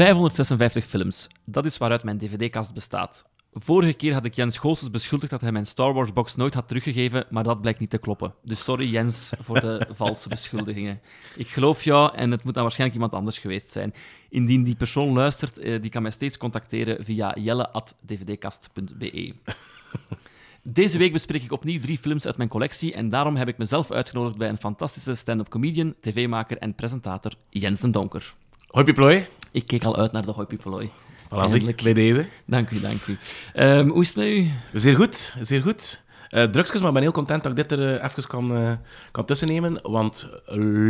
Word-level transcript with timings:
556 0.00 0.84
films. 0.84 1.26
Dat 1.44 1.64
is 1.64 1.78
waaruit 1.78 2.04
mijn 2.04 2.18
dvd-kast 2.18 2.74
bestaat. 2.74 3.24
Vorige 3.52 3.92
keer 3.92 4.12
had 4.12 4.24
ik 4.24 4.34
Jens 4.34 4.58
Goossens 4.58 4.90
beschuldigd 4.90 5.30
dat 5.30 5.40
hij 5.40 5.52
mijn 5.52 5.66
Star 5.66 5.92
Wars 5.92 6.12
box 6.12 6.36
nooit 6.36 6.54
had 6.54 6.68
teruggegeven, 6.68 7.26
maar 7.30 7.44
dat 7.44 7.60
blijkt 7.60 7.78
niet 7.78 7.90
te 7.90 7.98
kloppen. 7.98 8.34
Dus 8.44 8.64
sorry 8.64 8.90
Jens 8.90 9.32
voor 9.40 9.60
de 9.60 9.86
valse 10.00 10.28
beschuldigingen. 10.28 11.00
Ik 11.36 11.48
geloof 11.48 11.82
jou 11.82 12.14
en 12.16 12.30
het 12.30 12.44
moet 12.44 12.54
dan 12.54 12.62
waarschijnlijk 12.62 13.00
iemand 13.00 13.20
anders 13.20 13.38
geweest 13.38 13.68
zijn. 13.68 13.94
Indien 14.28 14.62
die 14.62 14.74
persoon 14.74 15.12
luistert, 15.12 15.58
eh, 15.58 15.80
die 15.80 15.90
kan 15.90 16.02
mij 16.02 16.10
steeds 16.10 16.38
contacteren 16.38 17.04
via 17.04 17.36
jelle.dvdkast.be. 17.38 19.34
Deze 20.62 20.98
week 20.98 21.12
bespreek 21.12 21.42
ik 21.42 21.52
opnieuw 21.52 21.80
drie 21.80 21.98
films 21.98 22.26
uit 22.26 22.36
mijn 22.36 22.48
collectie 22.48 22.94
en 22.94 23.08
daarom 23.08 23.36
heb 23.36 23.48
ik 23.48 23.58
mezelf 23.58 23.90
uitgenodigd 23.90 24.38
bij 24.38 24.48
een 24.48 24.58
fantastische 24.58 25.14
stand-up 25.14 25.48
comedian, 25.48 25.94
tv-maker 26.00 26.58
en 26.58 26.74
presentator 26.74 27.32
Jens 27.50 27.80
den 27.80 27.90
Donker. 27.90 28.34
Hoi 28.66 28.84
Piplooi. 28.84 29.39
Ik 29.50 29.66
keek 29.66 29.84
al 29.84 29.96
uit 29.96 30.12
naar 30.12 30.24
de 30.24 30.32
Hoi 30.32 30.46
Pipeloi. 30.46 30.90
Voilà, 31.24 31.74
bij 31.82 31.94
deze. 31.94 32.26
Dank 32.44 32.70
u, 32.70 32.80
dank 32.80 33.06
u. 33.06 33.18
Ehm, 33.54 33.88
hoe 33.88 34.00
is 34.00 34.08
het 34.08 34.16
met 34.16 34.26
u? 34.26 34.50
Zeer 34.72 34.96
goed, 34.96 35.34
zeer 35.40 35.62
goed. 35.62 36.02
Eh 36.28 36.44
drugsjes, 36.44 36.80
maar 36.80 36.88
ik 36.88 36.94
ben 36.94 37.02
heel 37.02 37.12
content 37.12 37.42
dat 37.42 37.58
ik 37.58 37.68
dit 37.68 37.78
er 37.78 37.96
eh, 37.96 38.04
even 38.04 38.26
kan, 38.26 38.54
eh, 38.56 38.72
kan 39.10 39.24
tussennemen, 39.24 39.78
want 39.82 40.28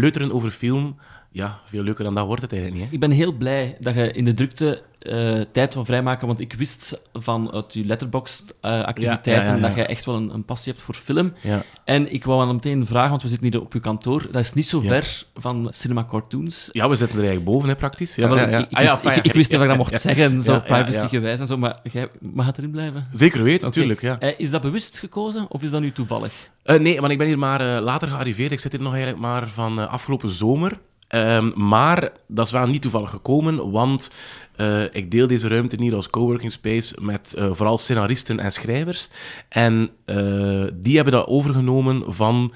leuteren 0.00 0.32
over 0.32 0.50
film, 0.50 0.96
ja, 1.30 1.60
veel 1.64 1.82
leuker 1.82 2.04
dan 2.04 2.14
dat 2.14 2.26
wordt 2.26 2.42
het 2.42 2.52
eigenlijk 2.52 2.80
niet. 2.80 2.90
Hè? 2.90 2.94
Ik 2.94 3.00
ben 3.00 3.10
heel 3.10 3.32
blij 3.32 3.76
dat 3.80 3.94
je 3.94 4.12
in 4.12 4.24
de 4.24 4.34
drukte 4.34 4.82
eh, 5.00 5.40
tijd 5.52 5.74
van 5.74 5.84
vrijmaken, 5.86 6.26
want 6.26 6.40
ik 6.40 6.52
wist 6.52 7.02
vanuit 7.12 7.72
je 7.74 7.84
letterboxd-activiteiten 7.84 9.32
Ja, 9.32 9.48
ja, 9.48 9.48
ja, 9.48 9.54
ja. 9.56 9.66
dat 9.68 9.74
je 9.76 9.86
echt 9.86 10.04
wel 10.04 10.14
een, 10.14 10.34
een 10.34 10.44
passie 10.44 10.72
hebt 10.72 10.84
voor 10.84 10.94
film. 10.94 11.32
Ja. 11.42 11.62
En 11.84 12.12
ik 12.12 12.24
wou 12.24 12.44
dan 12.46 12.54
meteen 12.54 12.86
vragen, 12.86 13.10
want 13.10 13.22
we 13.22 13.28
zitten 13.28 13.50
hier 13.50 13.60
op 13.60 13.72
uw 13.74 13.80
kantoor, 13.80 14.26
dat 14.30 14.42
is 14.42 14.52
niet 14.52 14.66
zo 14.66 14.80
ver 14.80 15.22
van 15.34 15.66
Cinema 15.70 16.04
Cartoons. 16.04 16.68
ja, 16.72 16.88
we 16.88 16.94
zitten 16.96 17.16
er 17.18 17.22
eigenlijk 17.24 17.50
boven, 17.52 17.68
hè, 17.68 17.76
praktisch. 17.76 18.14
Ja. 18.14 18.58
Ik, 18.58 18.70
ik 18.70 18.78
Ah, 18.78 18.84
wist, 19.02 19.16
ik, 19.16 19.24
ik 19.24 19.32
wist 19.32 19.50
niet 19.50 19.56
of 19.58 19.62
ik 19.62 19.68
dat 19.68 19.76
mocht 19.78 20.00
zeggen, 20.10 20.42
zo 20.42 20.60
privacygewijs 20.60 21.40
en 21.40 21.46
zo, 21.46 21.56
maar 21.56 21.78
jij 21.92 22.08
mag 22.20 22.46
het 22.46 22.58
erin 22.58 22.70
blijven? 22.70 23.08
Zeker 23.12 23.42
weten, 23.42 23.66
natuurlijk. 23.66 24.00
Ja. 24.00 24.18
Eh, 24.18 24.34
is 24.36 24.50
dat 24.50 24.62
bewust 24.62 24.98
gekozen 24.98 25.46
of 25.50 25.62
is 25.62 25.70
dat 25.70 25.80
nu 25.80 25.92
toevallig? 25.92 26.50
Eh, 26.62 26.78
nee, 26.78 27.00
maar 27.00 27.10
ik 27.10 27.18
ben 27.18 27.26
hier 27.26 27.38
maar 27.38 27.62
later 27.80 28.08
gearriveerd. 28.08 28.52
Ik 28.52 28.60
zit 28.60 28.72
hier 28.72 28.80
nog 28.80 28.92
eigenlijk 28.92 29.22
maar 29.22 29.48
van 29.48 29.88
afgelopen 29.88 30.28
zomer. 30.28 30.78
Ehm, 31.10 31.50
maar 31.54 32.10
dat 32.26 32.46
is 32.46 32.52
wel 32.52 32.66
niet 32.66 32.82
toevallig 32.82 33.10
gekomen, 33.10 33.70
want 33.70 34.10
eh, 34.56 34.82
ik 34.94 35.10
deel 35.10 35.26
deze 35.26 35.48
ruimte 35.48 35.76
hier 35.78 35.94
als 35.94 36.10
coworking 36.10 36.52
space 36.52 36.96
met 37.00 37.34
eh, 37.34 37.48
vooral 37.52 37.78
scenaristen 37.78 38.40
en 38.40 38.52
schrijvers. 38.52 39.08
En 39.48 39.90
eh, 40.04 40.64
die 40.74 40.94
hebben 40.94 41.12
dat 41.12 41.26
overgenomen 41.26 42.12
van 42.12 42.52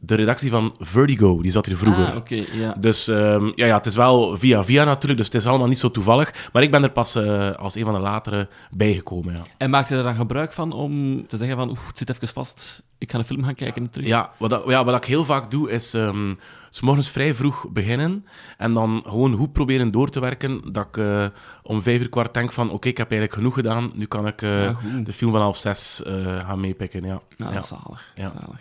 de 0.00 0.14
redactie 0.14 0.50
van 0.50 0.76
Vertigo. 0.78 1.42
Die 1.42 1.50
zat 1.52 1.66
hier 1.66 1.76
vroeger. 1.76 2.12
Ah, 2.30 2.38
ja. 2.52 2.74
Dus 2.78 3.08
ehm, 3.08 3.50
ja, 3.54 3.66
ja, 3.66 3.76
het 3.76 3.86
is 3.86 3.94
wel 3.96 4.36
via 4.36 4.64
via 4.64 4.84
natuurlijk, 4.84 5.16
dus 5.16 5.26
het 5.26 5.34
is 5.42 5.46
allemaal 5.46 5.68
niet 5.68 5.78
zo 5.78 5.90
toevallig. 5.90 6.48
Maar 6.52 6.62
ik 6.62 6.70
ben 6.70 6.82
er 6.82 6.90
pas 6.90 7.16
als 7.56 7.74
een 7.74 7.84
van 7.84 7.92
de 7.94 8.00
latere 8.00 8.48
bijgekomen. 8.70 9.34
Ja. 9.34 9.42
En 9.56 9.70
maakt 9.70 9.88
je 9.88 9.94
er 9.96 10.02
dan 10.02 10.14
gebruik 10.14 10.52
van 10.52 10.72
om 10.72 11.26
te 11.26 11.36
zeggen 11.36 11.56
van, 11.56 11.68
oeh, 11.68 11.78
het 11.86 11.98
zit 11.98 12.10
even 12.10 12.28
vast, 12.28 12.82
ik 12.98 13.10
ga 13.10 13.18
een 13.18 13.24
film 13.24 13.44
gaan 13.44 13.54
kijken 13.54 13.82
en 13.82 13.90
terug? 13.90 14.06
Ja, 14.08 14.30
wat, 14.38 14.50
dat- 14.50 14.64
ja, 14.66 14.84
wat 14.84 14.96
ik 14.96 15.04
heel 15.04 15.24
vaak 15.24 15.50
doe, 15.50 15.70
is 15.70 15.94
ehm, 15.94 16.34
s 16.74 16.80
morgens 16.80 17.10
vrij 17.10 17.34
vroeg 17.34 17.66
beginnen 17.72 18.24
en 18.58 18.72
dan 18.74 19.02
gewoon 19.06 19.34
goed 19.34 19.52
proberen 19.52 19.90
door 19.90 20.10
te 20.10 20.20
werken, 20.20 20.72
dat 20.72 20.86
ik 20.86 20.96
eh, 20.96 21.26
om 21.62 21.82
vijf 21.82 22.00
uur 22.00 22.08
kwart 22.08 22.34
denk 22.34 22.52
van, 22.52 22.70
oké, 22.70 22.88
ik 22.88 22.96
heb 22.96 23.10
eigenlijk 23.10 23.40
genoeg 23.40 23.54
gedaan, 23.54 23.90
nu 23.94 24.04
kan 24.06 24.26
ik 24.26 24.42
eh, 24.42 24.62
Ja, 24.64 24.76
de 25.04 25.12
film 25.12 25.30
van 25.32 25.40
half 25.40 25.56
zes 25.56 26.02
eh, 26.02 26.14
gaan 26.46 26.60
meepikken. 26.60 27.04
Ja. 27.04 27.20
Nou, 27.36 27.52
ja. 27.52 27.60
zalig. 27.60 28.12
Ja. 28.14 28.32
zalig. 28.40 28.60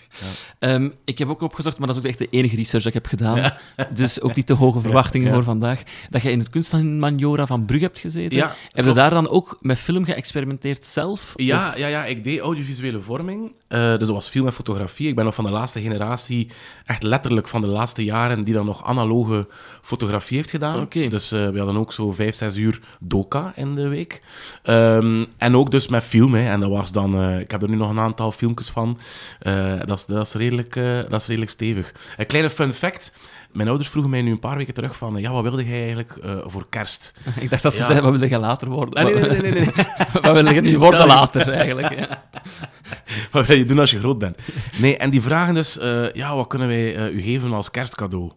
Ehm, 0.59 0.89
ik 1.05 1.17
heb 1.17 1.29
ook 1.29 1.41
opgezocht, 1.41 1.77
maar 1.77 1.87
dat 1.87 1.95
is 1.95 2.01
ook 2.03 2.07
echt 2.07 2.17
de 2.17 2.27
enige 2.29 2.55
research 2.55 2.83
dat 2.83 2.93
ik 2.95 3.01
heb 3.01 3.19
gedaan. 3.19 3.51
Dus 3.93 4.21
ook 4.21 4.35
niet 4.35 4.47
te 4.47 4.53
hoge 4.53 4.79
verwachtingen 4.79 5.33
voor 5.33 5.43
vandaag. 5.43 5.81
Dat 6.09 6.21
je 6.21 6.31
in 6.31 6.39
het 6.39 6.49
kunstmanjora 6.49 7.45
van 7.47 7.65
Brugge 7.65 7.85
hebt 7.85 7.99
gezeten. 7.99 8.37
Ja, 8.37 8.55
heb 8.71 8.85
je 8.85 8.93
daar 8.93 9.09
dan 9.09 9.29
ook 9.29 9.57
met 9.61 9.77
film 9.77 10.05
geëxperimenteerd 10.05 10.85
zelf? 10.85 11.33
Ja, 11.35 11.67
Of- 11.69 11.77
ja, 11.77 11.87
ja, 11.87 12.05
ik 12.05 12.23
deed 12.23 12.39
audiovisuele 12.39 13.01
vorming. 13.01 13.55
Dus 13.67 13.97
dat 13.99 14.07
was 14.07 14.27
film 14.29 14.45
en 14.45 14.53
fotografie. 14.53 15.07
Ik 15.07 15.15
ben 15.15 15.25
nog 15.25 15.35
van 15.35 15.43
de 15.43 15.49
laatste 15.49 15.81
generatie, 15.81 16.49
echt 16.85 17.03
letterlijk 17.03 17.47
van 17.47 17.61
de 17.61 17.67
laatste 17.67 18.02
jaren, 18.03 18.43
die 18.43 18.53
dan 18.53 18.65
nog 18.65 18.85
analoge 18.85 19.47
fotografie 19.81 20.37
heeft 20.37 20.49
gedaan. 20.49 20.87
Dus 20.89 21.31
eh, 21.31 21.49
we 21.49 21.57
hadden 21.57 21.77
ook 21.77 21.93
zo 21.93 22.11
vijf, 22.11 22.35
zes 22.35 22.55
uur 22.55 22.79
doka 22.99 23.53
in 23.55 23.75
de 23.75 23.87
week. 23.87 24.21
Ehm, 24.63 25.25
en 25.37 25.55
ook 25.55 25.71
dus 25.71 25.87
met 25.87 26.03
film. 26.03 26.33
Hè. 26.33 26.49
En 26.49 26.59
dat 26.59 26.69
was 26.69 26.91
dan, 26.91 27.15
eh, 27.15 27.39
ik 27.39 27.51
heb 27.51 27.61
er 27.61 27.69
nu 27.69 27.75
nog 27.75 27.89
een 27.89 27.99
aantal 27.99 28.31
filmpjes 28.31 28.69
van. 28.69 28.99
Eh, 29.39 29.79
dat, 29.85 29.97
is, 29.97 30.05
dat, 30.05 30.27
is 30.27 30.33
redelijk, 30.33 30.73
dat 31.09 31.21
is 31.21 31.27
redelijk 31.27 31.51
stevig. 31.51 31.93
Een 32.17 32.25
kleine 32.25 32.49
fun 32.49 32.73
fact. 32.73 33.11
Mijn 33.53 33.67
ouders 33.67 33.89
vroegen 33.89 34.11
mij 34.11 34.21
nu 34.21 34.31
een 34.31 34.39
paar 34.39 34.57
weken 34.57 34.73
terug 34.73 34.95
van, 34.97 35.15
ja, 35.15 35.31
wat 35.31 35.43
wilde 35.43 35.65
jij 35.65 35.79
eigenlijk 35.79 36.15
eh, 36.15 36.35
voor 36.45 36.65
kerst? 36.69 37.13
Ik 37.39 37.49
dacht 37.49 37.63
dat 37.63 37.73
ze 37.73 37.79
Ja. 37.79 37.85
zeiden, 37.85 38.11
wat 38.11 38.19
wil 38.19 38.29
je 38.29 38.37
later 38.39 38.69
worden? 38.69 38.93
Ah, 38.93 39.03
nee, 39.03 39.13
nee, 39.13 39.29
nee, 39.29 39.51
nee, 39.51 39.51
nee. 39.51 39.85
wat 40.21 40.31
wil 40.33 40.53
je 40.53 40.61
niet 40.61 40.75
worden 40.75 41.07
later, 41.07 41.49
eigenlijk? 41.49 41.99
Ja. 41.99 42.23
Wat 43.31 43.45
wil 43.45 43.57
je 43.57 43.65
doen 43.65 43.79
als 43.79 43.91
je 43.91 43.99
groot 43.99 44.17
bent? 44.17 44.37
Nee, 44.77 44.97
en 44.97 45.09
die 45.09 45.21
vragen 45.21 45.53
dus, 45.53 45.77
eh, 45.77 46.11
ja, 46.13 46.35
wat 46.35 46.47
kunnen 46.47 46.67
wij 46.67 46.95
eh, 46.95 47.15
u 47.15 47.21
geven 47.21 47.53
als 47.53 47.71
kerstcadeau? 47.71 48.31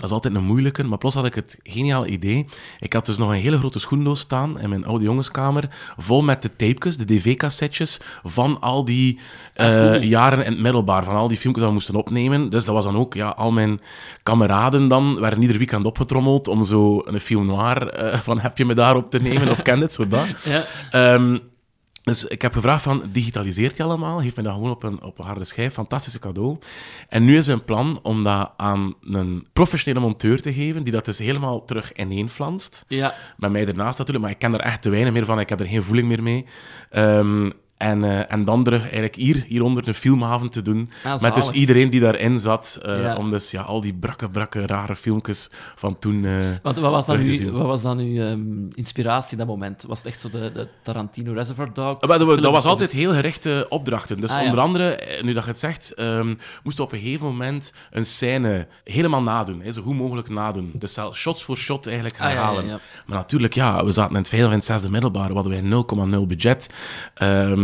Dat 0.00 0.08
is 0.08 0.14
altijd 0.14 0.34
een 0.34 0.44
moeilijke, 0.44 0.84
maar 0.84 0.98
plots 0.98 1.14
had 1.14 1.26
ik 1.26 1.34
het 1.34 1.58
geniaal 1.62 2.06
idee. 2.06 2.46
Ik 2.78 2.92
had 2.92 3.06
dus 3.06 3.18
nog 3.18 3.30
een 3.30 3.34
hele 3.34 3.58
grote 3.58 3.78
schoendoos 3.78 4.20
staan 4.20 4.60
in 4.60 4.68
mijn 4.68 4.84
oude 4.84 5.04
jongenskamer, 5.04 5.68
vol 5.96 6.22
met 6.22 6.42
de 6.42 6.56
tapejes, 6.56 6.96
de 6.96 7.04
dv-cassettes, 7.04 8.00
van 8.22 8.60
al 8.60 8.84
die 8.84 9.18
eh, 9.54 10.02
jaren 10.02 10.44
in 10.44 10.52
het 10.52 10.60
middelbaar, 10.60 11.04
van 11.04 11.14
al 11.14 11.28
die 11.28 11.36
filmpjes 11.36 11.64
dat 11.64 11.68
we 11.68 11.78
moesten 11.78 11.94
opnemen. 11.94 12.50
Dus 12.50 12.64
dat 12.64 12.74
was 12.74 12.84
dan 12.84 12.96
ook, 12.96 13.14
ja, 13.14 13.28
al 13.28 13.52
mijn 13.52 13.80
kameraden 14.22 14.88
dan, 14.88 15.20
werden 15.20 15.40
ieder 15.40 15.58
weekend 15.58 15.86
opgetrommeld 15.86 16.48
om 16.48 16.64
zo 16.64 17.02
een 17.04 17.20
film 17.20 17.46
noir 17.46 17.88
eh, 17.88 18.18
van 18.18 18.40
heb 18.40 18.58
je 18.58 18.64
me 18.64 18.74
daar 18.74 18.96
op 18.96 19.10
te 19.10 19.20
nemen, 19.20 19.48
of 19.48 19.62
ken 19.62 19.80
het, 19.80 19.92
zo 19.92 20.08
dat. 20.08 20.28
Ja. 20.44 20.62
Ehm, 20.90 21.38
dus 22.10 22.24
ik 22.24 22.42
heb 22.42 22.52
gevraagd 22.52 22.82
van, 22.82 23.02
digitaliseert 23.12 23.76
je 23.76 23.82
allemaal? 23.82 24.20
Geef 24.20 24.36
me 24.36 24.42
dat 24.42 24.52
gewoon 24.52 24.70
op 24.70 24.82
een, 24.82 25.02
op 25.02 25.18
een 25.18 25.24
harde 25.24 25.44
schijf. 25.44 25.74
Fantastische 25.74 26.18
cadeau. 26.18 26.58
En 27.08 27.24
nu 27.24 27.36
is 27.36 27.46
mijn 27.46 27.64
plan 27.64 28.00
om 28.02 28.22
dat 28.22 28.52
aan 28.56 28.94
een 29.02 29.46
professionele 29.52 30.04
monteur 30.04 30.42
te 30.42 30.52
geven, 30.52 30.82
die 30.84 30.92
dat 30.92 31.04
dus 31.04 31.18
helemaal 31.18 31.64
terug 31.64 31.92
ineenflanst. 31.92 32.84
ja. 32.88 33.14
Met 33.36 33.50
mij 33.50 33.66
ernaast 33.66 33.98
natuurlijk, 33.98 34.24
maar 34.24 34.34
ik 34.34 34.40
ken 34.40 34.54
er 34.54 34.60
echt 34.60 34.82
te 34.82 34.90
weinig 34.90 35.12
meer 35.12 35.24
van. 35.24 35.40
Ik 35.40 35.48
heb 35.48 35.60
er 35.60 35.66
geen 35.66 35.82
voeling 35.82 36.08
meer 36.08 36.22
mee. 36.22 36.46
Ehm, 36.90 37.50
en, 37.80 38.04
eh, 38.04 38.32
en 38.32 38.44
dan 38.44 38.64
terug 38.64 38.82
eigenlijk 38.82 39.14
hier, 39.14 39.44
hieronder 39.46 39.88
een 39.88 39.94
filmhaven 39.94 40.50
te 40.50 40.62
doen. 40.62 40.88
Met 41.20 41.34
dus 41.34 41.50
iedereen 41.50 41.90
die 41.90 42.00
daarin 42.00 42.38
zat. 42.38 42.78
eh, 42.82 43.00
Ja. 43.02 43.16
Om 43.16 43.30
dus 43.30 43.50
ja, 43.50 43.60
al 43.62 43.80
die 43.80 43.94
brakke, 43.94 44.30
brakke, 44.30 44.66
rare 44.66 44.96
filmpjes 44.96 45.50
van 45.76 45.98
toen... 45.98 46.24
eh, 46.24 46.32
Want 46.62 46.78
wat 46.78 46.90
was 46.90 47.06
dan, 47.06 47.16
uw, 47.20 47.50
wat 47.52 47.66
was 47.66 47.82
dan 47.82 47.98
uw 47.98 48.20
ehm, 48.22 48.40
inspiratie 48.72 49.36
dat 49.36 49.46
moment? 49.46 49.84
Was 49.88 49.98
het 49.98 50.06
echt 50.06 50.20
zo 50.20 50.28
de, 50.28 50.50
de 50.52 50.68
Tarantino 50.82 51.32
Reservoir 51.32 51.72
Dog? 51.72 52.00
Maar 52.06 52.18
dat, 52.18 52.42
was 52.52 52.64
altijd 52.64 52.90
heel 52.90 53.12
gerichte 53.12 53.66
opdrachten. 53.68 54.20
Dus 54.20 54.30
Ah, 54.30 54.38
ja. 54.40 54.44
onder 54.44 54.60
andere, 54.60 55.18
nu 55.22 55.32
dat 55.32 55.42
je 55.44 55.50
het 55.50 55.58
zegt, 55.58 55.90
ehm, 55.94 56.26
moesten 56.62 56.84
we 56.84 56.90
op 56.90 56.92
een 56.92 57.00
gegeven 57.00 57.26
moment 57.26 57.72
een 57.90 58.06
scène 58.06 58.66
helemaal 58.84 59.22
nadoen. 59.22 59.60
Hè, 59.60 59.72
zo 59.72 59.82
goed 59.82 59.96
mogelijk 59.96 60.28
nadoen. 60.28 60.70
Dus 60.74 60.98
shots 61.12 61.42
voor 61.44 61.56
shot 61.56 61.86
eigenlijk 61.86 62.16
Ah, 62.18 62.26
herhalen. 62.26 62.66
Maar 63.06 63.16
natuurlijk, 63.18 63.54
ja, 63.54 63.84
we 63.84 63.90
zaten 63.92 64.10
in 64.12 64.18
het 64.20 64.28
vijfde 64.28 64.46
of 64.46 64.52
in 64.52 64.58
het 64.58 64.66
zesde 64.68 64.90
middelbaar. 64.90 65.28
We 65.28 65.34
hadden 65.34 65.52
wij 65.52 65.62
0,0 66.20 66.26
budget. 66.26 66.70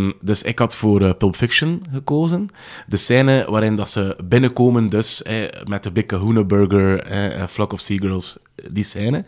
Ehm, 0.07 0.27
dus 0.27 0.43
ik 0.43 0.59
had 0.59 0.75
voor 0.75 1.03
eh, 1.03 1.11
Pulp 1.19 1.37
Fiction 1.37 1.83
gekozen. 1.93 2.49
De 2.87 2.97
scène 2.97 3.47
waarin 3.51 3.77
dat 3.77 3.91
ze 3.91 4.17
binnenkomen 4.25 4.89
dus 4.89 5.23
eh, 5.23 5.49
met 5.65 5.83
de 5.83 5.93
Big 5.93 6.07
Kahuna 6.07 6.45
Burger, 6.45 7.03
eh, 7.03 7.47
Flock 7.47 7.73
of 7.73 7.81
Seagulls, 7.81 8.39
die 8.71 8.85
scène. 8.85 9.25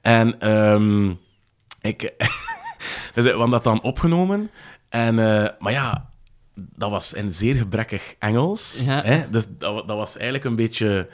En 0.00 0.40
ehm, 0.40 1.10
ik... 1.80 2.12
Dus 3.14 3.24
we 3.24 3.30
hadden 3.30 3.50
dat 3.50 3.64
dan 3.64 3.82
opgenomen. 3.82 4.50
En, 4.88 5.18
eh, 5.18 5.48
maar 5.58 5.72
ja, 5.72 6.10
dat 6.54 6.90
was 6.90 7.12
in 7.12 7.34
zeer 7.34 7.54
gebrekkig 7.54 8.14
Engels. 8.18 8.82
Ja. 8.84 9.02
Hè? 9.02 9.30
Dus 9.30 9.46
dat, 9.58 9.88
dat 9.88 9.96
was 9.96 10.14
eigenlijk 10.14 10.44
een 10.44 10.56
beetje... 10.56 11.08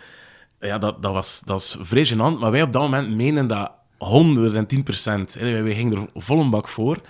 Ja, 0.60 0.78
dat, 0.78 1.02
dat, 1.02 1.12
was, 1.12 1.42
dat 1.44 1.76
was 1.78 1.78
gênant. 2.12 2.38
Maar 2.38 2.50
wij 2.50 2.62
op 2.62 2.72
dat 2.72 2.82
moment 2.82 3.16
meenden 3.16 3.46
dat 3.46 3.72
110 3.98 4.82
procent. 4.82 5.34
Wij, 5.34 5.62
wij 5.62 5.74
gingen 5.74 5.98
er 5.98 6.22
vol 6.22 6.40
een 6.40 6.50
bak 6.50 6.68
voor. 6.68 7.00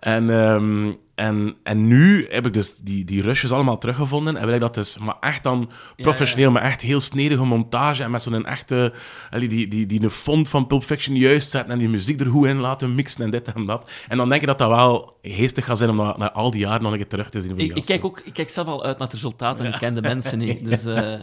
En, 0.00 0.30
ehm, 0.30 0.92
en, 1.18 1.56
en 1.62 1.86
nu 1.86 2.26
heb 2.30 2.46
ik 2.46 2.52
dus 2.52 2.76
die, 2.76 3.04
die 3.04 3.22
rushes 3.22 3.52
allemaal 3.52 3.78
teruggevonden. 3.78 4.36
En 4.36 4.46
wil 4.46 4.54
ik 4.54 4.60
dat 4.60 4.74
dus, 4.74 4.98
maar 4.98 5.16
echt 5.20 5.42
dan 5.42 5.70
professioneel, 5.96 6.50
maar 6.50 6.62
echt 6.62 6.80
heel 6.80 7.00
snedige 7.00 7.44
montage. 7.44 8.02
En 8.02 8.10
met 8.10 8.22
zo'n 8.22 8.46
echte, 8.46 8.92
allee, 9.30 9.48
die, 9.48 9.68
die, 9.68 9.86
die 9.86 10.02
een 10.02 10.10
font 10.10 10.48
van 10.48 10.66
Pulp 10.66 10.84
Fiction 10.84 11.16
juist 11.16 11.50
zetten. 11.50 11.72
En 11.72 11.78
die 11.78 11.88
muziek 11.88 12.20
er 12.20 12.26
goed 12.26 12.46
in 12.46 12.56
laten 12.56 12.94
mixen 12.94 13.24
en 13.24 13.30
dit 13.30 13.52
en 13.52 13.66
dat. 13.66 13.90
En 14.08 14.16
dan 14.16 14.28
denk 14.28 14.40
ik 14.40 14.46
dat 14.46 14.58
dat 14.58 14.68
wel 14.68 15.16
geestig 15.22 15.64
gaat 15.64 15.78
zijn 15.78 15.90
om 15.90 15.96
dat 15.96 16.18
na 16.18 16.32
al 16.32 16.50
die 16.50 16.60
jaren 16.60 16.82
nog 16.82 16.92
een 16.92 16.98
keer 16.98 17.08
terug 17.08 17.30
te 17.30 17.40
zien. 17.40 17.50
voor 17.50 17.58
die 17.58 17.74
Ik, 17.74 17.84
kijk 17.84 18.04
ook, 18.04 18.20
ik 18.24 18.32
kijk 18.32 18.50
zelf 18.50 18.66
al 18.66 18.84
uit 18.84 18.98
naar 18.98 19.06
het 19.06 19.16
resultaat 19.16 19.60
en 19.60 19.66
ik 19.66 19.78
ken 19.78 19.94
de 19.94 20.00
mensen 20.00 20.38
niet. 20.38 20.64
Dus, 20.64 20.84
eh, 20.84 21.14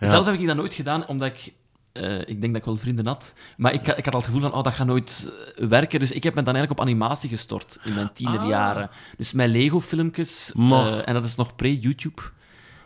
Zelf 0.10 0.24
heb 0.24 0.34
ik 0.34 0.46
dat 0.46 0.56
nooit 0.56 0.74
gedaan, 0.74 1.06
omdat 1.06 1.28
ik... 1.28 1.52
eh, 1.92 2.18
ik 2.18 2.40
denk 2.40 2.52
dat 2.52 2.56
ik 2.56 2.64
wel 2.64 2.76
vrienden 2.76 3.06
had. 3.06 3.32
Maar 3.56 3.72
ik, 3.72 3.86
ik 3.86 4.04
had 4.04 4.14
al 4.14 4.20
het 4.20 4.28
gevoel 4.28 4.40
van, 4.40 4.52
oh, 4.52 4.62
dat 4.62 4.74
gaat 4.74 4.86
nooit 4.86 5.32
eh, 5.56 5.66
werken. 5.66 6.00
Dus 6.00 6.12
ik 6.12 6.22
heb 6.22 6.34
me 6.34 6.42
dan 6.42 6.54
eigenlijk 6.54 6.80
op 6.80 6.86
animatie 6.86 7.28
gestort 7.28 7.78
in 7.84 7.94
mijn 7.94 8.12
tienerjaren. 8.12 8.90
Dus 9.16 9.32
mijn 9.32 9.50
Lego-filmpjes, 9.50 10.52
eh, 10.56 11.08
en 11.08 11.14
dat 11.14 11.24
is 11.24 11.34
nog 11.34 11.56
pre-YouTube. 11.56 12.22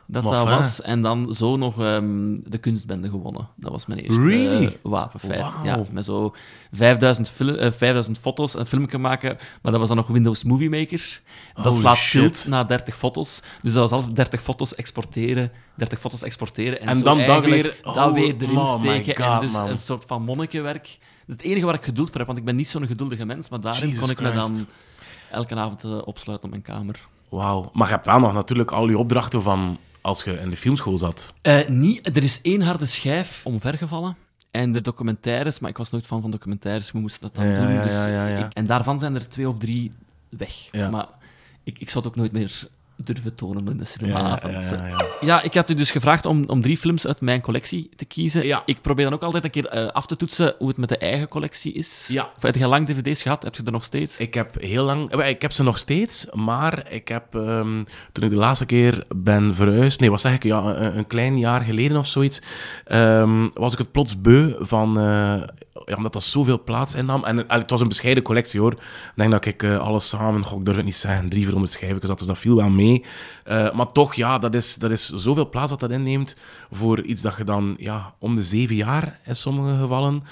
Dat 0.06 0.22
Maar 0.22 0.32
dat 0.32 0.46
fijn. 0.46 0.56
was. 0.58 0.82
En 0.82 1.02
dan 1.02 1.34
zo 1.34 1.56
nog 1.56 1.80
ehm, 1.80 2.36
de 2.44 2.58
kunstbende 2.58 3.08
gewonnen. 3.08 3.48
Dat 3.56 3.70
was 3.70 3.86
mijn 3.86 4.00
eerste 4.00 4.22
Really? 4.22 4.64
eh, 4.64 4.70
wapenfeit. 4.82 5.44
Ja, 5.64 5.84
met 5.90 6.04
zo 6.04 6.34
5000, 6.72 7.28
fil- 7.30 7.56
eh, 7.56 7.72
5000 7.72 8.18
foto's, 8.18 8.54
een 8.54 8.66
filmpje 8.66 8.98
maken. 8.98 9.36
Maar 9.62 9.72
dat 9.72 9.80
was 9.80 9.88
dan 9.88 9.96
nog 9.96 10.06
Windows 10.06 10.44
Movie 10.44 10.70
Maker. 10.70 11.20
Dat 11.54 11.64
Holy 11.64 11.78
slaat 11.78 11.96
shit. 11.96 12.20
tilt 12.20 12.46
na 12.48 12.64
30 12.64 12.96
foto's. 12.96 13.42
Dus 13.62 13.72
dat 13.72 13.82
was 13.90 13.98
altijd 13.98 14.16
30 14.16 14.42
foto's 14.42 14.74
exporteren, 14.74 15.52
30 15.74 15.98
foto's 16.00 16.22
exporteren. 16.22 16.80
En, 16.80 16.86
En 16.88 16.98
zo 16.98 17.04
dan 17.04 17.18
dat 17.18 17.26
eigenlijk 17.28 17.62
weer- 17.62 17.78
dat 17.82 17.96
oh, 17.96 18.12
weer 18.12 18.34
erin 18.38 18.56
oh 18.58 18.78
steken. 18.80 19.24
God, 19.24 19.34
en 19.34 19.40
dus 19.40 19.52
man. 19.52 19.68
een 19.68 19.78
soort 19.78 20.04
van 20.06 20.22
monnikenwerk. 20.22 20.82
Dat 21.26 21.36
is 21.36 21.42
het 21.42 21.52
enige 21.52 21.66
waar 21.66 21.74
ik 21.74 21.84
geduld 21.84 22.08
voor 22.08 22.16
heb, 22.18 22.26
want 22.26 22.38
ik 22.38 22.44
ben 22.44 22.56
niet 22.56 22.68
zo'n 22.68 22.86
geduldige 22.86 23.24
mens. 23.24 23.48
Maar 23.48 23.60
daarin 23.60 23.86
Jesus 23.88 24.00
kon 24.00 24.10
ik 24.10 24.20
me 24.20 24.32
dan 24.32 24.66
elke 25.30 25.54
avond 25.54 25.84
eh, 25.84 25.98
opsluiten 26.04 26.44
op 26.44 26.50
mijn 26.50 26.62
kamer. 26.62 27.00
Wauw. 27.28 27.70
Maar 27.72 27.86
je 27.88 27.92
hebt 27.94 28.06
wel 28.06 28.18
nog 28.18 28.32
natuurlijk 28.32 28.70
al 28.72 28.88
je 28.88 28.98
opdrachten 28.98 29.42
van 29.42 29.78
als 30.04 30.24
je 30.24 30.32
in 30.32 30.50
de 30.50 30.56
filmschool 30.56 30.98
zat. 30.98 31.32
Eh, 31.42 31.68
niet, 31.68 32.16
er 32.16 32.22
is 32.22 32.40
één 32.42 32.60
harde 32.62 32.86
schijf 32.86 33.46
omvergevallen. 33.46 34.16
En 34.50 34.72
de 34.72 34.80
documentaires, 34.80 35.58
maar 35.58 35.70
ik 35.70 35.76
was 35.76 35.90
nooit 35.90 36.06
fan 36.06 36.20
van 36.20 36.30
documentaires, 36.30 36.92
we 36.92 36.98
moesten 36.98 37.20
dat 37.22 37.34
dan 37.34 37.46
Ja, 37.46 37.56
doen. 37.66 37.82
dus 37.82 37.92
ja, 37.92 38.06
ja, 38.06 38.26
ja. 38.26 38.44
Ik, 38.46 38.52
en 38.52 38.66
daarvan 38.66 38.98
zijn 38.98 39.14
er 39.14 39.28
twee 39.28 39.48
of 39.48 39.58
drie 39.58 39.92
weg. 40.28 40.52
Maar 40.90 41.06
ik, 41.62 41.78
ik 41.78 41.90
zou 41.90 42.04
het 42.04 42.12
ook 42.12 42.18
nooit 42.18 42.32
meer 42.32 42.68
durven 43.04 43.34
tonen 43.34 43.66
in 43.68 43.76
de 43.76 43.78
Ja, 43.78 43.84
cinemaavond. 43.84 44.52
ja, 44.52 44.60
ja, 44.76 44.86
ja. 44.86 45.04
Ja, 45.20 45.42
ik 45.42 45.54
had 45.54 45.70
u 45.70 45.74
dus 45.74 45.90
gevraagd 45.90 46.26
om, 46.26 46.44
om 46.46 46.62
drie 46.62 46.78
films 46.78 47.06
uit 47.06 47.20
mijn 47.20 47.40
collectie 47.40 47.90
te 47.96 48.04
kiezen. 48.04 48.46
Ja. 48.46 48.62
Ik 48.66 48.80
probeer 48.80 49.04
dan 49.04 49.14
ook 49.14 49.22
altijd 49.22 49.44
een 49.44 49.50
keer 49.50 49.66
eh, 49.66 49.86
af 49.86 50.06
te 50.06 50.16
toetsen 50.16 50.54
hoe 50.58 50.68
het 50.68 50.76
met 50.76 50.88
de 50.88 50.98
eigen 50.98 51.28
collectie 51.28 51.72
is. 51.72 52.08
Ja. 52.10 52.30
Of 52.36 52.42
heb 52.42 52.54
je 52.56 52.66
lang 52.66 52.86
dvd's 52.86 53.22
gehad? 53.22 53.42
Heb 53.42 53.54
je 53.54 53.62
er 53.64 53.72
nog 53.72 53.84
steeds? 53.84 54.18
Ik 54.18 54.34
heb 54.34 54.60
heel 54.60 54.84
lang... 54.84 55.12
Ik 55.14 55.42
heb 55.42 55.52
ze 55.52 55.62
nog 55.62 55.78
steeds, 55.78 56.26
maar 56.32 56.92
ik 56.92 57.08
heb... 57.08 57.34
ehm, 57.34 57.82
toen 58.12 58.24
ik 58.24 58.30
de 58.30 58.36
laatste 58.36 58.66
keer 58.66 59.04
ben 59.16 59.54
verhuisd... 59.54 60.00
Nee, 60.00 60.10
wat 60.10 60.20
zeg 60.20 60.34
ik? 60.34 60.42
Ja, 60.42 60.62
een, 60.62 60.98
een 60.98 61.06
klein 61.06 61.38
jaar 61.38 61.60
geleden 61.60 61.96
of 61.96 62.06
zoiets... 62.06 62.42
ehm, 62.84 63.46
was 63.54 63.72
ik 63.72 63.78
het 63.78 63.92
plots 63.92 64.20
beu 64.20 64.54
van... 64.58 64.98
eh, 64.98 65.42
ja, 65.84 65.96
omdat 65.96 66.12
dat 66.12 66.22
zoveel 66.22 66.62
plaats 66.62 66.94
innam. 66.94 67.24
En 67.24 67.48
eh, 67.48 67.58
het 67.58 67.70
was 67.70 67.80
een 67.80 67.88
bescheiden 67.88 68.22
collectie, 68.22 68.60
hoor. 68.60 68.72
Ik 68.72 69.12
denk 69.14 69.30
dat 69.30 69.44
ik 69.44 69.62
eh, 69.62 69.78
alles 69.78 70.08
samen... 70.08 70.44
Goh, 70.44 70.58
ik 70.58 70.64
durf 70.64 70.76
het 70.76 70.84
niet 70.84 70.94
zeggen. 70.94 71.28
Drie, 71.28 71.42
400 71.42 71.72
schijven 71.72 72.08
had, 72.08 72.18
dus 72.18 72.26
dat 72.26 72.38
viel 72.38 72.56
wel 72.56 72.70
mee. 72.70 73.04
Eh, 73.44 73.72
maar 73.72 73.92
toch, 73.92 74.14
ja, 74.14 74.38
dat 74.38 74.54
is, 74.54 74.74
dat 74.74 74.90
is 74.90 75.08
zoveel 75.08 75.48
plaats 75.48 75.70
dat 75.70 75.80
dat 75.80 75.90
inneemt 75.90 76.36
voor 76.70 77.02
iets 77.02 77.22
dat 77.22 77.36
je 77.36 77.44
dan 77.44 77.74
ja, 77.78 78.14
om 78.18 78.34
de 78.34 78.42
zeven 78.42 78.74
jaar, 78.74 79.20
in 79.24 79.36
sommige 79.36 79.78
gevallen 79.78 80.22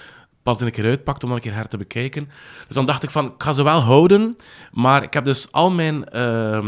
pas 0.43 0.61
een 0.61 0.71
keer 0.71 0.85
uitpakt 0.85 1.25
om 1.25 1.33
een 1.33 1.41
keer 1.41 1.55
her 1.55 1.69
te 1.69 1.77
bekijken. 1.77 2.29
Dus 2.67 2.77
dan 2.77 2.87
dacht 2.87 3.03
ik 3.03 3.11
van, 3.11 3.25
ik 3.27 3.33
ga 3.43 3.53
ze 3.53 3.63
wel 3.63 3.81
houden, 3.81 4.37
maar 4.73 5.03
ik 5.03 5.13
heb 5.15 5.25
dus 5.25 5.53
al 5.53 5.71
mijn, 5.71 6.09
eh, 6.09 6.61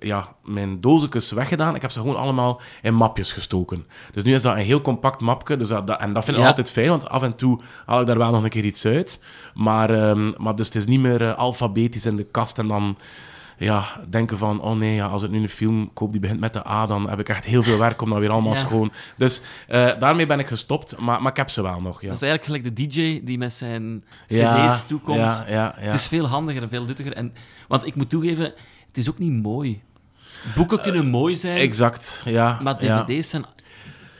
ja, 0.00 0.34
mijn 0.44 0.80
doosjes 0.80 1.30
weggedaan. 1.30 1.74
Ik 1.74 1.82
heb 1.82 1.90
ze 1.90 2.00
gewoon 2.00 2.16
allemaal 2.16 2.60
in 2.82 2.94
mapjes 2.94 3.32
gestoken. 3.32 3.86
Dus 4.12 4.22
nu 4.22 4.34
is 4.34 4.42
dat 4.42 4.52
een 4.56 4.58
heel 4.62 4.80
compact 4.80 5.20
mapje, 5.20 5.56
dus 5.56 5.68
dat, 5.68 5.86
dat- 5.86 6.00
en 6.00 6.12
dat 6.12 6.24
vind 6.24 6.36
ik 6.36 6.42
Ja. 6.42 6.48
altijd 6.48 6.70
fijn, 6.70 6.88
want 6.88 7.08
af 7.08 7.22
en 7.22 7.34
toe 7.36 7.60
haal 7.86 8.00
ik 8.00 8.06
daar 8.06 8.18
wel 8.18 8.30
nog 8.30 8.42
een 8.42 8.48
keer 8.48 8.64
iets 8.64 8.86
uit. 8.86 9.22
Maar, 9.54 9.90
ehm, 9.90 10.32
maar 10.36 10.54
dus 10.56 10.66
het 10.66 10.74
is 10.74 10.86
niet 10.86 11.00
meer 11.00 11.22
eh, 11.22 11.34
alfabetisch 11.34 12.06
in 12.06 12.16
de 12.16 12.24
kast 12.24 12.58
en 12.58 12.66
dan 12.66 12.96
ja, 13.56 14.00
denken 14.08 14.38
van, 14.38 14.60
oh 14.60 14.76
nee, 14.76 14.94
ja, 14.94 15.06
als 15.06 15.22
ik 15.22 15.30
nu 15.30 15.42
een 15.42 15.48
film 15.48 15.90
koop 15.92 16.12
die 16.12 16.20
begint 16.20 16.40
met 16.40 16.52
de 16.52 16.66
A, 16.68 16.86
dan 16.86 17.08
heb 17.08 17.18
ik 17.20 17.28
echt 17.28 17.44
heel 17.44 17.62
veel 17.62 17.78
werk 17.78 18.02
om 18.02 18.10
dat 18.10 18.18
weer 18.18 18.30
allemaal 18.30 18.52
Ja. 18.52 18.58
schoon. 18.58 18.92
Dus 19.16 19.42
eh, 19.68 19.90
daarmee 19.98 20.26
ben 20.26 20.38
ik 20.38 20.46
gestopt, 20.46 20.98
maar, 20.98 21.22
maar 21.22 21.30
ik 21.30 21.36
heb 21.36 21.50
ze 21.50 21.62
wel 21.62 21.80
nog, 21.80 22.00
ja. 22.00 22.08
Dat 22.08 22.16
is 22.22 22.28
eigenlijk 22.28 22.44
gelijk 22.44 22.76
de 22.76 22.86
DJ 22.88 23.20
die 23.24 23.38
met 23.38 23.52
zijn 23.52 24.04
cd's 24.26 24.86
toekomt. 24.86 25.18
Ja, 25.18 25.44
ja, 25.48 25.54
ja. 25.78 25.84
Het 25.84 25.94
is 25.94 26.06
veel 26.06 26.26
handiger 26.26 26.62
en 26.62 26.68
veel 26.68 26.84
nuttiger. 26.84 27.12
En, 27.12 27.34
want 27.68 27.86
ik 27.86 27.94
moet 27.94 28.10
toegeven, 28.10 28.44
het 28.86 28.96
is 28.98 29.08
ook 29.08 29.18
niet 29.18 29.42
mooi. 29.42 29.82
Boeken 30.54 30.80
kunnen 30.80 31.06
mooi 31.06 31.36
zijn, 31.36 31.56
Exact, 31.58 32.22
ja. 32.24 32.58
maar 32.62 32.78
dvd's 32.78 33.28
zijn 33.30 33.44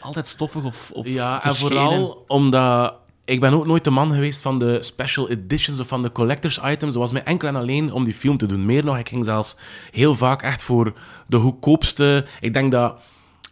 altijd 0.00 0.26
stoffig 0.26 0.64
of, 0.64 0.90
of 0.94 1.06
Ja, 1.06 1.44
en 1.44 1.54
vooral 1.54 2.24
omdat... 2.26 2.94
Ik 3.26 3.40
ben 3.40 3.52
ook 3.52 3.66
nooit 3.66 3.84
de 3.84 3.90
man 3.90 4.12
geweest 4.12 4.42
van 4.42 4.58
de 4.58 4.82
special 4.82 5.28
editions 5.28 5.80
of 5.80 5.88
van 5.88 6.02
de 6.02 6.12
collectors 6.12 6.58
items. 6.58 6.92
Dat 6.92 7.02
was 7.02 7.12
mij 7.12 7.22
enkel 7.22 7.48
en 7.48 7.56
alleen 7.56 7.92
om 7.92 8.04
die 8.04 8.14
film 8.14 8.36
te 8.36 8.46
doen. 8.46 8.64
Meer 8.64 8.84
nog, 8.84 8.98
ik 8.98 9.08
ging 9.08 9.24
zelfs 9.24 9.56
heel 9.90 10.14
vaak 10.14 10.42
echt 10.42 10.62
voor 10.62 10.92
de 11.26 11.36
goedkoopste... 11.36 12.26
Ik 12.40 12.52
denk 12.52 12.72
dat 12.72 12.94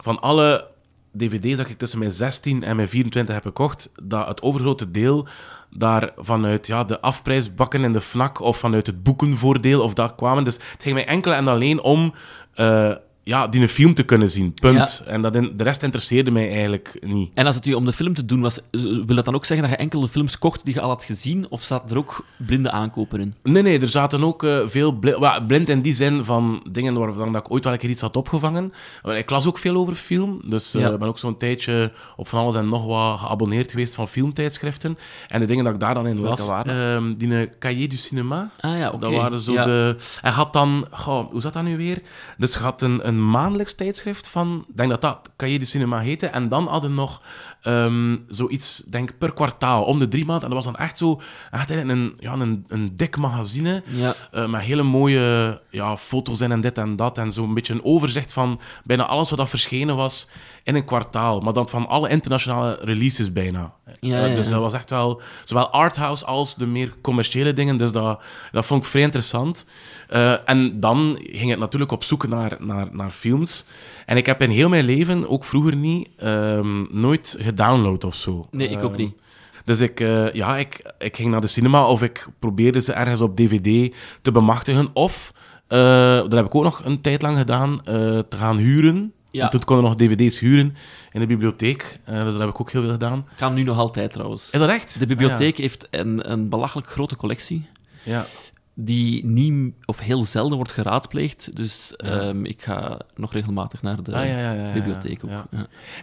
van 0.03 0.21
alle 0.21 0.69
dvd's 1.17 1.57
dat 1.57 1.69
ik 1.69 1.79
tussen 1.79 1.99
mijn 1.99 2.11
16 2.11 2.63
en 2.63 2.77
mijn 2.77 2.89
24 2.89 3.35
heb 3.35 3.45
gekocht, 3.45 3.93
dat 4.03 4.27
het 4.27 4.43
overgrote 4.43 4.91
deel 4.91 5.27
daar 5.71 6.13
vanuit 6.17 6.67
ja, 6.67 6.85
de 6.85 7.01
afprijsbakken 7.01 7.85
in 7.85 7.93
de 7.93 8.01
FNAC 8.01 8.41
of 8.41 8.59
vanuit 8.59 8.87
het 8.87 9.03
boekenvoordeel 9.03 9.83
of 9.83 9.95
dat 9.95 10.15
kwamen. 10.15 10.45
Dus 10.45 10.55
het 10.55 10.83
ging 10.83 10.95
mij 10.95 11.07
enkel 11.07 11.33
en 11.33 11.49
alleen 11.49 11.83
om 11.83 12.15
eh, 12.55 12.95
ja, 13.27 13.49
die 13.49 13.61
een 13.61 13.69
film 13.69 13.95
te 13.95 14.03
kunnen 14.03 14.31
zien. 14.31 14.55
Punt. 14.55 15.03
En 15.07 15.23
dat 15.23 15.37
in, 15.37 15.53
de 15.57 15.63
rest 15.65 15.83
interesseerde 15.83 16.31
mij 16.31 16.51
eigenlijk 16.53 16.97
niet. 17.01 17.31
En 17.35 17.47
als 17.47 17.55
het 17.55 17.67
u 17.67 17.73
om 17.75 17.85
de 17.85 17.93
film 17.93 18.15
te 18.15 18.25
doen 18.25 18.41
was, 18.41 18.59
eh, 18.59 18.81
wil 18.81 19.15
dat 19.17 19.25
dan 19.25 19.35
ook 19.35 19.45
zeggen 19.45 19.69
dat 19.69 19.77
je 19.77 19.83
enkel 19.83 20.01
de 20.01 20.09
films 20.09 20.39
kocht 20.39 20.65
die 20.65 20.75
je 20.75 20.81
al 20.81 20.89
had 20.89 21.05
gezien? 21.05 21.47
Of 21.49 21.63
zaten 21.63 21.91
er 21.91 21.97
ook 21.99 22.25
blinde 22.37 22.71
aankopen 22.71 23.21
in? 23.21 23.35
Nee, 23.43 23.63
nee, 23.63 23.81
er 23.81 23.89
zaten 23.89 24.25
ook 24.25 24.43
eh, 24.45 24.59
veel 24.65 24.93
bli- 24.93 25.15
wa- 25.19 25.41
blind 25.41 25.69
in 25.69 25.83
die 25.83 25.95
zin 25.95 26.25
van 26.25 26.67
dingen 26.71 26.95
waarvan 26.99 27.33
dat 27.33 27.47
ik 27.47 27.53
ooit 27.53 27.65
wel 27.65 27.73
een 27.73 27.79
keer 27.79 27.91
iets 27.91 28.01
had 28.01 28.17
opgevangen. 28.17 28.73
Ik 29.03 29.31
las 29.31 29.47
ook 29.47 29.59
veel 29.59 29.77
over 29.77 29.95
film, 29.95 30.41
dus 30.45 30.75
eh, 30.75 30.81
Ja. 30.81 30.91
ik 30.93 30.99
ben 30.99 31.09
ook 31.09 31.19
zo'n 31.19 31.37
tijdje 31.37 31.93
op 32.17 32.29
van 32.29 32.41
alles 32.41 32.55
en 32.55 32.69
nog 32.69 32.87
wat 32.87 33.19
geabonneerd 33.19 33.71
geweest 33.71 33.95
van 33.95 34.09
filmtijdschriften. 34.09 34.97
En 35.29 35.41
de 35.41 35.47
dingen 35.47 35.65
dat 35.65 35.73
ik 35.75 35.81
daar 35.81 35.95
dan 35.95 36.07
in 36.07 36.21
las, 36.21 36.49
ehm, 36.49 37.15
die 37.15 37.35
een 37.35 37.53
Cahiers 37.59 37.89
du 37.89 37.97
Cinema, 37.97 38.51
Ah 38.61 38.79
ja, 38.79 38.89
oké. 38.89 38.99
dat 38.99 39.13
waren 39.15 39.39
zo 39.39 39.53
Ja. 39.53 39.65
de... 39.65 39.97
En 40.23 40.33
had 40.33 40.53
dan... 40.53 40.87
Goh, 40.91 41.31
hoe 41.31 41.41
zat 41.41 41.53
dat 41.53 41.63
nu 41.63 41.77
weer? 41.77 42.03
Dus 42.39 42.53
je 42.53 42.59
had 42.59 42.83
een, 42.83 43.07
een 43.09 43.14
maandelijks 43.21 43.75
tijdschrift 43.75 44.29
van... 44.29 44.65
Ik 44.69 44.77
denk 44.77 44.91
dat 44.91 45.01
dat 45.01 45.31
Cahiers 45.37 45.59
du 45.59 45.67
Cinema 45.67 45.99
heette. 45.99 46.27
En 46.27 46.49
dan 46.49 46.67
hadden 46.67 46.95
nog 46.95 47.23
ehm, 47.65 48.17
zoiets, 48.29 48.83
denk 48.87 49.19
per 49.19 49.33
kwartaal, 49.33 49.85
om 49.85 49.99
de 49.99 50.09
drie 50.09 50.25
maanden. 50.25 50.45
En 50.49 50.55
dat 50.55 50.65
was 50.65 50.73
dan 50.75 50.83
echt 50.83 50.99
zo... 50.99 51.21
Echt 51.51 51.71
een, 51.71 52.15
ja, 52.19 52.33
een, 52.33 52.65
een 52.67 52.97
dik 52.97 53.17
magazine. 53.17 53.83
Ja. 53.87 54.15
eh, 54.31 54.49
met 54.49 54.61
hele 54.61 54.83
mooie 54.83 55.61
ja, 55.71 55.97
foto's 55.97 56.41
in 56.41 56.53
en 56.53 56.61
dit 56.61 56.79
en 56.79 56.97
dat. 56.97 57.19
En 57.19 57.33
zo'n 57.33 57.55
beetje 57.55 57.73
een 57.73 57.85
overzicht 57.85 58.33
van 58.33 58.61
bijna 58.85 59.07
alles 59.07 59.31
wat 59.31 59.39
dat 59.39 59.49
verschenen 59.49 59.97
was 59.97 60.29
in 60.63 60.75
een 60.75 60.85
kwartaal. 60.85 61.41
Maar 61.41 61.53
dan 61.53 61.69
van 61.69 61.87
alle 61.87 62.09
internationale 62.09 62.79
releases 62.83 63.33
bijna. 63.33 63.73
Ja, 64.01 64.27
Eh, 64.27 64.35
dus 64.35 64.49
dat 64.49 64.61
was 64.61 64.73
echt 64.73 64.91
wel 64.91 65.21
zowel 65.45 65.71
arthouse 65.71 66.25
als 66.25 66.55
de 66.55 66.67
meer 66.67 66.95
commerciële 67.03 67.53
dingen. 67.53 67.77
Dus 67.77 67.93
dat, 67.93 68.23
dat 68.53 68.67
vond 68.67 68.83
ik 68.85 68.91
vrij 68.91 69.03
interessant. 69.03 69.67
Eh, 70.09 70.49
en 70.49 70.81
dan 70.81 71.19
ging 71.23 71.51
het 71.51 71.59
natuurlijk 71.59 71.93
op 71.93 72.05
zoek 72.05 72.29
naar, 72.29 72.57
naar, 72.59 72.89
naar 72.93 73.11
films. 73.11 73.65
En 74.07 74.17
ik 74.17 74.27
heb 74.27 74.43
in 74.43 74.51
heel 74.51 74.69
mijn 74.69 74.85
leven, 74.85 75.29
ook 75.29 75.45
vroeger 75.45 75.77
niet, 75.77 76.09
ehm, 76.17 76.85
nooit 76.91 77.37
gedownload 77.55 78.05
of 78.05 78.15
zo. 78.15 78.47
Nee, 78.51 78.69
ik 78.69 78.83
ook 78.83 78.91
Ehm, 78.93 79.01
niet. 79.01 79.23
Dus 79.65 79.81
ik, 79.81 80.01
eh, 80.01 80.33
ja, 80.33 80.57
ik, 80.57 80.93
ik 80.99 81.17
ging 81.17 81.29
naar 81.31 81.41
de 81.41 81.47
cinema 81.47 81.87
of 81.87 82.03
ik 82.03 82.29
probeerde 82.39 82.81
ze 82.81 82.93
ergens 82.93 83.21
op 83.21 83.37
DVD 83.37 83.95
te 84.23 84.31
bemachtigen. 84.33 84.89
Of, 84.93 85.33
eh, 85.69 85.79
dat 86.17 86.33
heb 86.33 86.45
ik 86.47 86.55
ook 86.55 86.63
nog 86.63 86.85
een 86.85 87.01
tijd 87.01 87.23
lang 87.23 87.39
gedaan, 87.39 87.79
eh, 87.85 88.19
te 88.19 88.37
gaan 88.37 88.57
huren. 88.57 89.13
Ja. 89.31 89.45
En 89.45 89.51
toen 89.51 89.65
konden 89.65 89.85
we 89.85 89.91
nog 89.91 89.99
DVD's 89.99 90.39
huren 90.41 90.75
in 91.13 91.21
de 91.21 91.27
bibliotheek. 91.27 91.99
Dus 92.07 92.23
dat 92.33 92.39
heb 92.39 92.49
ik 92.49 92.61
ook 92.61 92.71
heel 92.71 92.81
veel 92.83 92.91
gedaan. 92.91 93.27
Kan 93.37 93.55
nu 93.55 93.63
nog 93.63 93.79
altijd 93.79 94.13
trouwens. 94.13 94.51
Is 94.51 94.59
dat 94.59 94.69
echt? 94.69 94.99
De 94.99 95.07
bibliotheek 95.07 95.57
heeft 95.59 95.87
een, 95.91 96.31
een 96.33 96.49
belachelijk 96.49 96.89
grote 96.91 97.17
collectie. 97.17 97.67
Ah, 98.01 98.07
ja. 98.07 98.27
Die 98.75 99.27
niet 99.27 99.75
of 99.85 99.99
heel 99.99 100.25
zelden 100.25 100.57
wordt 100.57 100.73
geraadpleegd. 100.73 101.57
Dus 101.57 101.97
ehm, 101.97 102.45
ik 102.45 102.63
ga 102.63 102.99
nog 103.15 103.33
regelmatig 103.33 103.83
naar 103.83 104.03
de 104.03 104.13
Ah, 104.15 104.73
bibliotheek 104.73 105.25
ook. 105.25 105.31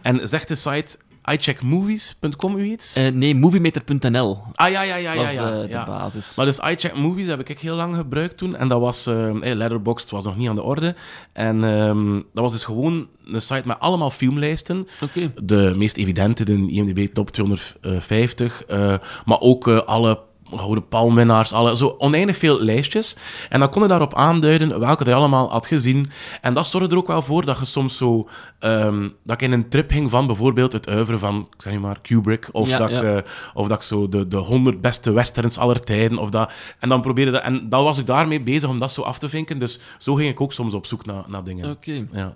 En 0.02 0.28
zegt 0.28 0.48
de 0.48 0.56
site 0.56 0.98
iCheckMovies.com 1.25 2.58
u 2.58 2.63
iets? 2.63 2.96
Eh, 2.96 3.12
nee, 3.12 3.36
moviemeter.nl 3.36 4.38
ah, 4.54 4.70
ja, 4.70 4.82
ja, 4.82 4.96
ja, 4.96 5.13
ja. 5.13 5.24
was 5.24 5.34
ja, 5.34 5.62
de 5.62 5.84
basis. 5.86 6.36
Maar 6.36 6.46
dus 6.46 6.60
iCheck 6.60 6.96
Movies 6.96 7.28
heb 7.28 7.50
ik 7.50 7.60
heel 7.60 7.75
lang 7.75 7.96
gebruikt 7.96 8.38
toen. 8.38 8.56
En 8.56 8.68
dat 8.68 8.80
was... 8.80 9.08
eh 9.08 9.30
eh, 9.30 9.56
Letterboxd 9.56 10.10
was 10.10 10.24
nog 10.24 10.38
niet 10.38 10.50
aan 10.50 10.56
de 10.56 10.63
orde. 10.63 10.96
En 11.34 11.63
ehm, 11.63 12.13
dat 12.13 12.44
was 12.44 12.51
dus 12.51 12.63
gewoon 12.63 13.08
een 13.25 13.42
site 13.42 13.68
met 13.68 13.80
allemaal 13.80 14.10
filmlijsten. 14.12 14.88
Oké. 15.01 15.32
De 15.44 15.74
meest 15.75 15.98
evidente, 15.98 16.46
de 16.46 16.54
IMDb 16.54 17.13
Top 17.13 17.30
250. 17.30 18.63
eh, 18.66 18.98
maar 19.25 19.40
ook 19.40 19.68
alle 19.68 20.20
gouden 20.60 20.88
palmwinnaars, 20.88 21.53
alle, 21.53 21.77
zo 21.77 21.96
oneindig 21.98 22.38
veel 22.38 22.62
lijstjes. 22.62 23.15
En 23.50 23.60
dan 23.60 23.70
kon 23.70 23.81
je 23.81 23.88
daarop 23.88 24.13
aanduiden 24.13 24.79
welke 24.79 25.05
je 25.05 25.13
allemaal 25.13 25.50
had 25.50 25.67
gezien. 25.67 26.12
En 26.41 26.53
dat 26.53 26.67
zorgde 26.67 26.91
er 26.91 26.98
ook 26.98 27.08
wel 27.08 27.22
voor 27.22 27.46
dat 27.46 27.60
je 27.60 27.65
soms 27.65 27.98
zo... 27.98 28.27
ehm, 28.60 29.10
dat 29.24 29.36
ik 29.36 29.41
in 29.41 29.51
een 29.51 29.70
trip 29.70 29.91
ging 29.91 30.10
van 30.10 30.27
bijvoorbeeld 30.27 30.74
het 30.74 30.88
uiveren 30.88 31.20
van, 31.20 31.48
ik 31.55 31.62
zeg 31.62 31.79
maar, 31.79 32.01
Kubrick. 32.01 32.50
Of, 32.51 32.70
Ja, 32.70 32.77
dat, 32.77 32.89
ja. 32.89 33.01
Ik, 33.01 33.03
eh, 33.03 33.31
of 33.53 33.67
dat 33.67 33.77
ik 33.77 33.84
zo 33.84 34.08
de, 34.08 34.27
de 34.27 34.38
100 34.38 34.81
beste 34.81 35.12
westerns 35.12 35.58
aller 35.58 35.79
tijden. 35.81 36.17
Of 36.17 36.29
dat, 36.29 36.51
en 36.79 36.89
dan 36.89 37.01
probeerde 37.01 37.31
dat... 37.31 37.41
En 37.41 37.70
dan 37.70 37.84
was 37.84 37.98
ik 37.98 38.05
daarmee 38.05 38.41
bezig 38.41 38.70
om 38.70 38.79
dat 38.79 38.91
zo 38.91 39.01
af 39.01 39.20
te 39.20 39.29
vinken. 39.29 39.60
Dus 39.60 39.79
zo 39.98 40.13
ging 40.13 40.29
ik 40.29 40.41
ook 40.41 40.53
soms 40.53 40.74
op 40.74 40.86
zoek 40.86 41.05
naar, 41.05 41.24
naar 41.27 41.43
dingen. 41.43 41.70
Oké. 41.72 42.08
Ja. 42.12 42.36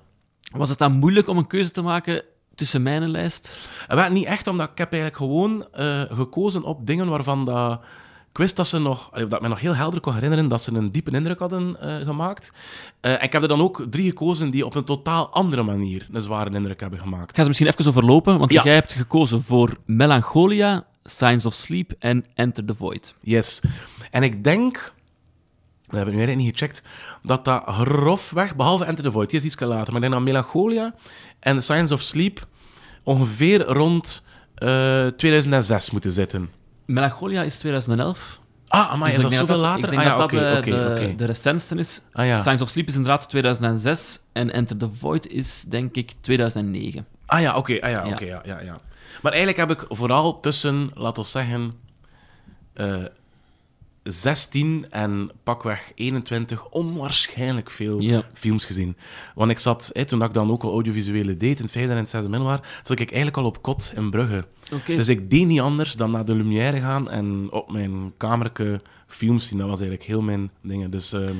Was 0.51 0.69
het 0.69 0.77
dan 0.77 0.91
moeilijk 0.91 1.27
om 1.27 1.37
een 1.37 1.47
keuze 1.47 1.71
te 1.71 1.81
maken 1.81 2.23
tussen 2.55 2.81
mijn 2.81 3.09
lijst? 3.09 3.57
Wel, 3.87 4.09
niet 4.09 4.25
echt, 4.25 4.47
omdat 4.47 4.69
ik 4.71 4.77
heb 4.77 4.91
eigenlijk 4.93 5.21
gewoon 5.21 5.67
eh, 5.71 6.01
gekozen 6.01 6.63
op 6.63 6.87
dingen 6.87 7.07
waarvan 7.07 7.45
dat 7.45 7.81
ik 8.35 8.41
wist 8.41 8.55
dat 8.55 8.67
ze 8.67 8.79
nog, 8.79 9.09
dat 9.09 9.33
ik 9.33 9.41
me 9.41 9.47
nog 9.47 9.59
heel 9.59 9.75
helder 9.75 9.99
kon 9.99 10.13
herinneren 10.13 10.47
dat 10.47 10.61
ze 10.61 10.73
een 10.73 10.91
diepe 10.91 11.11
indruk 11.11 11.39
hadden 11.39 11.79
eh, 11.81 12.05
gemaakt. 12.07 12.51
Eh, 13.01 13.11
en 13.11 13.21
ik 13.21 13.31
heb 13.31 13.41
er 13.41 13.47
dan 13.47 13.61
ook 13.61 13.85
drie 13.89 14.07
gekozen 14.09 14.49
die 14.49 14.65
op 14.65 14.75
een 14.75 14.83
totaal 14.83 15.29
andere 15.29 15.63
manier 15.63 16.07
een 16.11 16.21
zware 16.21 16.49
indruk 16.49 16.79
hebben 16.79 16.99
gemaakt. 16.99 17.29
Ik 17.29 17.35
ga 17.35 17.41
ze 17.41 17.47
misschien 17.47 17.67
even 17.69 17.87
overlopen, 17.87 18.37
want 18.37 18.51
Ja. 18.51 18.63
jij 18.63 18.73
hebt 18.73 18.93
gekozen 18.93 19.41
voor 19.43 19.77
Melancholia, 19.85 20.83
Signs 21.03 21.45
of 21.45 21.53
Sleep 21.53 21.91
en 21.99 22.25
Enter 22.33 22.65
the 22.65 22.75
Void. 22.75 23.15
Yes. 23.21 23.61
En 24.11 24.23
ik 24.23 24.43
denk, 24.43 24.73
dat 25.87 25.95
heb 25.97 26.07
ik 26.07 26.13
nu 26.13 26.17
eigenlijk 26.19 26.37
niet 26.37 26.59
gecheckt, 26.59 26.83
dat 27.23 27.45
dat 27.45 27.63
grofweg, 27.65 28.55
behalve 28.55 28.85
Enter 28.85 29.03
the 29.03 29.11
Void, 29.11 29.29
die 29.29 29.39
is 29.39 29.45
iets 29.45 29.59
later, 29.59 29.85
maar 29.93 29.95
ik 29.95 30.01
denk 30.01 30.13
dat 30.13 30.21
Melancholia 30.21 30.95
en 31.39 31.63
Signs 31.63 31.91
of 31.91 32.01
Sleep 32.01 32.47
ongeveer 33.03 33.61
rond 33.65 34.23
eh, 34.55 35.07
2006 35.07 35.91
moeten 35.91 36.11
zitten. 36.11 36.49
Melancholia 36.85 37.41
is 37.43 37.57
2011. 37.57 38.39
Ah, 38.67 38.95
maar 38.95 39.07
Dus 39.07 39.17
is 39.17 39.23
dat 39.23 39.33
zoveel 39.33 39.55
dat- 39.55 39.63
later? 39.65 39.83
Ik 39.83 39.89
denk 39.89 40.01
ah, 40.01 40.05
ja, 40.05 40.09
dat 40.17 40.29
dat 40.65 41.17
de, 41.17 41.25
recentste 41.25 41.75
is. 41.75 42.01
Ah, 42.11 42.25
ja. 42.25 42.37
Signs 42.37 42.61
of 42.61 42.69
Sleep 42.69 42.87
is 42.87 42.95
inderdaad 42.95 43.29
2006 43.29 44.19
en 44.33 44.51
Enter 44.53 44.77
the 44.77 44.89
Void 44.93 45.27
is 45.27 45.61
denk 45.67 45.95
ik 45.95 46.13
2009. 46.21 47.05
Ah 47.25 47.41
ja, 47.41 47.55
oké, 47.55 47.73
ah, 47.81 47.89
ja, 47.91 48.05
Ja. 48.05 48.13
oké, 48.13 48.25
ja, 48.25 48.41
ja, 48.45 48.59
ja. 48.61 48.77
Maar 49.21 49.33
eigenlijk 49.33 49.69
heb 49.69 49.79
ik 49.79 49.85
vooral 49.95 50.39
tussen, 50.39 50.89
laten 50.93 51.23
we 51.23 51.29
zeggen, 51.29 51.73
eh 52.73 52.95
16 54.09 54.85
en 54.89 55.31
pakweg 55.43 55.91
21 55.95 56.69
onwaarschijnlijk 56.69 57.69
veel 57.69 57.99
Ja. 57.99 58.23
films 58.33 58.65
gezien. 58.65 58.95
Want 59.35 59.51
ik 59.51 59.59
zat, 59.59 59.91
toen 60.05 60.23
ik 60.23 60.33
dan 60.33 60.51
ook 60.51 60.63
al 60.63 60.71
audiovisuele 60.71 61.37
deed, 61.37 61.57
in 61.57 61.63
het 61.63 61.71
vijfde 61.73 61.91
en 61.91 61.97
het 61.97 62.09
zesde 62.09 62.29
middelbaar, 62.29 62.79
zat 62.83 62.99
ik 62.99 63.07
eigenlijk 63.07 63.37
al 63.37 63.45
op 63.45 63.61
kot 63.61 63.93
in 63.95 64.09
Brugge. 64.09 64.45
Dus 64.85 65.07
ik 65.09 65.29
deed 65.29 65.45
niet 65.47 65.59
anders 65.59 65.93
dan 65.93 66.11
naar 66.11 66.25
de 66.25 66.35
Lumière 66.35 66.79
gaan 66.79 67.09
en 67.09 67.47
op 67.51 67.71
mijn 67.71 68.13
kamerke 68.17 68.81
films 69.07 69.47
zien. 69.47 69.57
Dat 69.57 69.67
was 69.69 69.79
eigenlijk 69.79 70.09
heel 70.09 70.21
mijn 70.21 70.51
dingen. 70.61 70.91
Dus 70.91 71.13
ehm, 71.13 71.35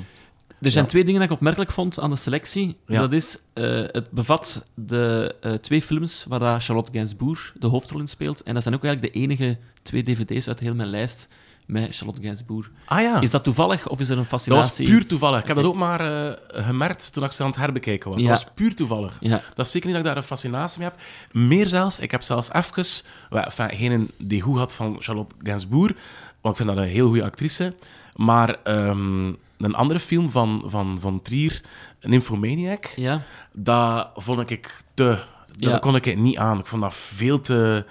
Er 0.62 0.72
zijn 0.72 0.84
Ja. 0.84 0.90
twee 0.90 1.04
dingen 1.04 1.20
dat 1.20 1.30
ik 1.30 1.36
opmerkelijk 1.36 1.72
vond 1.72 2.00
aan 2.00 2.10
de 2.10 2.16
selectie. 2.16 2.78
Ja. 2.88 3.00
Dat 3.00 3.14
is, 3.14 3.38
eh, 3.54 3.64
het 3.92 4.12
bevat 4.12 4.66
de 4.74 5.36
eh, 5.42 5.54
twee 5.54 5.82
films 5.82 6.26
waar 6.28 6.62
Charlotte 6.62 6.92
Gainsbourg 6.92 7.54
de 7.60 7.68
hoofdrol 7.68 8.00
in 8.02 8.08
speelt. 8.08 8.44
En 8.44 8.54
dat 8.54 8.64
zijn 8.64 8.76
ook 8.76 8.84
eigenlijk 8.84 9.14
de 9.14 9.20
enige 9.20 9.58
twee 9.84 10.04
dvd's 10.04 10.48
uit 10.48 10.60
heel 10.60 10.76
mijn 10.76 10.90
lijst 10.90 11.28
met 11.66 11.96
Charlotte 11.96 12.22
Gainsbourg. 12.22 12.70
ah 12.86 13.02
ja. 13.02 13.22
Is 13.22 13.32
dat 13.32 13.44
toevallig 13.44 13.88
of 13.88 14.00
is 14.00 14.06
er 14.08 14.12
een 14.12 14.18
Dat 14.20 14.28
fascinatie? 14.28 14.86
was 14.86 14.96
puur 14.96 15.08
toevallig. 15.08 15.42
Ik 15.42 15.48
heb 15.48 15.56
dat 15.56 15.66
ook 15.66 15.76
maar 15.76 16.00
eh, 16.30 16.64
gemerkt 16.66 17.14
toen 17.14 17.24
ik 17.24 17.32
ze 17.32 17.42
aan 17.44 17.50
het 17.50 17.58
herbekijken 17.58 18.12
was. 18.12 18.22
Ja. 18.22 18.30
Dat 18.30 18.44
was 18.44 18.52
puur 18.56 18.76
toevallig. 18.76 19.18
Ja, 19.20 19.42
Dat 19.54 19.66
is 19.66 19.72
zeker 19.72 19.88
niet 19.88 19.98
dat 19.98 20.06
ik 20.06 20.12
daar 20.14 20.22
een 20.24 20.28
fascinatie 20.30 20.80
mee 20.80 20.90
heb. 20.90 21.00
Meer 21.32 21.68
zelfs, 21.68 22.00
ik 22.00 22.12
heb 22.12 22.22
zelfs 22.22 22.52
even... 22.54 22.86
Enfin, 23.30 23.70
geen 23.78 24.12
die 24.18 24.42
goed 24.42 24.58
had 24.58 24.76
van 24.76 24.98
Charlotte 25.00 25.36
Gainsbourg, 25.44 25.94
want 26.42 26.60
ik 26.60 26.66
vind 26.66 26.76
dat 26.78 26.86
een 26.86 26.92
heel 26.92 27.08
goede 27.08 27.24
actrice. 27.24 27.76
Maar 28.16 28.56
ehm, 28.64 29.26
een 29.58 29.76
andere 29.76 30.00
film 30.00 30.30
van, 30.30 30.64
van, 30.66 30.98
van 31.00 31.22
Trier, 31.22 31.62
Nymphomaniac, 32.02 32.86
ja. 32.96 33.22
dat 33.54 34.10
vond 34.16 34.50
ik 34.50 34.82
te... 34.94 35.18
Dat 35.58 35.72
Ja. 35.72 35.78
kon 35.78 35.96
ik 35.96 36.18
niet 36.18 36.38
aan. 36.38 36.60
Ik 36.60 36.68
vond 36.68 36.82
dat 36.82 36.94
veel 36.94 37.42
te... 37.42 37.86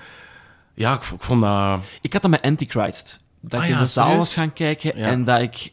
Ja, 0.74 0.94
ik, 0.94 1.02
ik 1.02 1.22
vond 1.22 1.40
dat... 1.40 1.80
Ik 2.00 2.12
had 2.12 2.22
dat 2.22 2.30
met 2.30 2.42
Antichrist. 2.42 3.18
Dat 3.48 3.60
Ah 3.60 3.66
ik 3.66 3.72
in 3.72 3.80
de 3.80 3.86
zaal 3.86 4.16
was 4.16 4.34
gaan 4.34 4.52
kijken 4.52 4.94
en 4.94 5.24
dat 5.24 5.40
ik 5.40 5.72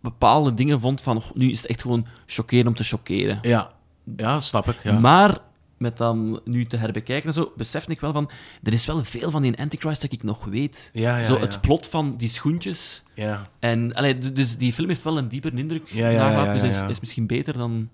bepaalde 0.00 0.54
dingen 0.54 0.80
vond 0.80 1.02
van, 1.02 1.22
nu 1.34 1.50
is 1.50 1.62
het 1.62 1.70
echt 1.70 1.80
gewoon 1.80 2.06
chockeren 2.26 2.66
om 2.66 2.74
te 2.74 2.84
chockeren. 2.84 3.38
Ja, 3.42 3.72
ja 4.16 4.40
snap 4.40 4.68
ik. 4.68 4.82
Ja. 4.82 4.98
Maar 4.98 5.38
met 5.76 5.96
dan 5.96 6.40
nu 6.44 6.66
te 6.66 6.76
herbekijken 6.76 7.26
en 7.26 7.34
zo, 7.34 7.52
besefte 7.56 7.90
ik 7.90 8.00
wel 8.00 8.12
van, 8.12 8.30
er 8.62 8.72
is 8.72 8.86
wel 8.86 9.04
veel 9.04 9.30
van 9.30 9.42
die 9.42 9.58
Antichrist 9.58 10.02
dat 10.02 10.12
ik 10.12 10.22
nog 10.22 10.44
weet. 10.44 10.90
Ja, 10.92 11.16
ja, 11.16 11.26
zo 11.26 11.38
het 11.38 11.60
plot 11.60 11.86
van 11.86 12.16
die 12.16 12.28
schoentjes. 12.28 13.02
ja. 13.14 13.48
En, 13.58 13.94
allee, 13.94 14.18
dus 14.18 14.56
die 14.56 14.72
film 14.72 14.88
heeft 14.88 15.02
wel 15.02 15.18
een 15.18 15.28
dieper 15.28 15.58
indruk 15.58 15.88
Ja, 15.88 16.52
dus 16.52 16.62
is, 16.62 16.82
is 16.88 17.00
misschien 17.00 17.26
beter 17.26 17.58
dan 17.58 17.88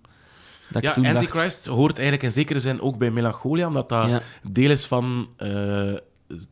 dat 0.68 0.82
Ja, 0.82 0.94
dacht. 0.94 1.06
Antichrist 1.06 1.66
hoort 1.66 1.94
eigenlijk 1.94 2.22
in 2.22 2.32
zekere 2.32 2.58
zin 2.58 2.80
ook 2.80 2.98
bij 2.98 3.10
Melancholia, 3.10 3.66
omdat 3.66 3.88
dat 3.88 4.22
deel 4.42 4.70
is 4.70 4.86
van 4.86 5.30
eh, 5.36 5.94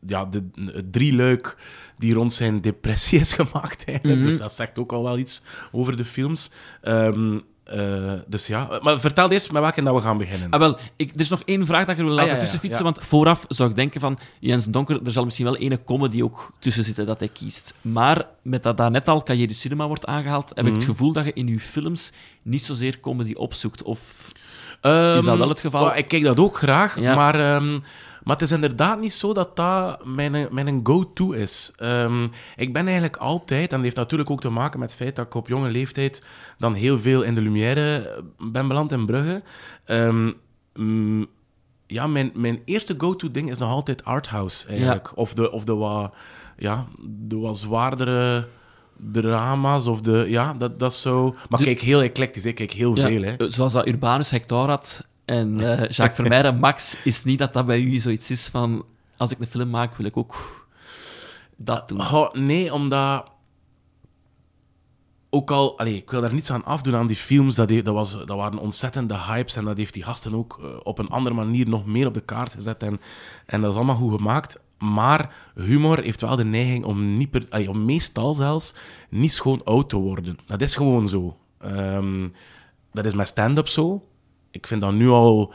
ja, 0.05 0.25
de, 0.25 0.49
het 0.73 0.93
drieluik 0.93 1.57
die 1.97 2.13
rond 2.13 2.33
zijn 2.33 2.61
depressie 2.61 3.19
is 3.19 3.33
gemaakt. 3.33 3.83
Eigenlijk. 3.85 4.19
Mhm. 4.19 4.29
Dus 4.29 4.39
dat 4.39 4.53
zegt 4.53 4.77
ook 4.79 4.91
al 4.91 5.03
wel 5.03 5.17
iets 5.17 5.41
over 5.71 5.97
de 5.97 6.05
films. 6.05 6.51
Ehm, 6.81 7.39
eh, 7.63 8.13
dus 8.27 8.47
ja, 8.47 8.79
maar 8.81 8.99
vertel 8.99 9.31
eerst 9.31 9.51
met 9.51 9.61
welke 9.61 9.83
dat 9.83 9.95
we 9.95 10.01
gaan 10.01 10.17
beginnen. 10.17 10.49
Ah, 10.49 10.59
wel, 10.59 10.77
ik, 10.95 11.13
er 11.13 11.19
is 11.19 11.29
nog 11.29 11.41
één 11.45 11.65
vraag 11.65 11.79
dat 11.85 11.89
ik 11.89 11.97
er 11.97 12.03
wil 12.05 12.13
laten 12.13 12.23
Ah, 12.23 12.27
ja, 12.29 12.33
ja, 12.35 12.39
tussen 12.41 12.59
fietsen, 12.59 12.85
ja. 12.85 12.91
want 12.91 13.05
vooraf 13.05 13.45
zou 13.47 13.69
ik 13.69 13.75
denken 13.75 13.99
van 14.01 14.17
Jens 14.39 14.65
Donker, 14.65 14.99
er 15.05 15.11
zal 15.11 15.23
misschien 15.23 15.45
wel 15.45 15.57
ene 15.57 15.83
comedy 15.83 16.21
ook 16.21 16.51
tussen 16.59 16.83
zitten 16.83 17.05
dat 17.05 17.19
hij 17.19 17.27
kiest. 17.27 17.73
Maar 17.81 18.25
met 18.41 18.63
dat 18.63 18.77
daarnet 18.77 19.07
al 19.07 19.23
Cahiers 19.23 19.47
du 19.47 19.53
Cinema 19.53 19.87
wordt 19.87 20.05
aangehaald, 20.05 20.49
heb 20.49 20.57
ik 20.57 20.63
Mhm. 20.71 20.73
het 20.73 20.83
gevoel 20.83 21.11
dat 21.11 21.25
je 21.25 21.33
in 21.33 21.47
je 21.47 21.59
films 21.59 22.11
niet 22.41 22.61
zozeer 22.63 22.99
comedy 22.99 23.33
opzoekt. 23.33 23.83
Of 23.83 24.31
Ehm, 24.81 25.17
is 25.17 25.25
dat 25.25 25.37
wel 25.37 25.49
het 25.49 25.59
geval? 25.59 25.95
ik 25.95 26.07
kijk 26.07 26.23
dat 26.23 26.39
ook 26.39 26.57
graag, 26.57 26.99
maar, 26.99 27.39
ehm, 27.39 27.79
maar 28.27 28.35
het 28.35 28.45
is 28.45 28.51
inderdaad 28.51 28.99
niet 28.99 29.13
zo 29.13 29.33
dat 29.33 29.55
dat 29.55 30.05
mijn, 30.05 30.47
mijn 30.51 30.79
go-to 30.83 31.31
is. 31.31 31.73
Ehm, 31.77 32.27
ik 32.55 32.73
ben 32.73 32.85
eigenlijk 32.85 33.17
altijd, 33.17 33.69
en 33.69 33.75
dat 33.75 33.81
heeft 33.81 33.95
natuurlijk 33.95 34.29
ook 34.29 34.41
te 34.41 34.49
maken 34.49 34.79
met 34.79 34.89
het 34.89 34.97
feit 34.97 35.15
dat 35.15 35.25
ik 35.25 35.33
op 35.33 35.47
jonge 35.47 35.69
leeftijd 35.69 36.23
dan 36.57 36.73
heel 36.73 36.99
veel 36.99 37.21
in 37.21 37.35
de 37.35 37.41
Lumière 37.41 38.23
ben 38.37 38.67
beland 38.67 38.91
in 38.91 39.05
Brugge. 39.05 39.43
Ehm, 39.85 40.31
mm, 40.73 41.27
ja, 41.85 42.07
mijn, 42.07 42.31
mijn 42.33 42.61
eerste 42.65 42.95
go-to 42.97 43.31
ding 43.31 43.49
is 43.49 43.57
nog 43.57 43.69
altijd 43.69 44.03
arthouse, 44.03 44.67
eigenlijk. 44.67 45.11
Of, 45.17 45.33
de, 45.33 45.51
of 45.51 45.63
de, 45.63 45.73
wat, 45.73 46.13
ja, 46.57 46.87
de 47.07 47.37
wat 47.37 47.57
zwaardere 47.57 48.47
drama's, 49.11 49.85
of 49.85 50.01
de... 50.01 50.25
Ja, 50.27 50.53
dat, 50.53 50.79
dat 50.79 50.93
zo... 50.93 51.35
Maar 51.49 51.59
De- 51.59 51.65
kijk, 51.65 51.79
heel 51.79 52.01
eclectisch, 52.01 52.45
ik 52.45 52.55
kijk 52.55 52.71
heel 52.71 52.95
ja, 52.95 53.07
veel, 53.07 53.21
hè. 53.21 53.35
eh, 53.35 53.47
zoals 53.49 53.73
dat 53.73 53.87
Urbanus 53.87 54.29
Hector 54.29 54.69
had 54.69 55.07
en 55.27 55.59
eh, 55.59 55.89
Jacques 55.89 56.15
Vermeijden 56.15 56.59
Max, 56.59 56.97
is 57.03 57.23
niet 57.23 57.39
dat 57.39 57.53
dat 57.53 57.65
bij 57.65 57.79
u 57.79 57.97
zoiets 57.97 58.31
is 58.31 58.47
van 58.47 58.85
als 59.17 59.31
ik 59.31 59.39
een 59.39 59.47
film 59.47 59.69
maak, 59.69 59.95
wil 59.95 60.05
ik 60.05 60.17
ook 60.17 60.65
dat 61.55 61.89
doen. 61.89 62.29
Nee, 62.45 62.73
omdat... 62.73 63.31
Ook 65.29 65.51
al... 65.51 65.79
Allee, 65.79 65.95
ik 65.95 66.11
wil 66.11 66.21
daar 66.21 66.33
niets 66.33 66.51
aan 66.51 66.65
afdoen 66.65 66.95
aan 66.95 67.07
die 67.07 67.15
films. 67.15 67.55
Dat, 67.55 67.69
dat, 67.69 67.85
was, 67.85 68.11
dat 68.11 68.37
waren 68.37 68.59
ontzettende 68.59 69.17
hypes. 69.17 69.55
En 69.55 69.65
dat 69.65 69.77
heeft 69.77 69.93
die 69.93 70.03
gasten 70.03 70.35
ook 70.35 70.59
eh, 70.61 70.65
op 70.83 70.99
een 70.99 71.09
andere 71.09 71.35
manier 71.35 71.69
nog 71.69 71.85
meer 71.85 72.07
op 72.07 72.13
de 72.13 72.21
kaart 72.21 72.53
gezet. 72.53 72.83
En, 72.83 72.99
en 73.45 73.61
dat 73.61 73.71
is 73.71 73.75
allemaal 73.75 73.95
goed 73.95 74.15
gemaakt. 74.17 74.59
Maar 74.77 75.35
humor 75.55 76.01
heeft 76.01 76.21
wel 76.21 76.35
de 76.35 76.45
neiging 76.45 76.85
om, 76.85 77.13
niet 77.13 77.31
per, 77.31 77.45
allee, 77.49 77.69
om 77.69 77.85
meestal 77.85 78.33
zelfs 78.33 78.73
niet 79.09 79.33
schoon 79.33 79.63
oud 79.63 79.89
te 79.89 79.97
worden. 79.97 80.37
Dat 80.45 80.61
is 80.61 80.75
gewoon 80.75 81.09
zo. 81.09 81.37
Ehm, 81.59 82.29
dat 82.91 83.05
is 83.05 83.13
met 83.13 83.27
stand-up 83.27 83.67
zo. 83.67 84.03
Ik 84.57 84.67
vind 84.67 84.81
dat 84.81 84.93
nu 84.93 85.09
al 85.09 85.53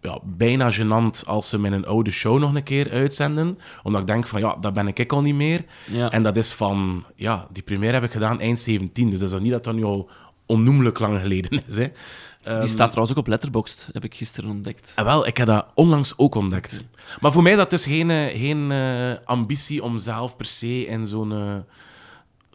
ja, 0.00 0.18
bijna 0.24 0.70
gênant 0.72 1.24
als 1.26 1.48
ze 1.48 1.58
mijn 1.58 1.86
oude 1.86 2.10
show 2.10 2.38
nog 2.38 2.54
een 2.54 2.62
keer 2.62 2.90
uitzenden. 2.90 3.58
Omdat 3.82 4.00
ik 4.00 4.06
denk 4.06 4.26
van, 4.26 4.40
ja, 4.40 4.56
dat 4.60 4.74
ben 4.74 4.88
ik 4.88 5.12
al 5.12 5.22
niet 5.22 5.34
meer. 5.34 5.64
Ja. 5.84 6.10
En 6.10 6.22
dat 6.22 6.36
is 6.36 6.52
van, 6.52 7.04
ja, 7.14 7.48
die 7.52 7.62
première 7.62 7.92
heb 7.92 8.02
ik 8.02 8.10
gedaan 8.10 8.40
eind 8.40 8.60
17. 8.60 9.10
Dus 9.10 9.18
dat 9.18 9.32
is 9.32 9.40
niet 9.40 9.50
dat 9.50 9.64
dat 9.64 9.74
nu 9.74 9.84
al 9.84 10.10
onnoemelijk 10.46 10.98
lang 10.98 11.20
geleden 11.20 11.62
is. 11.66 11.76
Hè. 11.76 11.88
Ehm, 12.42 12.60
Die 12.60 12.68
staat 12.68 12.90
trouwens 12.90 13.10
ook 13.16 13.24
op 13.24 13.26
Letterboxd, 13.26 13.88
heb 13.92 14.04
ik 14.04 14.14
gisteren 14.14 14.50
ontdekt. 14.50 14.92
en 14.96 15.04
wel, 15.04 15.26
ik 15.26 15.36
heb 15.36 15.46
dat 15.46 15.66
onlangs 15.74 16.14
ook 16.16 16.34
ontdekt. 16.34 16.84
Maar 17.20 17.32
voor 17.32 17.42
mij 17.42 17.52
is 17.52 17.58
dat 17.58 17.70
dus 17.70 17.84
geen, 17.84 18.10
eh, 18.10 18.38
geen 18.40 18.72
eh, 18.72 19.12
ambitie 19.24 19.82
om 19.82 19.98
zelf 19.98 20.36
per 20.36 20.46
se 20.46 20.86
in 20.86 21.06
zo'n 21.06 21.32
eh, 21.32 21.56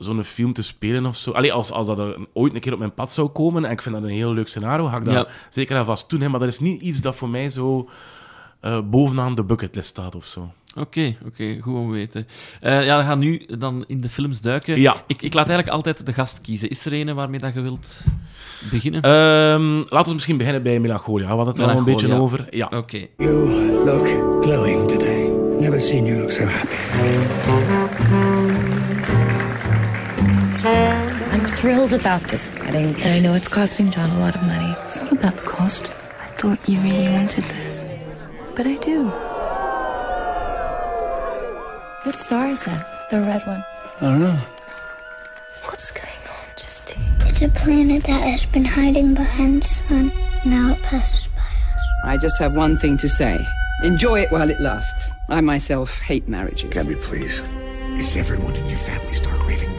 zo'n 0.04 0.24
film 0.24 0.54
te 0.54 0.64
spelen 0.64 1.06
of 1.06 1.16
zo. 1.16 1.32
Allee, 1.32 1.54
als, 1.54 1.72
als 1.72 1.88
dat 1.88 2.00
er 2.00 2.18
ooit 2.34 2.54
een 2.54 2.60
keer 2.60 2.74
op 2.74 2.80
mijn 2.80 2.94
pad 2.94 3.12
zou 3.12 3.28
komen 3.28 3.66
en 3.66 3.72
ik 3.72 3.82
vind 3.82 3.96
dat 3.96 4.04
een 4.04 4.10
heel 4.10 4.34
leuk 4.34 4.48
scenario, 4.48 4.86
ga 4.88 4.98
ik 4.98 5.06
dat 5.06 5.14
Ja. 5.14 5.28
zeker 5.50 5.78
alvast 5.78 6.10
doen. 6.10 6.22
Hè, 6.22 6.30
maar 6.30 6.40
dat 6.40 6.50
is 6.50 6.60
niet 6.60 6.82
iets 6.82 7.02
dat 7.02 7.16
voor 7.16 7.30
mij 7.30 7.50
zo 7.50 7.90
eh, 8.60 8.80
bovenaan 8.90 9.36
de 9.36 9.44
bucketlist 9.44 9.88
staat 9.88 10.16
of 10.16 10.26
zo. 10.26 10.52
Oké, 10.76 11.16
oké, 11.26 11.58
goed 11.62 11.76
om 11.76 11.86
te 11.88 11.92
weten. 11.94 12.28
Eh, 12.62 12.86
ja, 12.86 12.98
we 12.98 13.04
gaan 13.04 13.20
nu 13.20 13.46
dan 13.58 13.84
in 13.88 14.02
de 14.02 14.10
films 14.10 14.42
duiken. 14.42 14.80
Ja. 14.82 15.04
Ik, 15.08 15.22
ik 15.22 15.34
laat 15.34 15.48
eigenlijk 15.48 15.76
altijd 15.76 16.06
de 16.06 16.14
gast 16.14 16.42
kiezen. 16.42 16.70
Is 16.70 16.86
er 16.86 16.94
een 16.94 17.16
waarmee 17.16 17.40
dat 17.40 17.54
je 17.54 17.62
wilt 17.62 17.98
beginnen? 18.72 19.02
Ehm, 19.02 19.76
laten 19.78 20.08
we 20.08 20.14
misschien 20.14 20.38
beginnen 20.38 20.64
bij 20.64 20.80
Melancholia. 20.80 21.28
We 21.28 21.34
hadden 21.36 21.54
het 21.54 21.64
er 21.64 21.70
al 21.70 21.78
een 21.78 21.84
beetje 21.84 22.14
over. 22.14 22.48
Ja. 22.50 22.72
Oké. 22.76 23.06
You 23.18 23.36
look 23.86 24.08
glowing 24.42 24.88
today. 24.90 25.30
Never 25.60 25.82
seen 25.82 26.06
you 26.06 26.18
look 26.20 26.32
so 26.32 26.44
happy. 26.46 28.41
Thrilled 31.62 31.94
about 31.94 32.24
this 32.24 32.50
wedding, 32.56 32.96
and 33.04 33.14
I 33.14 33.20
know 33.20 33.36
it's 33.36 33.48
costing 33.48 33.92
John 33.92 34.10
a 34.10 34.20
lot 34.20 34.36
of 34.36 34.42
money. 34.42 34.76
It's 34.84 35.00
not 35.00 35.12
about 35.12 35.36
the 35.36 35.44
cost. 35.44 35.92
I 36.20 36.26
thought 36.36 36.58
you 36.68 36.80
really 36.80 37.08
wanted 37.14 37.44
this. 37.44 37.86
But 38.56 38.66
I 38.66 38.78
do. 38.78 39.04
What 42.04 42.16
star 42.16 42.48
is 42.48 42.62
that? 42.62 43.12
The 43.12 43.22
red 43.22 43.46
one. 43.46 43.64
I 43.98 44.10
don't 44.10 44.22
know. 44.22 44.40
What's 45.66 45.92
going 45.92 46.08
on, 46.08 46.46
Justine? 46.58 46.98
It's 47.28 47.44
a 47.44 47.50
planet 47.50 48.06
that 48.06 48.22
has 48.28 48.44
been 48.48 48.66
hiding 48.66 49.14
behind 49.14 49.62
the 49.62 49.68
sun. 49.68 50.12
Now 50.44 50.72
it 50.72 50.82
passes 50.82 51.28
by 51.28 51.44
us. 51.44 51.86
I 52.06 52.18
just 52.18 52.40
have 52.40 52.56
one 52.56 52.76
thing 52.76 52.98
to 52.98 53.08
say. 53.08 53.40
Enjoy 53.84 54.20
it 54.20 54.32
while 54.32 54.50
it 54.50 54.60
lasts. 54.60 55.12
I 55.30 55.42
myself 55.42 56.00
hate 56.00 56.28
marriages. 56.28 56.74
Gabby, 56.74 56.96
please. 56.96 57.40
Is 58.00 58.18
everyone 58.18 58.56
in 58.56 58.68
your 58.68 58.80
family 58.80 59.14
start 59.14 59.40
raving 59.46 59.70
mad? 59.70 59.71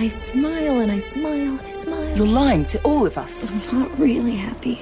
I 0.00 0.08
smile 0.10 0.80
and 0.82 0.90
I 0.90 1.00
smile 1.00 1.48
and 1.48 1.60
I 1.60 1.80
smile. 1.80 2.14
You're 2.14 2.32
lying 2.32 2.66
to 2.66 2.78
all 2.82 3.06
of 3.06 3.16
us. 3.16 3.42
I'm 3.42 3.78
not 3.78 3.98
really 3.98 4.36
happy. 4.36 4.76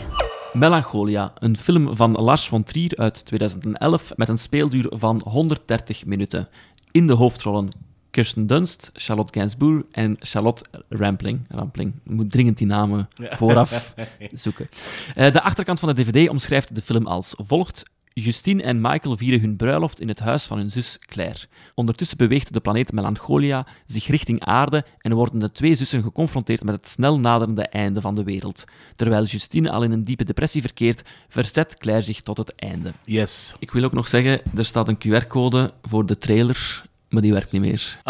Melancholia, 0.52 1.32
een 1.38 1.56
film 1.56 1.96
van 1.96 2.12
Lars 2.12 2.48
von 2.48 2.62
Trier 2.62 2.96
uit 2.96 3.24
2011 3.24 4.12
met 4.16 4.28
een 4.28 4.38
speelduur 4.38 4.86
van 4.88 5.20
130 5.24 6.04
minuten. 6.04 6.48
In 6.90 7.06
de 7.06 7.12
hoofdrollen 7.12 7.68
Kirsten 8.10 8.46
Dunst, 8.46 8.90
Charlotte 8.92 9.38
Gainsbourg 9.38 9.82
en 9.92 10.16
Charlotte 10.18 10.64
Rampling. 10.88 11.40
Rampling. 11.48 11.94
Ik 12.04 12.12
moet 12.12 12.30
dringend 12.30 12.58
die 12.58 12.66
namen 12.66 13.08
vooraf 13.14 13.94
zoeken. 14.32 14.68
Eh, 15.14 15.32
de 15.32 15.42
achterkant 15.42 15.80
van 15.80 15.94
de 15.94 16.02
dvd 16.02 16.28
omschrijft 16.28 16.74
de 16.74 16.82
film 16.82 17.06
als 17.06 17.34
volgt. 17.36 17.82
Justine 18.22 18.62
en 18.62 18.80
Michael 18.80 19.16
vieren 19.16 19.40
hun 19.40 19.56
bruiloft 19.56 20.00
in 20.00 20.08
het 20.08 20.18
huis 20.18 20.44
van 20.44 20.58
hun 20.58 20.70
zus 20.70 20.98
Claire. 21.00 21.38
Ondertussen 21.74 22.16
beweegt 22.16 22.52
de 22.52 22.60
planeet 22.60 22.92
Melancholia 22.92 23.66
zich 23.86 24.06
richting 24.06 24.44
aarde 24.44 24.84
en 24.98 25.14
worden 25.14 25.38
de 25.38 25.52
twee 25.52 25.74
zussen 25.74 26.02
geconfronteerd 26.02 26.64
met 26.64 26.74
het 26.74 26.88
snel 26.88 27.18
naderende 27.18 27.62
einde 27.62 28.00
van 28.00 28.14
de 28.14 28.24
wereld. 28.24 28.64
Terwijl 28.96 29.24
Justine 29.24 29.70
al 29.70 29.82
in 29.82 29.92
een 29.92 30.04
diepe 30.04 30.24
depressie 30.24 30.60
verkeert, 30.60 31.02
verzet 31.28 31.76
Claire 31.78 32.04
zich 32.04 32.20
tot 32.20 32.36
het 32.36 32.54
einde. 32.54 32.92
Yes. 33.04 33.54
Ik 33.58 33.70
wil 33.70 33.84
ook 33.84 33.92
nog 33.92 34.08
zeggen, 34.08 34.40
er 34.56 34.64
staat 34.64 34.88
een 34.88 34.98
QR-code 34.98 35.72
voor 35.82 36.06
de 36.06 36.18
trailer, 36.18 36.84
maar 37.08 37.22
die 37.22 37.32
werkt 37.32 37.52
niet 37.52 37.62
meer. 37.62 38.00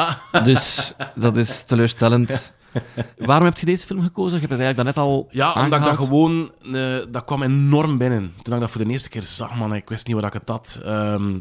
Dus 0.44 0.92
dat 1.14 1.36
is 1.36 1.62
teleurstellend. 1.62 2.54
Waarom 3.18 3.44
heb 3.44 3.58
je 3.58 3.66
deze 3.66 3.86
film 3.86 4.02
gekozen? 4.02 4.40
Je 4.40 4.46
hebt 4.46 4.52
het 4.52 4.60
eigenlijk 4.60 4.96
daarnet 4.96 5.14
al 5.14 5.28
Ja, 5.30 5.52
omdat 5.62 5.78
ik 5.80 5.84
dat 5.84 5.96
gewoon... 5.96 6.52
eh, 6.72 6.96
dat 7.10 7.24
kwam 7.24 7.42
enorm 7.42 7.98
binnen. 7.98 8.34
Toen 8.42 8.54
ik 8.54 8.60
dat 8.60 8.70
voor 8.70 8.84
de 8.84 8.90
eerste 8.90 9.08
keer 9.08 9.22
zag, 9.22 9.54
man, 9.54 9.74
ik 9.74 9.88
wist 9.88 10.06
niet 10.06 10.16
wat 10.16 10.24
ik 10.24 10.32
het 10.32 10.48
had. 10.48 10.80
Ehm, 10.84 11.38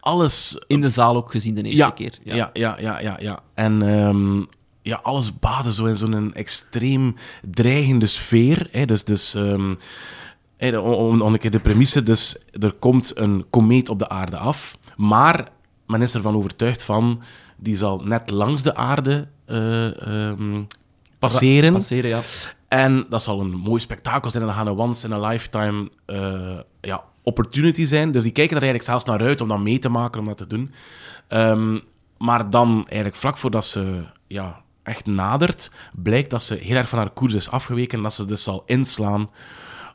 alles... 0.00 0.62
In 0.66 0.80
de 0.80 0.90
zaal 0.90 1.16
ook 1.16 1.30
gezien 1.30 1.54
de 1.54 1.62
eerste 1.62 1.78
ja, 1.78 1.90
keer. 1.90 2.18
Ja, 2.22 2.50
ja, 2.52 2.76
ja, 2.80 3.00
ja. 3.00 3.16
ja. 3.20 3.40
En 3.54 3.82
ehm, 3.82 4.42
ja, 4.82 5.00
alles 5.02 5.38
baden 5.38 5.72
zo 5.72 5.84
in 5.84 5.96
zo'n 5.96 6.34
extreem 6.34 7.14
dreigende 7.50 8.06
sfeer. 8.06 8.68
Hè. 8.70 8.84
Dus... 8.84 9.04
dus 9.04 9.34
ehm, 9.34 9.74
om 10.72 11.20
een 11.20 11.38
keer 11.38 11.50
de 11.50 11.60
premisse, 11.60 12.02
dus 12.02 12.36
er 12.60 12.72
komt 12.72 13.12
een 13.16 13.44
komeet 13.50 13.88
op 13.88 13.98
de 13.98 14.08
aarde 14.08 14.36
af, 14.36 14.76
maar 14.96 15.48
men 15.86 16.02
is 16.02 16.14
ervan 16.14 16.36
overtuigd 16.36 16.82
van, 16.82 17.22
die 17.56 17.76
zal 17.76 17.98
net 18.04 18.30
langs 18.30 18.62
de 18.62 18.74
aarde 18.74 19.28
eh, 19.46 20.30
ehm, 20.30 20.62
passeren. 21.18 21.72
Passeren, 21.72 22.10
ja. 22.10 22.20
En 22.68 23.06
dat 23.08 23.22
zal 23.22 23.40
een 23.40 23.50
mooi 23.50 23.80
spektakel 23.80 24.30
zijn 24.30 24.42
en 24.42 24.48
dat 24.48 24.58
gaat 24.58 24.66
een 24.66 24.78
once 24.78 25.06
in 25.06 25.12
a 25.12 25.28
lifetime 25.28 25.90
eh, 26.06 26.58
ja, 26.80 27.04
opportunity 27.22 27.84
zijn. 27.84 28.12
Dus 28.12 28.22
die 28.22 28.32
kijken 28.32 28.56
er 28.56 28.62
eigenlijk 28.62 28.90
zelfs 28.90 29.04
naar 29.04 29.28
uit 29.28 29.40
om 29.40 29.48
dat 29.48 29.58
mee 29.58 29.78
te 29.78 29.88
maken, 29.88 30.20
om 30.20 30.26
dat 30.26 30.36
te 30.36 30.46
doen. 30.46 30.72
Ehm, 31.28 31.78
maar 32.18 32.50
dan 32.50 32.74
eigenlijk 32.74 33.16
vlak 33.16 33.38
voordat 33.38 33.64
ze 33.64 34.02
ja, 34.26 34.62
echt 34.82 35.06
nadert, 35.06 35.70
blijkt 35.92 36.30
dat 36.30 36.42
ze 36.42 36.54
heel 36.54 36.76
erg 36.76 36.88
van 36.88 36.98
haar 36.98 37.10
koers 37.10 37.34
is 37.34 37.50
afgeweken 37.50 37.96
en 37.96 38.02
dat 38.02 38.12
ze 38.12 38.24
dus 38.24 38.42
zal 38.42 38.62
inslaan 38.66 39.30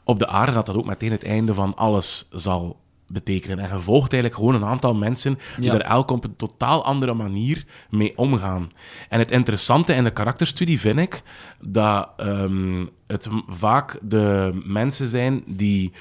op 0.04 0.20
de 0.20 0.28
aarde. 0.28 0.52
Dat 0.52 0.66
dat 0.66 0.76
ook 0.76 0.86
meteen 0.86 1.12
het 1.12 1.24
einde 1.24 1.54
van 1.54 1.76
alles 1.76 2.28
zal 2.32 2.80
betekenen. 3.10 3.60
En 3.60 3.76
je 3.76 3.82
volgt 3.82 4.14
eigenlijk 4.14 4.42
gewoon 4.42 4.62
een 4.62 4.70
aantal 4.70 4.96
mensen 4.96 5.40
die 5.58 5.66
Ja. 5.66 5.74
er 5.74 5.82
elk 5.82 6.12
op 6.12 6.24
een 6.24 6.36
totaal 6.36 6.86
andere 6.86 7.14
manier 7.14 7.66
mee 7.90 8.18
omgaan. 8.18 8.72
En 9.10 9.20
het 9.20 9.32
interessante 9.32 9.94
in 9.94 10.04
de 10.04 10.12
karakterstudie 10.12 10.80
vind 10.80 11.00
ik 11.00 11.22
dat 11.62 12.10
ehm, 12.18 12.86
het 13.08 13.28
vaak 13.48 13.98
de 14.04 14.60
mensen 14.66 15.08
zijn 15.08 15.44
die 15.46 15.92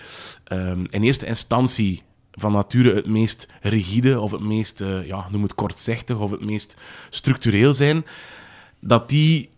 ehm, 0.45 0.85
in 0.91 1.03
eerste 1.03 1.27
instantie 1.27 2.03
van 2.33 2.53
nature 2.53 2.95
het 2.95 3.07
meest 3.07 3.49
rigide 3.61 4.21
of 4.21 4.31
het 4.31 4.41
meest, 4.41 4.81
eh, 4.81 5.07
ja, 5.07 5.27
noem 5.31 5.43
het 5.43 5.55
kortzichtig 5.55 6.19
of 6.19 6.31
het 6.31 6.45
meest 6.45 6.77
structureel 7.11 7.75
zijn, 7.75 8.05
dat 8.81 9.09
die 9.09 9.51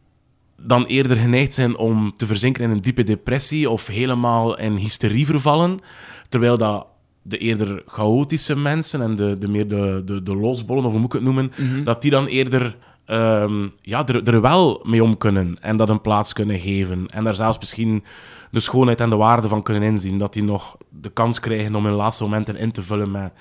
dan 0.62 0.85
eerder 0.85 1.16
geneigd 1.16 1.54
zijn 1.54 1.76
om 1.76 2.12
te 2.14 2.26
verzinken 2.26 2.64
in 2.64 2.71
een 2.71 2.80
diepe 2.80 3.02
depressie 3.02 3.71
of 3.71 3.87
helemaal 3.87 4.59
in 4.59 4.75
hysterie 4.76 5.26
vervallen. 5.26 5.78
Terwijl 6.28 6.59
dat 6.59 6.87
de 7.23 7.39
eerder 7.39 7.83
chaotische 7.87 8.57
mensen 8.57 9.03
en 9.03 9.17
de, 9.17 9.37
de 9.37 9.49
meer 9.49 9.69
de, 9.69 10.03
de, 10.05 10.23
de 10.23 10.37
losbollen, 10.37 10.85
of 10.85 10.91
hoe 10.91 11.00
moet 11.00 11.15
ik 11.15 11.21
het 11.21 11.35
noemen, 11.35 11.53
dat 11.85 12.03
die 12.03 12.11
dan 12.11 12.27
eerder 12.27 12.77
ehm, 13.05 13.69
ja, 13.83 14.07
er, 14.07 14.29
er 14.29 14.41
wel 14.41 14.83
mee 14.87 15.03
om 15.03 15.16
kunnen 15.16 15.57
en 15.61 15.77
dat 15.77 15.88
een 15.88 16.01
plaats 16.01 16.33
kunnen 16.33 16.59
geven. 16.59 17.07
En 17.07 17.25
daar 17.25 17.35
zelfs 17.35 17.59
misschien 17.59 18.05
de 18.51 18.61
schoonheid 18.61 19.01
en 19.01 19.11
de 19.11 19.16
waarde 19.16 19.49
van 19.49 19.62
kunnen 19.62 19.83
inzien. 19.83 20.18
Dat 20.18 20.33
die 20.33 20.42
nog 20.42 20.77
de 20.88 21.11
kans 21.11 21.40
krijgen 21.40 21.75
om 21.75 21.85
hun 21.85 21.94
laatste 21.94 22.23
momenten 22.23 22.57
in 22.57 22.73
te 22.73 22.83
vullen 22.83 23.11
met 23.11 23.33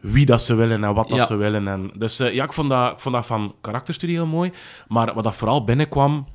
wie 0.00 0.26
dat 0.26 0.42
ze 0.42 0.54
willen 0.54 0.84
en 0.84 0.94
wat 0.94 1.08
dat 1.08 1.18
Ja. 1.18 1.26
ze 1.26 1.36
willen. 1.36 1.68
En, 1.68 1.90
dus 1.94 2.18
eh, 2.18 2.34
ja, 2.34 2.44
ik 2.44 2.52
vond, 2.52 2.68
dat, 2.70 2.92
ik 2.92 2.98
vond 3.00 3.14
dat 3.14 3.26
van 3.26 3.54
karakterstudie 3.60 4.16
heel 4.16 4.26
mooi. 4.26 4.52
Maar 4.88 5.14
wat 5.14 5.24
dat 5.24 5.34
vooral 5.36 5.64
binnenkwam, 5.64 6.26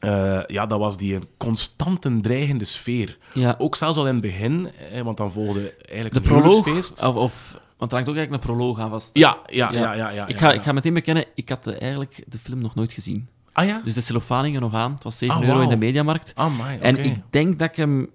eh, 0.00 0.40
ja, 0.46 0.66
dat 0.66 0.78
was 0.78 0.96
die 0.96 1.18
constante 1.36 2.20
dreigende 2.20 2.64
sfeer. 2.64 3.18
Ja. 3.34 3.54
Ook 3.58 3.76
zelfs 3.76 3.96
al 3.98 4.06
in 4.06 4.12
het 4.12 4.22
begin, 4.22 4.70
eh, 4.92 5.02
want 5.02 5.16
dan 5.16 5.32
volgde 5.32 5.74
eigenlijk 5.76 6.14
De 6.24 6.30
een 6.30 6.40
proloog, 6.40 6.64
huwelijksfeest. 6.64 7.02
of, 7.02 7.14
of, 7.14 7.58
want 7.76 7.90
er 7.90 7.96
hangt 7.96 8.10
ook 8.10 8.16
eigenlijk 8.16 8.44
een 8.44 8.54
proloog 8.56 8.78
aan 8.78 8.90
vast. 8.90 9.10
Ja, 9.12 9.38
ja, 9.46 9.72
ja, 9.72 9.92
ja. 9.92 10.10
ja, 10.10 10.26
ik, 10.26 10.38
ga, 10.38 10.52
ik 10.52 10.62
ga 10.62 10.72
meteen 10.72 10.94
bekennen, 10.94 11.24
ik 11.34 11.48
had 11.48 11.66
eh, 11.66 11.80
eigenlijk 11.80 12.24
de 12.26 12.38
film 12.38 12.58
nog 12.58 12.74
nooit 12.74 12.92
gezien. 12.92 13.28
Ah 13.52 13.66
ja? 13.66 13.80
Dus 13.84 13.94
de 13.94 14.00
cellophane 14.00 14.58
nog 14.58 14.74
aan. 14.74 14.92
Het 14.94 15.04
was 15.04 15.18
7 15.18 15.36
Ah, 15.36 15.42
euro 15.46 15.60
in 15.60 15.68
de 15.68 15.76
mediamarkt. 15.76 16.32
Ah, 16.34 16.58
my, 16.58 16.74
oké. 16.74 16.82
En 16.84 17.04
ik 17.04 17.22
denk 17.30 17.58
dat 17.58 17.68
ik 17.68 17.76
hem... 17.76 18.10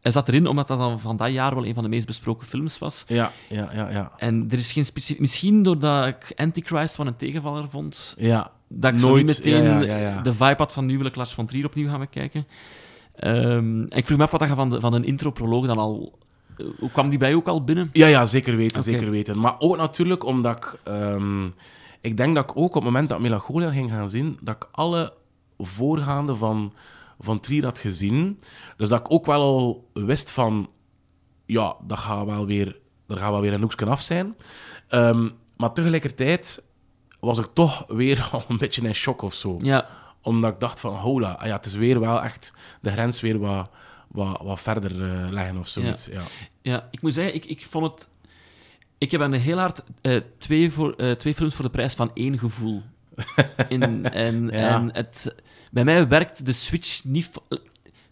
Hij 0.00 0.12
zat 0.12 0.28
erin 0.28 0.46
omdat 0.46 0.68
dat 0.68 0.78
dan 0.78 1.00
van 1.00 1.16
dat 1.16 1.30
jaar 1.32 1.54
wel 1.54 1.66
een 1.66 1.74
van 1.74 1.82
de 1.82 1.88
meest 1.88 2.06
besproken 2.06 2.46
films 2.46 2.78
was. 2.78 3.04
Ja, 3.08 3.32
ja, 3.48 3.70
ja, 3.72 3.90
ja. 3.90 4.12
En 4.16 4.46
er 4.50 4.58
is 4.58 4.72
geen 4.72 4.84
specifiek... 4.84 5.20
Misschien 5.20 5.62
doordat 5.62 6.06
ik 6.06 6.32
Antichrist 6.36 6.94
van 6.94 7.06
een 7.06 7.16
tegenvaller 7.16 7.68
vond, 7.70 8.14
Ja, 8.18 8.50
dat 8.68 8.94
ik 8.94 9.00
Nooit, 9.00 9.26
niet 9.26 9.36
meteen 9.38 9.62
ja, 9.64 9.80
ja, 9.80 9.96
ja, 9.96 9.96
ja. 9.96 10.22
de 10.22 10.32
vibe 10.32 10.54
had 10.56 10.72
van 10.72 10.86
nu 10.86 10.96
wil 10.96 11.06
ik 11.06 11.16
Lars 11.16 11.34
van 11.34 11.46
Trier 11.46 11.66
opnieuw 11.66 11.88
gaan 11.88 12.00
bekijken. 12.00 12.46
Ehm, 13.14 13.82
en 13.82 13.96
ik 13.96 14.06
vroeg 14.06 14.18
me 14.18 14.24
af 14.24 14.30
wat 14.30 14.40
je 14.48 14.54
van, 14.54 14.70
de, 14.70 14.80
van 14.80 14.92
een 14.92 15.04
intro-proloog 15.04 15.66
dan 15.66 15.78
al... 15.78 16.18
eh, 16.56 16.66
Hoe 16.78 16.90
kwam 16.90 17.08
die 17.08 17.18
bij 17.18 17.34
ook 17.34 17.46
al 17.46 17.64
binnen? 17.64 17.90
Ja, 17.92 18.06
ja, 18.06 18.26
zeker 18.26 18.56
weten, 18.56 18.82
zeker 18.82 19.10
weten. 19.10 19.38
Maar 19.38 19.54
ook 19.58 19.76
natuurlijk 19.76 20.24
omdat 20.24 20.56
ik... 20.56 20.78
ehm, 20.84 21.46
ik 22.00 22.16
denk 22.16 22.34
dat 22.34 22.44
ik 22.50 22.56
ook 22.56 22.68
op 22.68 22.74
het 22.74 22.84
moment 22.84 23.08
dat 23.08 23.20
Melancholia 23.20 23.70
ging 23.70 23.90
gaan 23.90 24.10
zien, 24.10 24.38
dat 24.40 24.54
ik 24.54 24.68
alle 24.72 25.12
voorgaande 25.58 26.34
van, 26.36 26.72
van 27.20 27.40
Trier 27.40 27.64
had 27.64 27.78
gezien. 27.78 28.38
Dus 28.76 28.88
dat 28.88 29.00
ik 29.00 29.10
ook 29.12 29.26
wel 29.26 29.40
al 29.40 29.88
wist 29.92 30.30
van... 30.30 30.70
Ja, 31.46 31.76
dat 31.86 31.98
gaat 31.98 32.26
wel 32.26 32.46
weer, 32.46 32.76
er 33.06 33.18
gaat 33.18 33.30
wel 33.30 33.40
weer 33.40 33.52
een 33.52 33.60
hoekje 33.60 33.86
af 33.86 34.00
zijn. 34.00 34.34
Ehm, 34.88 35.28
maar 35.56 35.72
tegelijkertijd 35.72 36.62
was 37.20 37.38
ik 37.38 37.48
toch 37.52 37.84
weer 37.88 38.28
al 38.32 38.44
een 38.48 38.58
beetje 38.58 38.82
in 38.82 38.94
shock 38.94 39.22
of 39.22 39.34
zo 39.34 39.58
Ja, 39.62 39.86
omdat 40.22 40.52
ik 40.52 40.60
dacht 40.60 40.80
van, 40.80 40.94
hola, 40.94 41.32
ah 41.32 41.46
ja, 41.46 41.56
het 41.56 41.66
is 41.66 41.74
weer 41.74 42.00
wel 42.00 42.22
echt 42.22 42.52
de 42.80 42.90
grens 42.90 43.20
weer 43.20 43.38
wat, 43.38 43.70
wat, 44.08 44.40
wat 44.42 44.60
verder 44.60 44.90
eh, 44.90 45.30
leggen 45.30 45.58
of 45.58 45.68
zoiets. 45.68 46.06
Ja. 46.06 46.22
ja, 46.62 46.88
ik 46.90 47.02
moet 47.02 47.14
zeggen, 47.14 47.34
ik, 47.34 47.44
ik 47.44 47.66
vond 47.66 47.84
het... 47.92 48.08
Ik 48.98 49.10
heb 49.10 49.20
aan 49.20 49.30
de 49.30 49.36
heel 49.36 49.58
hard 49.58 49.82
eh, 50.00 50.20
twee, 50.38 50.72
voor, 50.72 50.92
eh, 50.92 51.12
twee 51.12 51.34
films 51.34 51.54
voor 51.54 51.64
de 51.64 51.70
prijs 51.70 51.94
van 51.94 52.10
één 52.14 52.38
gevoel. 52.38 52.82
In, 53.68 54.10
en, 54.10 54.46
Ja. 54.52 54.74
en 54.74 54.90
het, 54.92 55.34
bij 55.70 55.84
mij 55.84 56.08
werkt 56.08 56.46
de 56.46 56.52
switch 56.52 57.04
niet, 57.04 57.30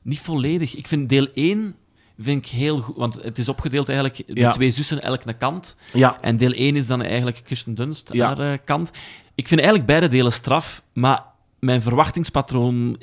niet 0.03 0.21
volledig. 0.21 0.75
Ik 0.75 0.87
vind 0.87 1.09
deel 1.09 1.27
1 1.35 1.77
vind 2.19 2.45
ik 2.47 2.51
heel 2.53 2.79
goed, 2.79 2.97
want 2.97 3.15
het 3.23 3.39
is 3.39 3.49
opgedeeld 3.49 3.89
eigenlijk, 3.89 4.23
de 4.27 4.41
Ja. 4.41 4.51
twee 4.53 4.71
zussen 4.71 5.03
elk 5.03 5.25
een 5.25 5.37
kant. 5.37 5.77
Ja. 5.93 6.19
En 6.21 6.37
deel 6.37 6.53
1 6.55 6.77
is 6.77 6.87
dan 6.87 7.03
eigenlijk 7.03 7.41
Kirsten 7.45 7.75
Dunst, 7.75 8.09
Ja. 8.13 8.27
haar 8.27 8.53
eh, 8.53 8.59
kant. 8.65 8.91
Ik 9.35 9.49
vind 9.49 9.61
eigenlijk 9.61 9.89
beide 9.89 10.09
delen 10.09 10.33
straf, 10.33 10.83
maar 10.93 11.25
mijn 11.59 11.83
verwachtingspatroon... 11.83 12.97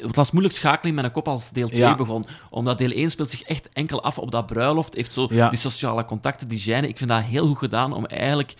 Het 0.00 0.16
was 0.16 0.30
moeilijk 0.30 0.54
schakelen 0.54 0.94
in 0.94 1.00
mijn 1.00 1.12
kop 1.12 1.28
als 1.28 1.50
deel 1.52 1.68
2 1.68 1.80
Ja. 1.80 1.94
begon. 1.94 2.26
Omdat 2.50 2.78
deel 2.78 2.90
1 2.90 3.10
speelt 3.10 3.30
zich 3.30 3.42
echt 3.42 3.68
enkel 3.72 4.02
af 4.02 4.18
op 4.18 4.30
dat 4.30 4.46
bruiloft. 4.46 4.94
Heeft 4.94 5.12
zo 5.12 5.26
die 5.26 5.56
sociale 5.58 6.04
contacten, 6.04 6.48
die 6.48 6.60
gêne. 6.62 6.88
Ik 6.88 6.98
vind 6.98 7.10
dat 7.10 7.22
heel 7.22 7.46
goed 7.46 7.58
gedaan 7.58 7.92
om 7.92 8.06
eigenlijk... 8.06 8.54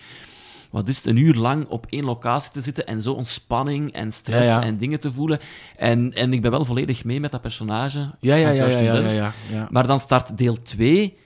Wat 0.71 0.89
is 0.89 0.97
het, 0.97 1.07
een 1.07 1.17
uur 1.17 1.35
lang 1.35 1.67
op 1.67 1.87
één 1.89 2.05
locatie 2.05 2.51
te 2.51 2.61
zitten 2.61 2.87
en 2.87 3.03
zo 3.03 3.13
ontspanning 3.13 3.93
en 3.93 4.13
stress 4.13 4.49
Ja, 4.49 4.63
en 4.63 4.77
dingen 4.77 5.01
te 5.01 5.13
voelen. 5.13 5.41
En, 5.77 6.13
en 6.13 6.33
ik 6.33 6.43
ben 6.43 6.51
wel 6.51 6.65
volledig 6.65 7.05
mee 7.05 7.21
met 7.21 7.31
dat 7.31 7.41
personage. 7.41 8.11
Ja, 8.21 8.35
ja, 8.35 8.51
ja, 8.51 8.67
ja, 8.67 9.33
ja. 9.51 9.69
Maar 9.71 9.87
dan 9.87 10.01
start 10.01 10.39
deel 10.39 10.63
2 10.63 11.17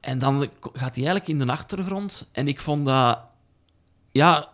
en 0.00 0.18
dan 0.18 0.48
gaat 0.62 0.96
hij 0.96 1.06
eigenlijk 1.06 1.28
in 1.28 1.38
de 1.38 1.52
achtergrond. 1.52 2.28
En 2.32 2.48
ik 2.48 2.60
vond 2.60 2.84
dat... 2.84 3.18
Ja, 4.10 4.48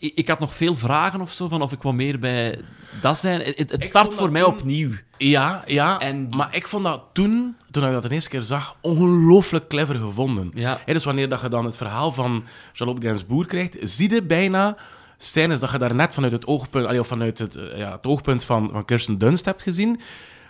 ik, 0.00 0.12
ik 0.14 0.28
had 0.28 0.38
nog 0.38 0.54
veel 0.54 0.76
vragen 0.76 1.20
of 1.20 1.32
zo, 1.32 1.48
van 1.48 1.62
of 1.62 1.72
ik 1.72 1.82
wat 1.82 1.94
meer 1.94 2.18
bij 2.18 2.58
dat 3.02 3.18
zijn. 3.18 3.40
Het, 3.56 3.76
start 3.84 4.14
voor 4.14 4.30
mij 4.32 4.42
toen- 4.42 4.52
opnieuw. 4.52 4.90
Ja, 5.18 5.62
ja. 5.66 5.98
En- 5.98 6.28
maar 6.28 6.54
ik 6.54 6.66
vond 6.68 6.84
dat 6.84 7.02
toen, 7.12 7.56
toen 7.70 7.84
ik 7.86 7.92
dat 7.92 8.02
de 8.02 8.10
eerste 8.10 8.28
keer 8.30 8.42
zag, 8.42 8.76
ongelooflijk 8.80 9.68
clever 9.68 9.94
gevonden. 9.94 10.50
Ja. 10.54 10.80
Dus 10.86 11.04
wanneer 11.04 11.28
dat 11.28 11.40
je 11.40 11.48
dan 11.48 11.64
het 11.64 11.76
verhaal 11.76 12.12
van 12.12 12.44
Charlotte 12.72 13.06
Gainsbourg 13.06 13.46
krijgt, 13.46 13.76
zie 13.80 14.10
je 14.14 14.22
bijna 14.22 14.76
scènes 15.16 15.60
dat 15.60 15.70
je 15.70 15.78
daar 15.78 15.94
net 15.94 16.14
vanuit 16.14 16.32
het 16.32 16.46
oogpunt, 16.46 16.86
allee, 16.86 17.00
of 17.00 17.06
vanuit 17.06 17.38
het, 17.38 17.56
eh, 17.56 17.78
ja, 17.78 17.92
het 17.92 18.06
oogpunt 18.06 18.44
van, 18.44 18.68
van 18.72 18.84
Kirsten 18.84 19.18
Dunst 19.18 19.44
hebt 19.44 19.62
gezien, 19.62 20.00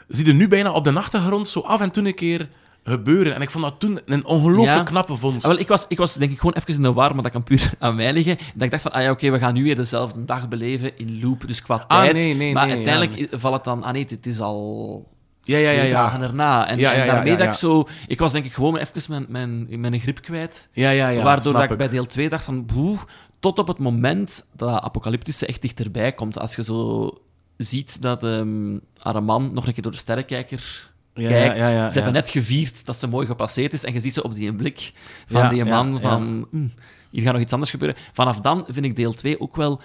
zie 0.08 0.26
je 0.26 0.32
nu 0.32 0.48
bijna 0.48 0.72
op 0.72 0.84
de 0.84 0.92
achtergrond 0.92 1.48
zo 1.48 1.60
af 1.60 1.80
en 1.80 1.90
toe 1.90 2.06
een 2.06 2.14
keer 2.14 2.48
gebeuren. 2.84 3.34
En 3.34 3.42
ik 3.42 3.50
vond 3.50 3.64
dat 3.64 3.80
toen 3.80 4.00
een 4.04 4.24
ongelooflijk 4.24 4.76
Ja. 4.78 4.82
knappe 4.82 5.16
vondst. 5.16 5.44
Ah, 5.44 5.50
wel, 5.52 5.60
ik, 5.60 5.68
was, 5.68 5.84
ik 5.88 5.98
was 5.98 6.14
denk 6.14 6.32
ik 6.32 6.38
gewoon 6.38 6.54
even 6.54 6.74
in 6.74 6.82
de 6.82 6.92
war, 6.92 7.14
maar 7.14 7.22
dat 7.22 7.32
kan 7.32 7.42
puur 7.42 7.72
aan 7.78 7.94
mij 7.94 8.12
liggen. 8.12 8.38
Dat 8.54 8.62
ik 8.62 8.70
dacht 8.70 8.82
van, 8.82 8.92
ah 8.92 9.02
ja, 9.02 9.10
oké, 9.10 9.30
we 9.30 9.38
gaan 9.38 9.54
nu 9.54 9.62
weer 9.62 9.76
dezelfde 9.76 10.24
dag 10.24 10.48
beleven 10.48 10.98
in 10.98 11.20
loop, 11.22 11.46
dus 11.46 11.62
qua 11.62 11.84
Ah, 11.88 12.00
tijd. 12.00 12.12
nee, 12.12 12.34
nee, 12.34 12.52
maar 12.54 12.66
nee, 12.66 12.74
uiteindelijk 12.76 13.30
ja, 13.30 13.38
valt 13.38 13.54
het 13.54 13.64
dan, 13.64 13.82
ah 13.82 13.92
nee, 13.92 14.06
het 14.08 14.26
is 14.26 14.40
al 14.40 15.08
ja, 15.42 15.58
ja, 15.58 15.70
ja, 15.70 15.78
twee 15.78 15.90
ja. 15.90 16.02
dagen 16.02 16.22
erna. 16.22 16.68
En, 16.68 16.78
Ja, 16.78 16.92
ja, 16.92 17.00
en 17.00 17.06
daarmee 17.06 17.36
dat 17.36 17.46
ik 17.46 17.52
zo... 17.54 17.88
Ik 18.06 18.18
was 18.18 18.32
denk 18.32 18.44
ik 18.44 18.52
gewoon 18.52 18.76
even 18.76 19.02
mijn, 19.08 19.26
mijn, 19.68 19.80
mijn 19.80 20.00
grip 20.00 20.22
kwijt. 20.22 20.68
Ja, 20.72 20.90
ja, 20.90 21.08
ja. 21.08 21.22
waardoor 21.22 21.52
dat 21.52 21.70
ik 21.70 21.76
bij 21.76 21.88
deel 21.88 22.06
2 22.06 22.28
dacht 22.28 22.44
van, 22.44 22.66
boe, 22.66 22.98
tot 23.40 23.58
op 23.58 23.66
het 23.66 23.78
moment 23.78 24.46
dat 24.56 24.82
Apocalyptische 24.82 25.46
echt 25.46 25.62
dichterbij 25.62 26.12
komt. 26.12 26.38
Als 26.38 26.56
je 26.56 26.62
zo 26.62 27.10
ziet 27.56 28.02
dat 28.02 28.22
ehm 28.24 28.78
haar 28.98 29.22
man 29.22 29.50
nog 29.54 29.66
een 29.66 29.72
keer 29.72 29.82
door 29.82 29.92
de 29.92 29.98
sterrenkijker 29.98 30.89
kijkt. 31.28 31.56
ja, 31.56 31.68
ja, 31.68 31.74
ja, 31.76 31.88
ze 31.88 31.94
hebben 31.94 32.12
net 32.12 32.30
gevierd 32.30 32.86
dat 32.86 32.96
ze 32.98 33.06
mooi 33.06 33.26
gepasseerd 33.26 33.72
is 33.72 33.84
en 33.84 33.92
je 33.92 34.00
ziet 34.00 34.14
ze 34.14 34.22
op 34.22 34.34
die 34.34 34.54
blik 34.54 34.92
van 35.26 35.48
die 35.48 35.64
man 35.64 36.00
van... 36.00 36.46
"Hm, 36.50 36.66
hier 37.10 37.22
gaat 37.22 37.32
nog 37.32 37.42
iets 37.42 37.52
anders 37.52 37.70
gebeuren. 37.70 37.96
Vanaf 38.12 38.40
dan 38.40 38.64
vind 38.68 38.84
ik 38.84 38.96
deel 38.96 39.12
2 39.12 39.40
ook 39.40 39.56
wel 39.56 39.80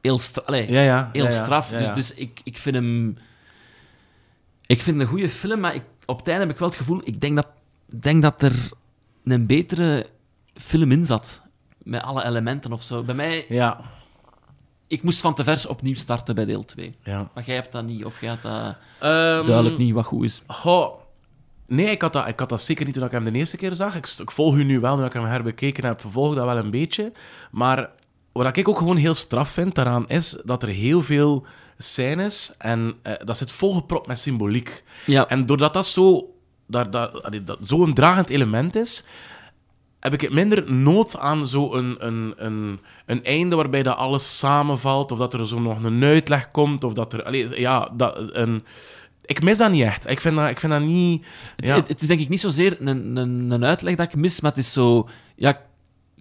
heel, 0.00 0.18
stra- 0.18 0.42
allee, 0.46 0.66
heel 1.12 1.24
straf. 1.42 1.68
Dus, 1.68 1.94
dus 1.94 2.14
ik, 2.14 2.40
ik 2.44 2.58
vind 2.58 2.74
hem... 2.76 3.18
Ik 4.66 4.82
vind 4.82 4.96
het 4.96 5.04
een 5.06 5.12
goede 5.12 5.28
film, 5.28 5.60
maar 5.60 5.74
ik, 5.74 5.82
op 6.06 6.18
het 6.18 6.28
einde 6.28 6.42
heb 6.42 6.52
ik 6.52 6.58
wel 6.58 6.68
het 6.68 6.76
gevoel... 6.76 7.00
Ik 7.04 7.20
denk 7.20 7.36
dat, 7.36 7.46
denk 7.86 8.22
dat 8.22 8.42
er 8.42 8.52
een 9.24 9.46
betere 9.46 10.06
film 10.54 10.92
in 10.92 11.04
zat. 11.04 11.42
Met 11.82 12.02
alle 12.02 12.24
elementen 12.24 12.72
of 12.72 12.82
zo. 12.82 13.02
Bij 13.02 13.14
mij... 13.14 13.44
Ja, 13.48 13.80
Ik 14.92 15.02
moest 15.02 15.20
van 15.20 15.34
te 15.34 15.44
vers 15.44 15.66
opnieuw 15.66 15.94
starten 15.94 16.34
bij 16.34 16.44
deel 16.44 16.64
2. 16.64 16.94
ja. 17.04 17.30
Maar 17.34 17.44
jij 17.44 17.54
hebt 17.54 17.72
dat 17.72 17.84
niet, 17.84 18.04
of 18.04 18.20
jij 18.20 18.28
had 18.28 18.42
dat 18.42 18.76
Ehm, 18.98 19.44
duidelijk 19.44 19.78
niet 19.78 19.94
wat 19.94 20.04
goed 20.04 20.24
is. 20.24 20.42
Goh, 20.46 21.00
nee, 21.66 21.86
ik 21.86 22.02
had, 22.02 22.12
dat, 22.12 22.28
ik 22.28 22.38
had 22.38 22.48
dat 22.48 22.62
zeker 22.62 22.84
niet 22.84 22.94
toen 22.94 23.04
ik 23.04 23.10
hem 23.10 23.24
de 23.24 23.32
eerste 23.32 23.56
keer 23.56 23.74
zag. 23.74 23.94
Ik, 23.94 24.30
volg 24.30 24.54
u 24.54 24.64
nu 24.64 24.80
wel, 24.80 24.96
nu 24.96 25.04
ik 25.04 25.12
hem 25.12 25.24
herbekeken 25.24 25.84
heb, 25.84 26.02
volg 26.06 26.34
dat 26.34 26.44
wel 26.44 26.56
een 26.56 26.70
beetje. 26.70 27.12
Maar 27.50 27.90
wat 28.32 28.56
ik 28.56 28.68
ook 28.68 28.78
gewoon 28.78 28.96
heel 28.96 29.14
straf 29.14 29.48
vind 29.48 29.74
daaraan, 29.74 30.08
is 30.08 30.36
dat 30.44 30.62
er 30.62 30.68
heel 30.68 31.02
veel 31.02 31.46
scènes 31.78 32.54
en 32.58 32.94
eh, 33.02 33.12
dat 33.24 33.36
zit 33.36 33.50
volgepropt 33.50 34.06
met 34.06 34.20
symboliek. 34.20 34.84
Ja. 35.06 35.28
En 35.28 35.46
doordat 35.46 35.72
dat 35.72 35.86
zo 35.86 36.34
daar, 36.66 36.90
daar, 36.90 37.08
allee, 37.20 37.44
dat 37.44 37.58
zo'n 37.62 37.94
dragend 37.94 38.30
element 38.30 38.76
is, 38.76 39.04
heb 40.02 40.12
ik 40.12 40.20
het 40.20 40.32
minder 40.32 40.72
nood 40.72 41.18
aan 41.18 41.46
zo'n 41.46 41.78
een, 41.78 42.06
een, 42.06 42.34
een, 42.36 42.80
een 43.06 43.24
einde 43.24 43.56
waarbij 43.56 43.82
dat 43.82 43.96
alles 43.96 44.38
samenvalt, 44.38 45.12
of 45.12 45.18
dat 45.18 45.34
er 45.34 45.46
zo 45.46 45.60
nog 45.60 45.82
een 45.84 46.04
uitleg 46.04 46.50
komt, 46.50 46.84
of 46.84 46.92
dat 46.92 47.12
er... 47.12 47.22
Allee, 47.22 47.60
ja, 47.60 47.90
dat, 47.96 48.34
een, 48.34 48.64
ik 49.24 49.42
mis 49.42 49.58
dat 49.58 49.70
niet 49.70 49.82
echt. 49.82 50.10
Ik 50.10 50.20
vind 50.20 50.36
dat, 50.36 50.48
ik 50.48 50.60
vind 50.60 50.72
dat 50.72 50.82
niet... 50.82 51.26
Ja, 51.56 51.74
Het, 51.74 51.88
het 51.88 52.02
is 52.02 52.08
denk 52.08 52.20
ik 52.20 52.28
niet 52.28 52.40
zozeer 52.40 52.76
een, 52.80 53.16
een, 53.16 53.50
een 53.50 53.64
uitleg 53.64 53.96
dat 53.96 54.06
ik 54.06 54.14
mis, 54.14 54.40
maar 54.40 54.50
het 54.50 54.60
is 54.60 54.72
zo... 54.72 55.08
Ja, 55.36 55.60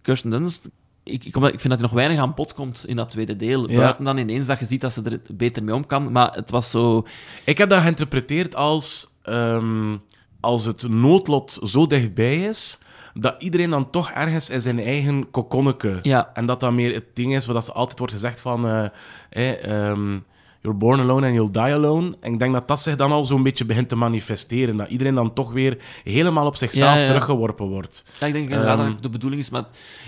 Kirsten 0.02 0.30
Dunst... 0.30 0.70
Ik, 1.04 1.22
vind 1.32 1.64
dat 1.64 1.72
hij 1.72 1.78
nog 1.82 1.92
weinig 1.92 2.20
aan 2.20 2.34
bod 2.34 2.54
komt 2.54 2.86
in 2.88 2.96
dat 2.96 3.10
tweede 3.10 3.36
deel. 3.36 3.70
Ja. 3.70 3.78
Buiten 3.78 4.04
dan 4.04 4.18
ineens 4.18 4.48
dat 4.48 4.60
je 4.60 4.66
ziet 4.66 4.82
dat 4.82 4.94
ze 4.94 5.02
er 5.02 5.22
beter 5.36 5.64
mee 5.64 5.76
om 5.76 5.86
kan. 5.86 6.12
Maar 6.12 6.34
het 6.34 6.52
was 6.52 6.70
zo... 6.70 7.08
ik 7.46 7.58
heb 7.58 7.70
dat 7.70 7.82
geïnterpreteerd 7.82 8.56
als... 8.56 9.14
ehm, 9.24 9.96
als 10.40 10.66
het 10.66 10.90
noodlot 10.90 11.60
zo 11.64 11.88
dichtbij 11.88 12.44
is, 12.44 12.80
dat 13.14 13.36
iedereen 13.42 13.70
dan 13.70 13.90
toch 13.90 14.12
ergens 14.12 14.50
in 14.50 14.62
zijn 14.62 14.80
eigen 14.80 15.32
kokonneke... 15.32 16.00
Ja. 16.02 16.30
En 16.34 16.46
dat 16.46 16.60
dat 16.60 16.72
meer 16.72 16.94
het 16.94 17.06
ding 17.14 17.36
is, 17.36 17.46
wat 17.46 17.56
dat 17.56 17.74
altijd 17.74 17.98
wordt 17.98 18.14
gezegd 18.14 18.40
van... 18.42 18.68
eh, 18.68 18.86
eh, 19.30 19.90
ehm, 19.90 20.18
you're 20.62 20.78
born 20.78 21.00
alone 21.00 21.26
and 21.26 21.36
you'll 21.36 21.52
die 21.52 21.62
alone. 21.74 22.16
En 22.20 22.34
ik 22.34 22.40
denk 22.40 22.54
dat 22.54 22.68
dat 22.68 22.80
zich 22.82 22.96
dan 22.96 23.12
al 23.12 23.26
zo'n 23.26 23.44
beetje 23.44 23.66
begint 23.66 23.90
te 23.90 23.96
manifesteren. 23.96 24.78
Dat 24.78 24.90
iedereen 24.90 25.16
dan 25.16 25.34
toch 25.34 25.52
weer 25.52 25.78
helemaal 26.04 26.46
op 26.46 26.56
zichzelf 26.56 26.94
Ja, 26.94 27.00
ja. 27.00 27.06
teruggeworpen 27.06 27.66
wordt. 27.68 28.06
Ja, 28.20 28.28
ik 28.28 28.34
denk 28.34 28.50
inderdaad 28.50 28.78
Ehm. 28.78 28.84
dat 28.86 28.94
het 28.94 29.04
de 29.04 29.10
bedoeling 29.10 29.42
is, 29.42 29.50
maar 29.50 29.64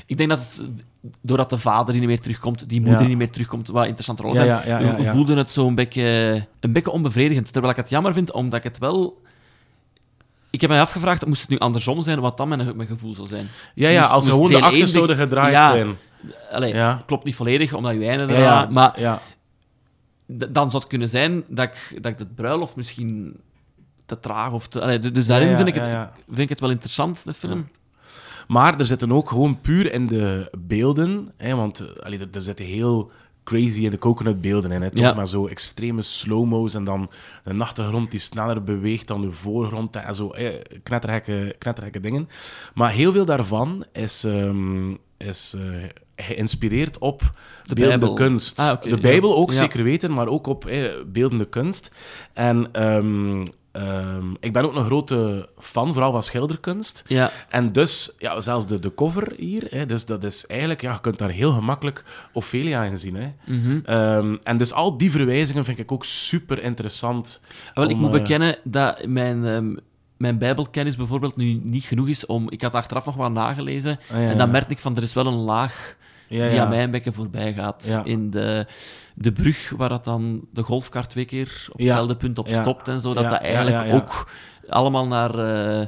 ik 0.05 0.17
denk 0.17 0.29
dat 0.29 0.39
het, 0.39 0.63
doordat 1.21 1.49
de 1.49 1.57
vader 1.57 1.93
niet 1.95 2.03
meer 2.07 2.19
terugkomt, 2.19 2.69
die 2.69 2.81
moeder 2.81 3.01
Ja. 3.01 3.07
niet 3.07 3.17
meer 3.17 3.29
terugkomt, 3.31 3.67
wat 3.67 3.83
interessante 3.83 4.21
rol 4.23 4.35
zijn, 4.35 5.05
voelde 5.05 5.35
het 5.35 5.49
zo 5.49 5.67
een 5.67 5.75
beetje, 5.75 6.01
een 6.59 6.73
beetje 6.73 6.91
onbevredigend. 6.91 7.51
Terwijl 7.51 7.73
ik 7.73 7.79
het 7.79 7.89
jammer 7.89 8.13
vind, 8.13 8.31
omdat 8.31 8.59
ik 8.59 8.63
het 8.63 8.77
wel... 8.77 9.21
Ik 10.53 10.61
heb 10.61 10.69
mij 10.69 10.81
afgevraagd, 10.81 11.25
moest 11.25 11.41
het 11.41 11.49
nu 11.49 11.57
andersom 11.57 12.01
zijn, 12.01 12.19
wat 12.19 12.37
dan 12.37 12.47
mijn, 12.47 12.75
mijn 12.75 12.87
gevoel 12.87 13.13
zou 13.13 13.27
zijn? 13.27 13.47
Ja, 13.75 13.89
ja 13.89 13.99
Moest- 13.99 14.11
als 14.11 14.25
moest 14.25 14.35
gewoon 14.35 14.71
de 14.71 14.77
zich- 14.77 14.87
zouden 14.89 15.15
gedraaid 15.15 15.53
Ja, 15.53 15.71
zijn. 15.71 15.95
Allee, 16.51 16.73
Ja. 16.73 17.03
klopt 17.05 17.25
niet 17.25 17.35
volledig, 17.35 17.73
omdat 17.73 17.93
je 17.93 18.05
einde 18.05 18.33
Ja, 18.33 18.67
Maar 18.71 18.93
dan 20.25 20.69
zou 20.69 20.77
het 20.83 20.87
kunnen 20.87 21.09
zijn 21.09 21.43
dat 21.47 21.65
ik, 21.65 22.03
dat 22.03 22.11
ik 22.11 22.17
de 22.17 22.25
bruiloft 22.25 22.75
misschien 22.75 23.39
te 24.05 24.19
traag 24.19 24.51
of 24.51 24.67
te... 24.67 24.81
Allee, 24.81 24.99
dus 24.99 25.25
daarin 25.25 25.55
vind, 25.55 25.67
ik 25.67 25.75
het, 25.75 26.07
vind 26.27 26.39
ik 26.39 26.49
het 26.49 26.59
wel 26.59 26.69
interessant, 26.69 27.23
de 27.25 27.33
film. 27.33 27.67
Maar 28.47 28.79
er 28.79 28.85
zitten 28.85 29.11
ook 29.11 29.29
gewoon 29.29 29.61
puur 29.61 29.93
in 29.93 30.07
de 30.07 30.51
beelden, 30.59 31.31
hè, 31.37 31.55
want 31.55 32.01
allee, 32.03 32.19
er, 32.19 32.27
er 32.31 32.41
zitten 32.41 32.65
heel 32.65 33.11
crazy 33.43 33.84
in 33.84 33.89
de 33.89 33.97
coconut 33.97 34.41
beelden 34.41 34.71
in, 34.71 34.82
hè, 34.82 34.89
toch? 34.91 35.01
Ja. 35.01 35.13
maar 35.13 35.27
zo 35.27 35.47
extreme 35.47 36.01
slow-mo's 36.01 36.73
en 36.73 36.84
dan 36.84 37.10
de 37.43 37.63
achtergrond 37.63 38.12
die 38.12 38.19
sneller 38.19 38.63
beweegt 38.63 39.08
dan 39.08 39.21
de 39.21 39.32
voorgrond 39.32 39.95
en 39.95 40.15
zo 40.15 40.29
eh, 40.29 40.60
dingen. 42.01 42.29
Maar 42.73 42.91
heel 42.91 43.12
veel 43.12 43.25
daarvan 43.25 43.86
is, 43.91 44.23
ehm, 44.23 44.91
is 45.17 45.56
eh, 45.58 45.63
geïnspireerd 46.15 46.97
op 46.97 47.19
De 47.65 47.73
beeldende 47.75 47.97
Bijbel. 48.06 48.13
kunst. 48.13 48.60
Ah, 48.60 48.82
de 48.82 48.89
ja. 48.89 48.97
Bijbel 48.97 49.36
ook 49.36 49.51
Ja. 49.51 49.58
zeker 49.58 49.84
weten, 49.84 50.13
maar 50.13 50.27
ook 50.27 50.47
op 50.47 50.65
eh, 50.65 50.86
beeldende 51.08 51.45
kunst. 51.45 51.91
En 52.34 52.69
ehm, 52.71 53.43
ehm, 53.73 54.31
ik 54.39 54.53
ben 54.53 54.63
ook 54.63 54.75
een 54.75 54.86
grote 54.86 55.49
fan, 55.57 55.93
vooral 55.93 56.12
van 56.12 56.23
schilderkunst. 56.23 57.03
Ja. 57.07 57.31
En 57.49 57.71
dus, 57.71 58.15
ja, 58.17 58.41
zelfs 58.41 58.67
de, 58.67 58.79
de 58.79 58.93
cover 58.93 59.33
hier, 59.38 59.67
hè, 59.69 59.86
dus 59.86 60.05
dat 60.05 60.23
is 60.23 60.45
eigenlijk, 60.45 60.81
ja, 60.81 60.93
je 60.93 61.01
kunt 61.01 61.17
daar 61.17 61.29
heel 61.29 61.51
gemakkelijk 61.51 62.03
Ophelia 62.33 62.83
in 62.83 62.99
zien. 62.99 63.15
Hè. 63.15 63.33
Mhm. 63.45 63.79
Ehm, 63.86 64.36
en 64.43 64.57
dus 64.57 64.73
al 64.73 64.97
die 64.97 65.12
verwijzingen 65.12 65.65
vind 65.65 65.79
ik 65.79 65.91
ook 65.91 66.05
super 66.05 66.63
interessant. 66.63 67.41
Wel, 67.73 67.89
ik 67.89 67.95
moet 67.95 68.13
eh, 68.13 68.21
bekennen 68.21 68.57
dat 68.63 69.05
mijn, 69.05 69.45
ehm, 69.45 69.75
mijn 70.17 70.38
bijbelkennis 70.38 70.95
bijvoorbeeld 70.95 71.36
nu 71.36 71.59
niet 71.63 71.83
genoeg 71.83 72.07
is 72.07 72.25
om... 72.25 72.51
Ik 72.51 72.62
had 72.62 72.75
achteraf 72.75 73.05
nog 73.05 73.15
wat 73.15 73.31
nagelezen 73.31 73.99
Ah, 74.12 74.21
ja, 74.21 74.29
en 74.29 74.38
dan 74.38 74.51
merk 74.51 74.69
ik 74.69 74.79
van, 74.79 74.95
er 74.97 75.03
is 75.03 75.13
wel 75.13 75.25
een 75.25 75.33
laag 75.33 75.95
Ja, 76.27 76.49
die 76.49 76.62
aan 76.62 76.69
mij 76.69 76.83
een 76.83 76.91
beetje 76.91 77.13
voorbij 77.13 77.53
gaat. 77.53 78.01
In 78.03 78.29
de, 78.29 78.65
de 79.13 79.32
brug 79.32 79.73
waar 79.78 79.89
dat 79.89 80.04
dan 80.04 80.41
de 80.52 80.63
golfkar 80.63 81.08
twee 81.08 81.26
keer 81.26 81.67
op 81.71 81.80
hetzelfde 81.80 82.15
punt 82.15 82.39
op 82.39 82.47
stopt 82.47 82.88
en 82.88 83.02
zo, 83.02 83.13
dat 83.13 83.23
dat 83.30 83.41
eigenlijk 83.41 83.93
ook 83.93 84.30
allemaal 84.69 85.08
naar... 85.08 85.39
eh, 85.39 85.82
eh, 85.82 85.88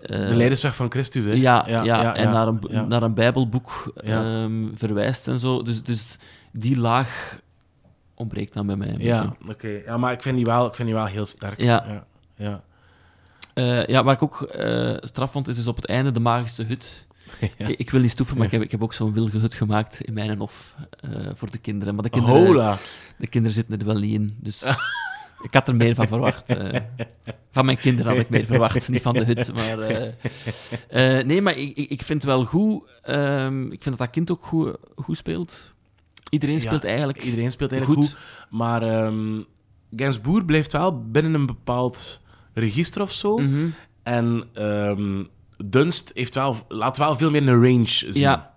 De 0.00 0.34
leidersweg 0.34 0.74
van 0.74 0.90
Christus, 0.90 1.24
hè. 1.24 1.32
ja, 1.32 1.64
ja, 1.66 2.14
en 2.14 2.28
Naar, 2.30 2.46
een, 2.46 2.88
naar 2.88 3.02
een 3.02 3.14
bijbelboek 3.14 3.92
ehm, 3.96 4.66
verwijst 4.74 5.28
en 5.28 5.38
zo. 5.38 5.62
Dus, 5.62 5.82
dus 5.82 6.18
die 6.52 6.78
laag 6.78 7.40
ontbreekt 8.14 8.52
dan 8.52 8.66
bij 8.66 8.76
mij. 8.76 8.88
een 8.88 9.00
Ja, 9.00 9.34
oké. 9.48 9.80
Ja, 9.84 9.96
maar 9.96 10.12
ik 10.12 10.22
vind 10.22 10.36
die 10.36 10.44
wel, 10.44 10.66
ik 10.66 10.74
vind 10.74 10.88
die 10.88 10.96
wel 10.96 11.06
heel 11.06 11.26
sterk. 11.26 11.60
Ja. 11.60 11.84
ja. 11.88 12.04
ja. 12.34 12.62
Eh, 13.54 13.86
ja, 13.86 14.04
wat 14.04 14.14
ik 14.14 14.22
ook 14.22 14.48
straf 15.00 15.30
vond, 15.30 15.48
is 15.48 15.56
dus 15.56 15.66
op 15.66 15.76
het 15.76 15.86
einde 15.86 16.12
de 16.12 16.20
magische 16.20 16.64
hut. 16.64 17.06
Ja. 17.58 17.66
Ik, 17.66 17.78
ik 17.78 17.90
wil 17.90 18.00
niet 18.00 18.10
stoeven, 18.10 18.36
maar 18.36 18.46
ik, 18.46 18.52
heb, 18.52 18.62
ik 18.62 18.70
heb 18.70 18.82
ook 18.82 18.92
zo'n 18.92 19.12
wilge 19.12 19.38
hut 19.38 19.54
gemaakt 19.54 20.00
in 20.00 20.12
mijn 20.14 20.38
hof 20.38 20.74
eh, 21.00 21.10
voor 21.34 21.50
de 21.50 21.58
kinderen. 21.58 21.94
Maar 21.94 22.02
de 22.04 22.10
kinderen, 22.10 22.46
Hola. 22.46 22.78
de 23.18 23.26
kinderen 23.26 23.54
zitten 23.56 23.78
er 23.80 23.86
wel 23.86 23.98
niet 23.98 24.12
in, 24.14 24.30
dus 24.40 24.62
ik 25.42 25.54
had 25.54 25.68
er 25.68 25.76
meer 25.76 25.94
van 25.94 26.08
verwacht. 26.08 26.46
eh. 26.46 26.80
van 27.50 27.64
mijn 27.64 27.76
kinderen 27.76 28.12
had 28.12 28.20
ik 28.20 28.28
meer 28.30 28.44
verwacht, 28.44 28.88
niet 28.88 29.02
van 29.02 29.14
de 29.14 29.24
hut. 29.24 29.52
Maar, 29.52 29.78
eh, 30.88 31.24
nee, 31.24 31.42
maar 31.42 31.56
ik, 31.56 31.76
ik 31.76 32.02
vind 32.02 32.22
wel 32.22 32.44
goed. 32.44 32.82
ehm, 33.02 33.62
ik 33.64 33.82
vind 33.82 33.84
dat 33.84 33.98
dat 33.98 34.10
kind 34.10 34.30
ook 34.30 34.44
goed, 34.44 34.76
goed 34.94 35.16
speelt. 35.16 35.72
Iedereen 36.30 36.54
Ja, 36.54 36.60
speelt 36.60 36.84
eigenlijk 36.84 37.22
Iedereen 37.22 37.50
speelt 37.50 37.72
eigenlijk 37.72 38.00
goed. 38.02 38.10
goed. 38.10 38.20
Maar 38.50 38.82
ehm 38.82 39.40
Gens 39.96 40.20
Boer 40.20 40.44
blijft 40.44 40.72
wel 40.72 41.04
binnen 41.10 41.34
een 41.34 41.46
bepaald 41.46 42.20
register 42.54 43.02
of 43.02 43.12
zo. 43.12 43.38
Mhm. 43.38 43.66
En 44.02 44.44
ehm, 44.54 45.22
Dunst 45.68 46.10
heeft 46.14 46.34
wel, 46.34 46.56
laat 46.68 46.96
wel 46.96 47.16
veel 47.16 47.30
meer 47.30 47.48
een 47.48 47.62
range 47.62 47.86
zien. 47.86 48.12
Ja. 48.14 48.54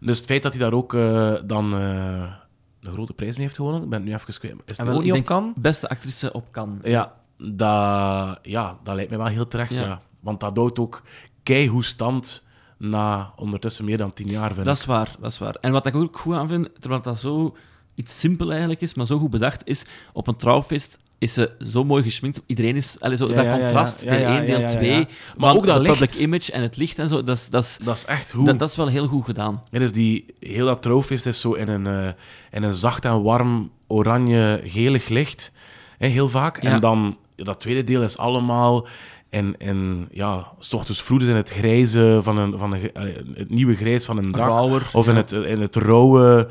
Dus 0.00 0.16
het 0.18 0.26
feit 0.26 0.42
dat 0.42 0.52
hij 0.52 0.62
daar 0.62 0.72
ook 0.72 0.94
eh, 0.94 1.34
dan 1.44 1.72
eh, 1.74 2.32
de 2.80 2.90
grote 2.92 3.12
prijs 3.12 3.34
mee 3.34 3.42
heeft 3.44 3.56
gewonnen, 3.56 3.82
ik 3.82 3.88
ben 3.88 3.98
het 3.98 4.08
nu 4.08 4.14
even 4.14 4.38
kwijt. 4.38 4.54
Is 4.66 4.78
het 4.78 4.88
ook 4.88 5.02
niet 5.02 5.12
op 5.12 5.24
kan? 5.24 5.52
Beste 5.56 5.88
actrice 5.88 6.32
op 6.32 6.44
kan. 6.50 6.78
Ja, 6.82 7.12
dat, 7.36 8.38
ja, 8.42 8.78
dat 8.84 8.94
lijkt 8.94 9.10
me 9.10 9.16
wel 9.16 9.26
heel 9.26 9.48
terecht, 9.48 9.72
ja. 9.72 9.80
Ja. 9.80 10.00
Want 10.20 10.40
dat 10.40 10.56
houdt 10.56 10.78
ook 10.78 11.02
keigoed 11.42 11.84
stand 11.84 12.44
na 12.78 13.32
ondertussen 13.36 13.84
meer 13.84 13.98
dan 13.98 14.12
tien 14.12 14.28
jaar, 14.28 14.52
vind 14.54 14.66
Dat 14.66 14.74
ik. 14.74 14.80
is 14.80 14.86
waar, 14.86 15.14
dat 15.20 15.30
is 15.32 15.38
waar. 15.38 15.56
En 15.60 15.72
wat 15.72 15.86
ik 15.86 15.94
ook 15.96 16.18
goed 16.18 16.34
aan 16.34 16.48
vind, 16.48 16.70
terwijl 16.80 17.02
dat 17.02 17.18
zo 17.18 17.56
iets 17.94 18.18
simpel 18.18 18.50
eigenlijk 18.50 18.80
is, 18.80 18.94
maar 18.94 19.06
zo 19.06 19.18
goed 19.18 19.30
bedacht, 19.30 19.66
is 19.66 19.84
op 20.12 20.26
een 20.26 20.36
trouwfeest 20.36 20.98
is 21.18 21.32
ze 21.32 21.50
zo 21.70 21.84
mooi 21.84 22.02
geschminkt. 22.02 22.40
Iedereen 22.46 22.76
is... 22.76 23.00
Allee, 23.00 23.16
zo, 23.16 23.28
Ja, 23.28 23.34
dat 23.34 23.44
ja, 23.44 23.58
contrast, 23.58 24.02
ja, 24.02 24.10
deel 24.10 24.20
ja, 24.20 24.26
1, 24.26 24.40
ja, 24.40 24.40
deel 24.46 24.60
ja, 24.60 24.70
ja. 24.70 24.76
2, 24.78 25.06
Maar 25.36 25.54
ook 25.54 25.66
dat 25.66 25.84
de 25.84 25.90
licht. 26.00 26.18
image 26.20 26.52
en 26.52 26.62
het 26.62 26.76
licht 26.76 26.98
en 26.98 27.08
zo, 27.08 27.24
dat 27.24 27.36
is, 27.36 27.48
dat 27.48 27.64
is, 27.64 27.78
Dat 27.84 27.96
is 27.96 28.04
echt 28.04 28.32
goed. 28.32 28.46
dat, 28.46 28.58
dat 28.58 28.68
is 28.68 28.76
wel 28.76 28.86
heel 28.86 29.06
goed 29.06 29.24
gedaan. 29.24 29.62
Ja, 29.70 29.78
dus 29.78 29.92
die, 29.92 30.24
heel 30.40 30.66
dat 30.66 30.82
trouwfeest 30.82 31.26
is 31.26 31.40
zo 31.40 31.52
in 31.52 31.68
een, 31.68 31.86
eh, 31.86 32.08
in 32.50 32.62
een 32.62 32.74
zacht 32.74 33.04
en 33.04 33.22
warm 33.22 33.70
oranje-gelig 33.86 35.08
licht. 35.08 35.52
Hè, 35.98 36.06
heel 36.06 36.28
vaak. 36.28 36.56
En 36.56 36.80
dan, 36.80 37.16
dat 37.36 37.60
tweede 37.60 37.84
deel 37.84 38.02
is 38.02 38.18
allemaal 38.18 38.86
in, 39.30 39.54
in 39.58 40.08
ja, 40.10 40.46
s 40.58 40.72
ochtends 40.72 41.02
vroeg 41.02 41.20
in 41.20 41.36
het 41.36 41.50
grijze 41.50 42.18
van 42.22 42.38
een, 42.38 42.58
van 42.58 42.72
een, 42.72 42.90
het 43.34 43.50
nieuwe 43.50 43.74
grijs 43.74 44.04
van 44.04 44.16
een 44.18 44.30
dag. 44.32 44.46
Rauwer, 44.48 44.90
of 44.92 45.06
in, 45.08 45.14
ja. 45.14 45.20
het, 45.20 45.32
in 45.32 45.60
het 45.60 45.76
rauwe 45.76 46.48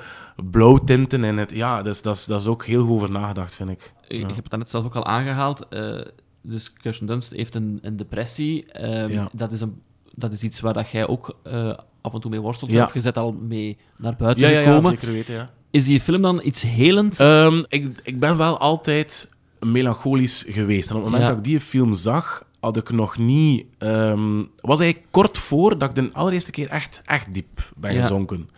blauwtinten. 0.52 1.24
En 1.24 1.38
het, 1.38 1.52
ja, 1.52 1.82
dus, 1.82 2.02
dat, 2.02 2.16
is, 2.16 2.26
dat 2.26 2.42
is 2.42 2.48
ook 2.48 2.66
heel 2.66 2.82
goed 2.86 2.92
over 2.96 3.12
nagedacht, 3.12 3.56
vind 3.56 3.70
ik. 3.70 3.94
Ik 4.08 4.20
Ja. 4.30 4.34
heb 4.36 4.44
het 4.44 4.58
net 4.58 4.70
zelf 4.70 4.86
ook 4.86 4.96
al 4.96 5.06
aangehaald. 5.06 5.68
eh, 5.70 6.00
dus 6.42 6.74
Kirsten 6.74 7.08
Dunst 7.08 7.32
heeft 7.32 7.56
een, 7.56 7.80
een 7.82 7.98
depressie. 7.98 8.66
Ehm, 8.72 9.12
Ja. 9.12 9.30
dat, 9.32 9.52
is 9.52 9.62
een, 9.62 9.82
dat 10.14 10.32
is 10.32 10.44
iets 10.44 10.60
waar 10.60 10.74
dat 10.74 10.90
jij 10.90 11.08
ook 11.08 11.38
eh, 11.44 11.74
af 12.02 12.14
en 12.14 12.20
toe 12.20 12.32
mee 12.32 12.40
worstelt. 12.42 12.72
Ja. 12.72 12.90
Je 12.94 13.02
bent 13.02 13.18
al 13.18 13.32
mee 13.34 13.78
naar 13.98 14.16
buiten 14.16 14.44
Ja, 14.44 14.50
ja, 14.50 14.60
ja, 14.60 14.66
gekomen. 14.66 14.92
zeker 14.92 15.12
weten, 15.12 15.34
ja. 15.34 15.50
Is 15.72 15.86
die 15.86 16.00
film 16.00 16.22
dan 16.22 16.42
iets 16.44 16.62
helend? 16.62 17.20
Ehm, 17.20 17.64
ik, 17.68 18.00
ik 18.04 18.20
ben 18.20 18.38
wel 18.38 18.58
altijd 18.58 19.30
melancholisch 19.60 20.46
geweest. 20.48 20.90
En 20.90 20.96
op 20.96 21.02
het 21.04 21.12
moment 21.12 21.22
Ja. 21.30 21.36
dat 21.36 21.46
ik 21.46 21.52
die 21.52 21.60
film 21.60 21.94
zag, 21.94 22.44
had 22.66 22.78
ik 22.78 22.90
nog 22.90 23.18
niet... 23.18 23.66
ehm, 23.78 24.44
was 24.60 24.80
eigenlijk 24.80 25.12
kort 25.12 25.38
voor 25.38 25.78
dat 25.78 25.90
ik 25.90 25.96
de 25.96 26.10
allereerste 26.14 26.52
keer 26.52 26.70
echt, 26.70 27.02
echt 27.06 27.34
diep 27.34 27.72
ben 27.78 27.94
Ja. 27.94 28.02
gezonken. 28.02 28.50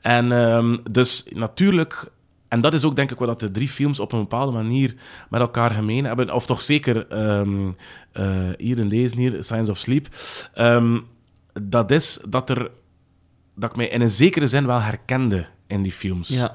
En 0.00 0.32
ehm, 0.32 0.76
dus 0.90 1.24
natuurlijk... 1.34 2.10
En 2.48 2.60
dat 2.60 2.74
is 2.74 2.84
ook 2.84 2.96
denk 2.96 3.10
ik 3.10 3.18
wat 3.18 3.28
dat 3.28 3.40
de 3.40 3.50
drie 3.50 3.68
films 3.68 4.00
op 4.00 4.12
een 4.12 4.20
bepaalde 4.20 4.52
manier 4.52 4.94
met 5.30 5.40
elkaar 5.40 5.70
gemeen 5.70 6.04
hebben. 6.04 6.34
Of 6.34 6.46
toch 6.46 6.62
zeker 6.62 7.06
ehm, 7.08 7.70
eh, 8.12 8.26
hier 8.58 8.78
in 8.78 8.88
deze 8.88 9.16
hier, 9.16 9.44
Science 9.44 9.70
of 9.70 9.78
Sleep. 9.78 10.06
Dat 11.62 11.90
is 11.90 12.20
dat, 12.28 12.50
er, 12.50 12.70
dat 13.54 13.70
ik 13.70 13.76
mij 13.76 13.88
in 13.88 14.00
een 14.00 14.10
zekere 14.10 14.46
zin 14.46 14.66
wel 14.66 14.80
herkende 14.80 15.46
in 15.66 15.82
die 15.82 15.92
films. 15.92 16.28
ja. 16.28 16.54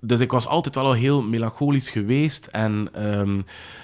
Dus 0.00 0.20
ik 0.20 0.30
was 0.30 0.46
altijd 0.46 0.74
wel 0.74 0.84
al 0.84 0.92
heel 0.92 1.22
melancholisch 1.22 1.90
geweest 1.90 2.46
en, 2.46 2.88
ehm, 2.92 3.40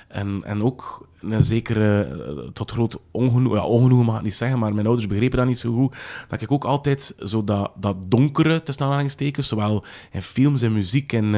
en, 0.08 0.40
en 0.44 0.62
ook 0.62 1.08
een 1.20 1.44
zekere, 1.44 2.02
eh, 2.02 2.50
tot 2.52 2.70
groot 2.70 2.98
ongenoegen, 3.10 3.60
ja, 3.60 3.66
ongenoegen 3.66 4.06
mag 4.06 4.16
ik 4.16 4.22
niet 4.22 4.34
zeggen, 4.34 4.58
maar 4.58 4.74
mijn 4.74 4.86
ouders 4.86 5.06
begrepen 5.06 5.38
dat 5.38 5.46
niet 5.46 5.58
zo 5.58 5.72
goed, 5.72 5.96
dat 6.28 6.42
ik 6.42 6.52
ook 6.52 6.64
altijd 6.64 7.14
zo 7.18 7.44
dat, 7.44 7.72
dat 7.76 7.96
donkere, 8.10 8.62
tussen 8.62 8.84
aanhalingstekens, 8.84 9.48
zowel 9.48 9.84
in 10.10 10.22
films 10.22 10.62
en 10.62 10.72
muziek 10.72 11.12
en, 11.12 11.34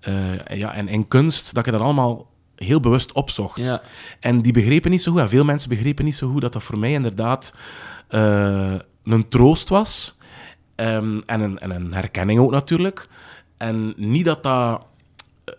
eh, 0.00 0.58
ja, 0.58 0.74
en, 0.74 0.88
en 0.88 1.08
kunst, 1.08 1.54
dat 1.54 1.66
ik 1.66 1.72
dat 1.72 1.80
allemaal 1.80 2.30
heel 2.56 2.80
bewust 2.80 3.12
opzocht. 3.12 3.64
Ja. 3.64 3.82
En 4.20 4.40
die 4.42 4.52
begrepen 4.52 4.90
niet 4.90 5.02
zo 5.02 5.12
goed, 5.12 5.20
en 5.20 5.28
veel 5.28 5.44
mensen 5.44 5.68
begrepen 5.68 6.04
niet 6.04 6.16
zo 6.16 6.30
goed, 6.30 6.40
dat 6.40 6.52
dat 6.52 6.62
voor 6.62 6.78
mij 6.78 6.92
inderdaad 6.92 7.54
een 9.04 9.28
troost 9.28 9.68
was. 9.68 10.16
Ehm, 10.74 11.20
en, 11.26 11.40
een, 11.40 11.58
en 11.58 11.70
een 11.70 11.94
herkenning 11.94 12.40
ook 12.40 12.50
natuurlijk. 12.50 13.08
En 13.62 13.94
niet 13.96 14.24
dat 14.24 14.42
dat 14.42 14.86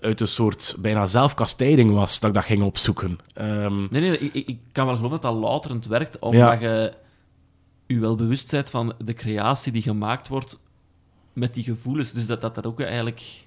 uit 0.01 0.19
een 0.21 0.27
soort 0.27 0.75
bijna 0.79 1.05
zelfkastijding 1.05 1.91
was 1.91 2.19
dat 2.19 2.29
ik 2.29 2.35
dat 2.35 2.45
ging 2.45 2.63
opzoeken. 2.63 3.17
Ehm, 3.33 3.79
Nee, 3.89 4.01
nee, 4.01 4.17
ik, 4.19 4.33
ik- 4.33 4.59
kan 4.71 4.85
wel 4.85 4.95
geloven 4.95 5.21
dat 5.21 5.31
dat 5.31 5.41
louterend 5.41 5.85
werkt, 5.85 6.19
omdat 6.19 6.59
je 6.59 6.93
je 7.87 7.99
wel 7.99 8.15
bewust 8.15 8.51
bent 8.51 8.69
van 8.69 8.93
de 9.03 9.13
creatie 9.13 9.71
die 9.71 9.81
gemaakt 9.81 10.27
wordt 10.27 10.59
met 11.33 11.53
die 11.53 11.63
gevoelens. 11.63 12.13
Dus 12.13 12.25
dat 12.25 12.41
dat, 12.41 12.55
dat 12.55 12.65
ook 12.65 12.81
eigenlijk 12.81 13.45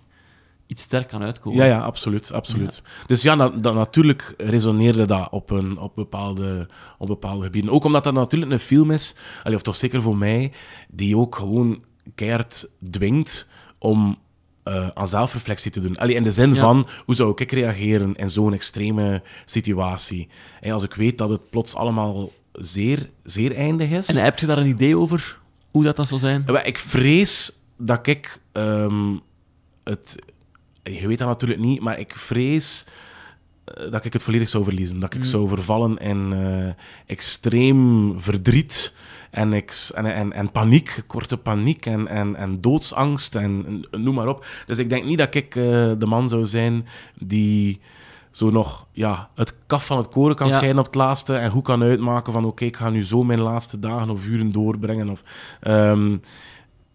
iets 0.67 0.83
sterk 0.83 1.09
kan 1.09 1.23
uitkomen. 1.23 1.59
Ja, 1.59 1.65
ja, 1.65 1.81
absoluut. 1.81 2.33
absoluut. 2.33 2.83
Dus 3.07 3.23
ja, 3.23 3.37
dat, 3.37 3.75
natuurlijk 3.75 4.35
resoneerde 4.37 5.05
dat 5.05 5.29
op, 5.31 5.51
een, 5.51 5.79
op, 5.79 5.95
bepaalde, 5.95 6.69
op 6.99 7.07
bepaalde 7.07 7.45
gebieden. 7.45 7.71
Ook 7.71 7.85
omdat 7.85 8.05
dat 8.05 8.15
natuurlijk 8.15 8.53
een 8.53 8.59
film 8.59 8.91
is, 8.91 9.17
of 9.45 9.63
toch 9.63 9.77
zeker 9.77 10.03
voor 10.03 10.17
mij, 10.17 10.53
die 10.89 11.17
ook 11.17 11.35
gewoon 11.35 11.85
keihard 12.15 12.69
dwingt 12.91 13.49
om 13.79 14.19
eh, 14.67 14.89
aan 14.95 15.09
zelfreflectie 15.09 15.71
te 15.71 15.81
doen. 15.81 15.97
Allee, 15.97 16.15
in 16.15 16.23
de 16.23 16.33
zin 16.33 16.55
Ja. 16.55 16.61
van, 16.61 16.87
hoe 17.05 17.15
zou 17.15 17.33
ik 17.35 17.53
reageren 17.53 18.15
in 18.15 18.31
zo'n 18.31 18.53
extreme 18.53 19.23
situatie? 19.45 20.29
En 20.61 20.73
als 20.73 20.83
ik 20.83 20.95
weet 20.95 21.19
dat 21.19 21.31
het 21.31 21.51
plots 21.51 21.75
allemaal 21.75 22.33
zeer, 22.53 23.11
zeer 23.25 23.57
eindig 23.57 23.91
is... 23.91 24.09
En 24.09 24.25
heb 24.25 24.39
je 24.39 24.47
daar 24.47 24.59
een 24.59 24.67
idee 24.67 24.97
over 24.97 25.39
hoe 25.71 25.85
dat, 25.85 25.97
dat 25.97 26.09
zou 26.09 26.21
zijn? 26.21 26.45
Ik 26.65 26.79
vrees 26.79 27.59
dat 27.79 28.07
ik 28.07 28.41
ehm, 28.53 29.17
het. 29.85 30.17
Je 30.83 31.07
weet 31.09 31.19
dat 31.19 31.29
natuurlijk 31.29 31.61
niet, 31.61 31.81
maar 31.81 31.99
ik 31.99 32.17
vrees 32.17 32.87
eh, 33.65 33.91
dat 33.91 34.05
ik 34.05 34.13
het 34.13 34.23
volledig 34.23 34.49
zou 34.49 34.65
verliezen. 34.65 34.99
Dat 34.99 35.15
ik 35.15 35.25
zou 35.25 35.49
vervallen 35.49 35.97
in 35.97 36.33
eh, 36.33 36.73
extreem 37.07 38.15
verdriet 38.21 38.95
en, 39.31 39.53
en, 39.95 40.05
en, 40.15 40.33
en 40.33 40.51
paniek, 40.51 41.03
korte 41.07 41.37
paniek 41.37 41.87
en, 41.87 42.09
en, 42.09 42.37
en 42.37 42.61
doodsangst 42.61 43.35
en, 43.35 43.85
en 43.91 44.03
noem 44.03 44.15
maar 44.15 44.29
op. 44.29 44.47
Dus 44.67 44.79
ik 44.79 44.89
denk 44.89 45.05
niet 45.05 45.19
dat 45.19 45.35
ik 45.35 45.57
eh, 45.57 45.63
de 45.99 46.07
man 46.07 46.29
zou 46.29 46.45
zijn 46.45 46.87
die 47.21 47.81
zo 48.31 48.51
nog 48.51 48.87
ja, 48.93 49.29
het 49.35 49.57
kaf 49.67 49.87
van 49.87 49.97
het 49.97 50.09
koren 50.09 50.37
kan 50.37 50.49
Ja. 50.49 50.55
scheiden 50.55 50.79
op 50.79 50.85
het 50.87 50.95
laatste 50.95 51.35
en 51.37 51.51
goed 51.51 51.65
kan 51.65 51.83
uitmaken 51.83 52.33
van 52.33 52.45
oké, 52.45 52.65
ik 52.65 52.77
ga 52.77 52.91
nu 52.91 53.05
zo 53.05 53.23
mijn 53.25 53.41
laatste 53.41 53.79
dagen 53.79 54.11
of 54.11 54.27
uren 54.27 54.53
doorbrengen. 54.53 55.09
Of, 55.09 55.23
ehm, 55.61 56.17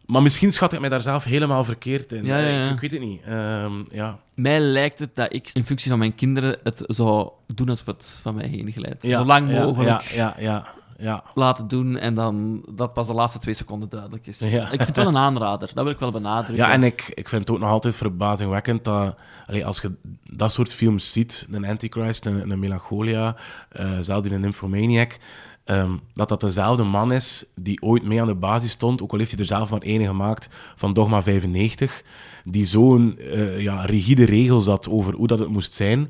maar 0.06 0.22
misschien 0.22 0.52
schat 0.52 0.74
ik 0.74 0.80
mij 0.80 0.90
daar 0.90 1.02
zelf 1.02 1.24
helemaal 1.24 1.64
verkeerd 1.64 2.12
in. 2.12 2.26
Ja, 2.26 2.38
ja, 2.38 2.48
ja. 2.48 2.66
Ik, 2.66 2.72
ik 2.72 2.80
weet 2.80 2.92
het 2.92 3.00
niet. 3.02 3.22
Ehm, 3.24 3.72
ja. 3.90 4.20
Mij 4.34 4.60
lijkt 4.60 5.00
het 5.00 5.16
dat 5.16 5.34
ik 5.34 5.50
in 5.54 5.66
functie 5.66 5.90
van 5.90 6.00
mijn 6.00 6.16
kinderen 6.16 6.58
het 6.64 6.84
zou 6.88 7.30
doen 7.56 7.70
alsof 7.70 7.86
het 7.86 8.20
van 8.22 8.36
mij 8.36 8.48
heen 8.48 8.72
glijdt. 8.72 9.06
Zo 9.06 9.26
lang 9.26 9.52
mogelijk 9.52 10.02
Ja, 10.02 10.14
ja, 10.14 10.36
ja. 10.40 10.68
Ja. 11.02 11.24
laten 11.34 11.68
doen 11.68 11.98
en 11.98 12.14
dan 12.14 12.66
dat 12.70 12.94
pas 12.94 13.08
de 13.08 13.14
laatste 13.14 13.40
twee 13.40 13.54
seconden 13.54 13.90
duidelijk 13.90 14.28
is. 14.28 14.40
Ja. 14.40 14.62
Ik 14.62 14.68
vind 14.68 14.86
het 14.86 14.96
wel 14.96 15.08
een 15.08 15.18
aanrader, 15.18 15.72
dat 15.74 15.84
wil 15.84 15.94
ik 15.94 16.00
wel 16.00 16.12
benadrukken. 16.12 16.66
Ja, 16.66 16.72
en 16.72 16.84
ik, 16.84 17.12
ik 17.14 17.30
vind 17.30 17.42
het 17.42 17.52
ook 17.52 17.60
nog 17.60 17.70
altijd 17.70 17.96
verbazingwekkend 17.96 18.84
dat 18.84 19.16
als 19.64 19.82
je 19.82 19.92
dat 20.30 20.52
soort 20.52 20.74
films 20.74 21.12
ziet, 21.12 21.48
een 21.52 21.66
Antichrist, 21.66 22.26
een, 22.26 22.52
een 22.52 22.60
Melancholia, 22.60 23.36
eh 23.70 23.98
zelfs 24.02 24.28
in 24.28 24.34
een 24.34 24.42
Nymphomaniac, 24.42 25.18
ehm, 25.64 25.92
dat 26.14 26.30
dat 26.30 26.42
dezelfde 26.42 26.84
man 26.84 27.12
is 27.12 27.46
die 27.56 27.82
ooit 27.82 28.04
mee 28.04 28.22
aan 28.22 28.28
de 28.28 28.36
basis 28.36 28.72
stond, 28.72 29.02
ook 29.02 29.12
al 29.12 29.18
heeft 29.18 29.32
hij 29.32 29.40
er 29.40 29.46
zelf 29.46 29.70
maar 29.70 29.82
één 29.82 30.06
gemaakt, 30.06 30.50
van 30.76 30.94
Dogma 30.94 31.22
95, 31.22 32.04
die 32.44 32.66
zo'n 32.66 33.18
eh, 33.18 33.60
ja, 33.60 33.86
rigide 33.86 34.26
regels 34.26 34.66
had 34.66 34.90
over 34.90 35.14
hoe 35.14 35.28
dat 35.28 35.40
het 35.40 35.50
moest 35.50 35.74
zijn. 35.74 36.10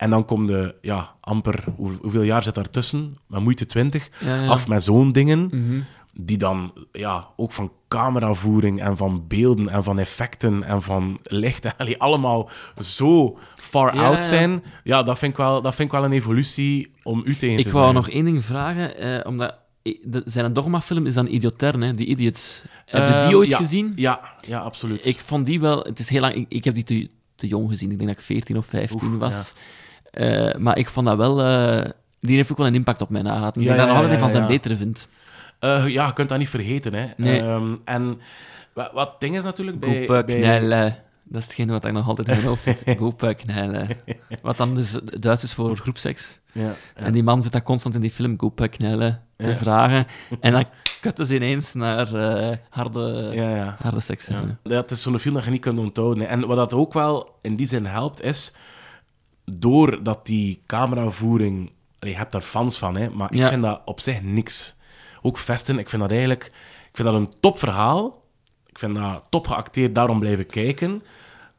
En 0.00 0.10
dan 0.10 0.24
komt 0.24 0.48
de, 0.48 0.74
ja, 0.80 1.14
amper, 1.20 1.64
hoe- 1.76 1.98
hoeveel 2.02 2.22
jaar 2.22 2.42
zit 2.42 2.54
daartussen? 2.54 3.18
Met 3.26 3.40
moeite 3.40 3.66
20, 3.66 4.08
Ja, 4.20 4.34
ja. 4.42 4.48
af 4.48 4.68
met 4.68 4.82
zo'n 4.82 5.12
dingen 5.12 5.40
Mhm. 5.52 5.80
die 6.14 6.36
dan 6.38 6.72
ja, 6.92 7.28
ook 7.36 7.52
van 7.52 7.72
cameravoering 7.88 8.82
en 8.82 8.96
van 8.96 9.24
beelden 9.28 9.68
en 9.68 9.84
van 9.84 9.98
effecten 9.98 10.62
en 10.62 10.82
van 10.82 11.18
licht 11.22 11.64
en 11.64 11.72
allee, 11.78 11.98
allemaal 12.00 12.50
zo 12.78 13.38
far 13.56 13.94
Ja, 13.94 14.04
out 14.04 14.22
zijn. 14.22 14.62
Ja, 14.84 15.02
dat 15.02 15.18
vind, 15.18 15.30
ik 15.32 15.36
wel, 15.38 15.62
dat 15.62 15.74
vind 15.74 15.88
ik 15.92 15.94
wel 15.98 16.04
een 16.04 16.12
evolutie 16.12 16.92
om 17.02 17.22
u 17.24 17.36
tegen 17.36 17.58
Ik 17.58 17.64
te 17.64 17.70
wou 17.70 17.82
zijn. 17.84 17.94
nog 17.96 18.08
één 18.08 18.24
ding 18.24 18.44
vragen, 18.44 18.96
eh, 18.96 19.26
omdat 19.26 19.54
de, 20.02 20.22
zijn 20.24 20.52
dogma-film 20.52 21.06
is 21.06 21.14
dan 21.14 21.26
Idiotern, 21.26 21.80
hè, 21.80 21.92
die 21.94 22.06
Idiots. 22.06 22.62
Heb 22.86 23.08
je 23.08 23.14
Ehm, 23.14 23.26
die 23.26 23.36
ooit 23.36 23.48
ja, 23.48 23.56
gezien? 23.56 23.92
Ja, 23.94 24.20
ja 24.46 24.58
absoluut. 24.60 25.06
Ik 25.06 25.20
vond 25.20 25.46
die 25.46 25.60
wel... 25.60 25.82
Het 25.82 25.98
is 25.98 26.08
heel 26.08 26.20
lang... 26.20 26.34
Ik, 26.34 26.46
ik 26.48 26.64
heb 26.64 26.74
die 26.74 26.84
te, 26.84 27.08
te 27.34 27.46
jong 27.46 27.68
gezien. 27.70 27.90
Ik 27.90 27.96
denk 27.98 28.08
dat 28.10 28.18
ik 28.18 28.24
14 28.24 28.56
of 28.56 28.66
15 28.66 29.12
Oef, 29.12 29.18
was. 29.18 29.54
Eh, 30.10 30.54
maar 30.54 30.78
ik 30.78 30.88
vond 30.88 31.06
dat 31.06 31.16
wel... 31.16 31.40
eh, 31.42 31.90
die 32.20 32.36
heeft 32.36 32.50
ook 32.50 32.56
wel 32.58 32.66
een 32.66 32.74
impact 32.74 33.00
op 33.02 33.10
mijn 33.10 33.24
nalaten. 33.24 33.60
Ik 33.62 33.68
Ja, 33.68 33.74
denk 33.74 33.86
dat 33.86 33.94
nog 33.96 34.02
altijd 34.04 34.20
van 34.20 34.30
zijn 34.30 34.46
betere 34.46 34.76
vind. 34.76 35.08
Eh, 35.58 35.86
ja, 35.88 36.06
je 36.06 36.12
kunt 36.12 36.28
dat 36.28 36.38
niet 36.38 36.48
vergeten. 36.48 36.94
Hè. 36.94 37.06
Nee. 37.16 37.40
Ehm, 37.40 37.74
en 37.84 38.20
wat, 38.74 38.90
wat 38.92 39.20
ding 39.20 39.36
is 39.36 39.42
natuurlijk 39.44 39.80
bij... 39.80 39.96
Goepe 40.06 40.22
bij- 40.26 40.38
knellen. 40.38 40.96
Dat 41.24 41.40
is 41.40 41.46
hetgene 41.46 41.72
wat 41.72 41.84
ik 41.84 41.92
nog 41.92 42.08
altijd 42.08 42.28
in 42.28 42.34
mijn 42.34 42.46
hoofd 42.46 42.64
zit. 42.64 42.82
Goepe 42.98 43.34
knellen. 43.34 43.88
Wat 44.42 44.56
dan 44.56 44.74
dus 44.74 44.98
Duits 45.04 45.42
is 45.42 45.54
voor 45.54 45.76
groepseks. 45.76 46.38
Ja. 46.52 46.74
En 46.94 47.12
die 47.12 47.22
man 47.22 47.42
zit 47.42 47.52
dat 47.52 47.62
constant 47.62 47.94
in 47.94 48.00
die 48.00 48.10
film 48.10 48.34
Goepe 48.38 48.68
knellen 48.68 49.22
te 49.36 49.56
vragen. 49.56 50.06
En 50.40 50.52
dan 50.52 50.64
kutten 51.00 51.26
ze 51.26 51.34
ineens 51.34 51.74
naar 51.74 52.08
harde, 52.70 53.30
ja, 53.32 53.56
ja. 53.56 53.76
harde 53.82 54.00
seks. 54.00 54.26
Ja. 54.26 54.42
Ja, 54.62 54.76
het 54.80 54.90
is 54.90 55.02
zo'n 55.02 55.18
film 55.18 55.34
dat 55.34 55.44
je 55.44 55.50
niet 55.50 55.60
kunt 55.60 55.78
onthouden. 55.78 56.28
En 56.28 56.46
wat 56.46 56.56
dat 56.56 56.74
ook 56.74 56.92
wel 56.92 57.34
in 57.40 57.56
die 57.56 57.66
zin 57.66 57.86
helpt, 57.86 58.22
is 58.22 58.54
doordat 59.58 60.26
die 60.26 60.62
cameravoering... 60.66 61.72
Je 62.00 62.16
hebt 62.16 62.32
daar 62.32 62.40
fans 62.40 62.78
van, 62.78 62.96
hè, 62.96 63.10
maar 63.10 63.32
ik 63.32 63.46
vind 63.46 63.62
dat 63.62 63.80
op 63.84 64.00
zich 64.00 64.22
niks. 64.22 64.74
Ook 65.22 65.38
Vesten, 65.38 65.78
ik 65.78 65.88
vind 65.88 66.02
dat 66.02 66.10
eigenlijk... 66.10 66.44
Ik 66.90 66.96
vind 66.96 67.08
dat 67.08 67.16
een 67.16 67.32
topverhaal. 67.40 68.22
Ik 68.66 68.78
vind 68.78 68.94
dat 68.94 69.26
top 69.30 69.46
geacteerd, 69.46 69.94
daarom 69.94 70.18
blijven 70.18 70.46
kijken. 70.46 71.02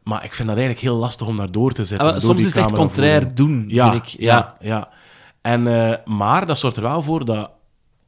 Maar 0.03 0.23
ik 0.23 0.33
vind 0.33 0.47
dat 0.47 0.57
eigenlijk 0.57 0.87
heel 0.87 0.97
lastig 0.97 1.27
om 1.27 1.37
daar 1.37 1.51
door 1.51 1.71
te 1.71 1.85
zetten. 1.85 2.07
Ah, 2.07 2.13
door 2.13 2.21
soms 2.21 2.37
die 2.37 2.45
is 2.47 2.55
het 2.55 2.63
echt 2.65 2.73
contrair 2.73 3.35
doen, 3.35 3.65
ja, 3.67 3.91
vind 3.91 4.03
ik. 4.03 4.19
Ja, 4.19 4.55
ja. 4.59 4.89
En, 5.41 5.67
eh, 5.67 5.97
maar 6.05 6.45
dat 6.45 6.57
zorgt 6.57 6.77
er 6.77 6.83
wel 6.83 7.01
voor 7.01 7.25
dat 7.25 7.51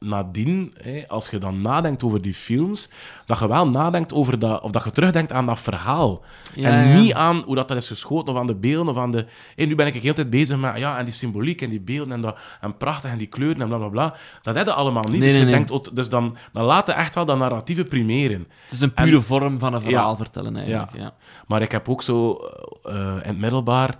nadien, 0.04 0.74
hè, 0.82 1.04
als 1.08 1.30
je 1.30 1.38
dan 1.38 1.60
nadenkt 1.60 2.02
over 2.02 2.22
die 2.22 2.34
films, 2.34 2.88
dat 3.26 3.38
je 3.38 3.48
wel 3.48 3.68
nadenkt 3.68 4.12
over 4.12 4.38
dat, 4.38 4.60
of 4.62 4.70
dat 4.70 4.84
je 4.84 4.90
terugdenkt 4.90 5.32
aan 5.32 5.46
dat 5.46 5.60
verhaal. 5.60 6.22
Ja, 6.54 6.70
en 6.70 6.88
ja. 6.88 6.98
niet 7.00 7.12
aan 7.12 7.42
hoe 7.46 7.54
dat, 7.54 7.68
dat 7.68 7.76
is 7.76 7.86
geschoten, 7.86 8.34
of 8.34 8.40
aan 8.40 8.46
de 8.46 8.54
beelden, 8.54 8.94
of 8.94 9.00
aan 9.00 9.10
de... 9.10 9.26
Hé, 9.56 9.64
nu 9.64 9.74
ben 9.74 9.86
ik 9.86 9.92
de 9.92 9.98
hele 9.98 10.14
tijd 10.14 10.30
bezig 10.30 10.58
met 10.58 10.78
ja, 10.78 10.98
en 10.98 11.04
die 11.04 11.14
symboliek, 11.14 11.62
en 11.62 11.70
die 11.70 11.80
beelden, 11.80 12.12
en, 12.12 12.20
dat, 12.20 12.38
en 12.60 12.76
prachtig, 12.76 13.10
en 13.10 13.18
die 13.18 13.26
kleuren, 13.26 13.60
en 13.62 13.68
bla, 13.68 13.76
bla, 13.76 13.88
bla. 13.88 14.14
Dat 14.42 14.54
heb 14.54 14.66
je 14.66 14.72
allemaal 14.72 15.02
niet. 15.02 15.10
Nee, 15.10 15.20
dus, 15.20 15.28
nee, 15.32 15.38
je 15.38 15.56
nee. 15.56 15.64
denkt, 15.66 15.94
dus 15.96 16.08
dan, 16.08 16.36
dan 16.52 16.64
laat 16.64 16.86
je 16.86 16.92
echt 16.92 17.14
wel 17.14 17.24
dat 17.24 17.38
narratieve 17.38 17.84
primeren. 17.84 18.46
Het 18.64 18.72
is 18.72 18.80
een 18.80 18.92
pure 18.92 19.16
En- 19.16 19.22
vorm 19.22 19.58
van 19.58 19.74
een 19.74 19.80
verhaal 19.82 20.10
Ja. 20.10 20.16
vertellen, 20.16 20.56
eigenlijk. 20.56 20.96
Ja. 20.96 21.14
Maar 21.46 21.62
ik 21.62 21.72
heb 21.72 21.88
ook 21.88 22.02
zo 22.02 22.38
eh, 22.84 22.94
in 22.96 23.20
het 23.22 23.38
middelbaar 23.38 23.98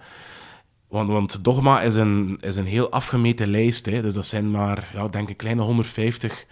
Want, 0.94 1.08
want 1.08 1.44
Dogma 1.44 1.80
is 1.82 1.94
een, 1.94 2.36
is 2.40 2.56
een 2.56 2.64
heel 2.64 2.90
afgemeten 2.90 3.48
lijst. 3.48 3.86
Hè. 3.86 4.02
Dus 4.02 4.14
dat 4.14 4.26
zijn 4.26 4.50
maar, 4.50 4.90
ja, 4.92 5.08
denk 5.08 5.28
ik, 5.28 5.36
kleine 5.36 5.62
150 5.62 6.46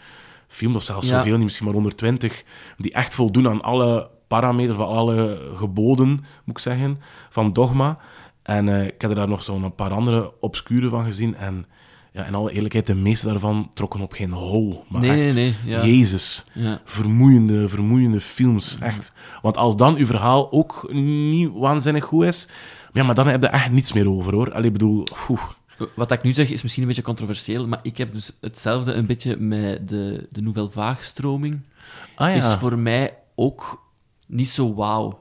films, 0.48 0.76
of 0.76 0.82
zelfs 0.82 1.08
Ja. 1.08 1.16
zoveel 1.16 1.34
niet, 1.34 1.42
misschien 1.42 1.64
maar 1.64 1.74
120, 1.74 2.44
die 2.78 2.92
echt 2.92 3.14
voldoen 3.14 3.48
aan 3.48 3.62
alle 3.62 4.10
parameters, 4.28 4.76
van 4.76 4.86
alle 4.86 5.50
geboden, 5.56 6.08
moet 6.08 6.56
ik 6.56 6.58
zeggen, 6.58 6.98
van 7.30 7.52
Dogma. 7.52 7.98
En 8.42 8.68
eh, 8.68 8.86
ik 8.86 9.00
heb 9.00 9.10
er 9.10 9.16
daar 9.16 9.28
nog 9.28 9.42
zo'n 9.42 9.74
paar 9.74 9.90
andere 9.92 10.32
obscure 10.40 10.88
van 10.88 11.04
gezien. 11.04 11.34
En 11.34 11.66
ja, 12.12 12.24
in 12.24 12.34
alle 12.34 12.52
eerlijkheid, 12.52 12.86
de 12.86 12.94
meeste 12.94 13.26
daarvan 13.26 13.70
trokken 13.74 14.00
op 14.00 14.12
geen 14.12 14.32
hol. 14.32 14.84
Maar 14.88 15.00
Nee, 15.00 15.24
echt, 15.24 15.34
nee, 15.34 15.54
nee, 15.64 15.72
ja. 15.74 15.84
Jezus. 15.86 16.46
Ja. 16.52 16.80
Vermoeiende, 16.84 17.68
vermoeiende 17.68 18.20
films, 18.20 18.76
echt. 18.80 19.12
Want 19.42 19.56
als 19.56 19.76
dan 19.76 19.96
uw 19.96 20.06
verhaal 20.06 20.52
ook 20.52 20.92
niet 20.92 21.50
waanzinnig 21.52 22.04
goed 22.04 22.24
is, 22.24 22.48
ja, 22.92 23.02
maar 23.02 23.14
dan 23.14 23.26
heb 23.26 23.42
je 23.42 23.48
echt 23.48 23.70
niets 23.70 23.92
meer 23.92 24.10
over, 24.10 24.32
hoor. 24.34 24.52
Allee, 24.52 24.70
bedoel, 24.70 25.06
oeh. 25.28 25.42
Wat 25.94 26.10
ik 26.10 26.22
nu 26.22 26.32
zeg 26.32 26.50
is 26.50 26.62
misschien 26.62 26.82
een 26.82 26.88
beetje 26.88 27.04
controversieel, 27.04 27.64
maar 27.64 27.80
ik 27.82 27.98
heb 27.98 28.12
dus 28.12 28.36
hetzelfde 28.40 28.92
een 28.92 29.06
beetje 29.06 29.36
met 29.36 29.88
de, 29.88 30.28
de 30.30 30.40
Nouvelle 30.40 30.70
Vague-stroming. 30.70 31.60
Ah 32.14 32.28
ja. 32.28 32.34
Is 32.34 32.54
voor 32.54 32.78
mij 32.78 33.18
ook 33.34 33.82
niet 34.26 34.48
zo 34.48 34.74
wauw. 34.74 35.20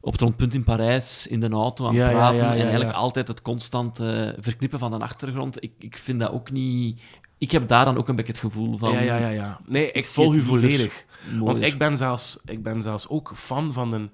Op 0.00 0.12
het 0.12 0.20
rondpunt 0.20 0.54
in 0.54 0.64
Parijs, 0.64 1.26
in 1.26 1.40
de 1.40 1.48
auto 1.48 1.86
aan 1.86 1.94
het 1.94 2.04
Ja, 2.04 2.10
praten 2.10 2.36
ja, 2.36 2.54
en 2.54 2.60
eigenlijk 2.60 2.92
altijd 2.92 3.28
het 3.28 3.42
constant 3.42 3.98
eh, 3.98 4.28
verknippen 4.38 4.78
van 4.78 4.90
de 4.90 4.98
achtergrond. 4.98 5.62
Ik, 5.62 5.72
ik 5.78 5.98
vind 5.98 6.20
dat 6.20 6.30
ook 6.32 6.50
niet... 6.50 7.00
Ik 7.38 7.50
heb 7.50 7.68
daar 7.68 7.84
dan 7.84 7.96
ook 7.96 8.08
een 8.08 8.16
beetje 8.16 8.32
het 8.32 8.40
gevoel 8.40 8.76
van... 8.76 8.92
Ja, 8.92 9.00
ja, 9.00 9.16
ja, 9.16 9.28
ja. 9.28 9.60
Nee, 9.66 9.92
ik 9.92 10.06
volg 10.06 10.34
u 10.34 10.40
volledig. 10.40 11.04
Want 11.38 11.60
ik 11.60 11.78
ben, 11.78 11.96
zelfs, 11.96 12.40
ik 12.44 12.62
ben 12.62 12.82
zelfs 12.82 13.08
ook 13.08 13.32
fan 13.34 13.72
van 13.72 13.92
een 13.92 14.10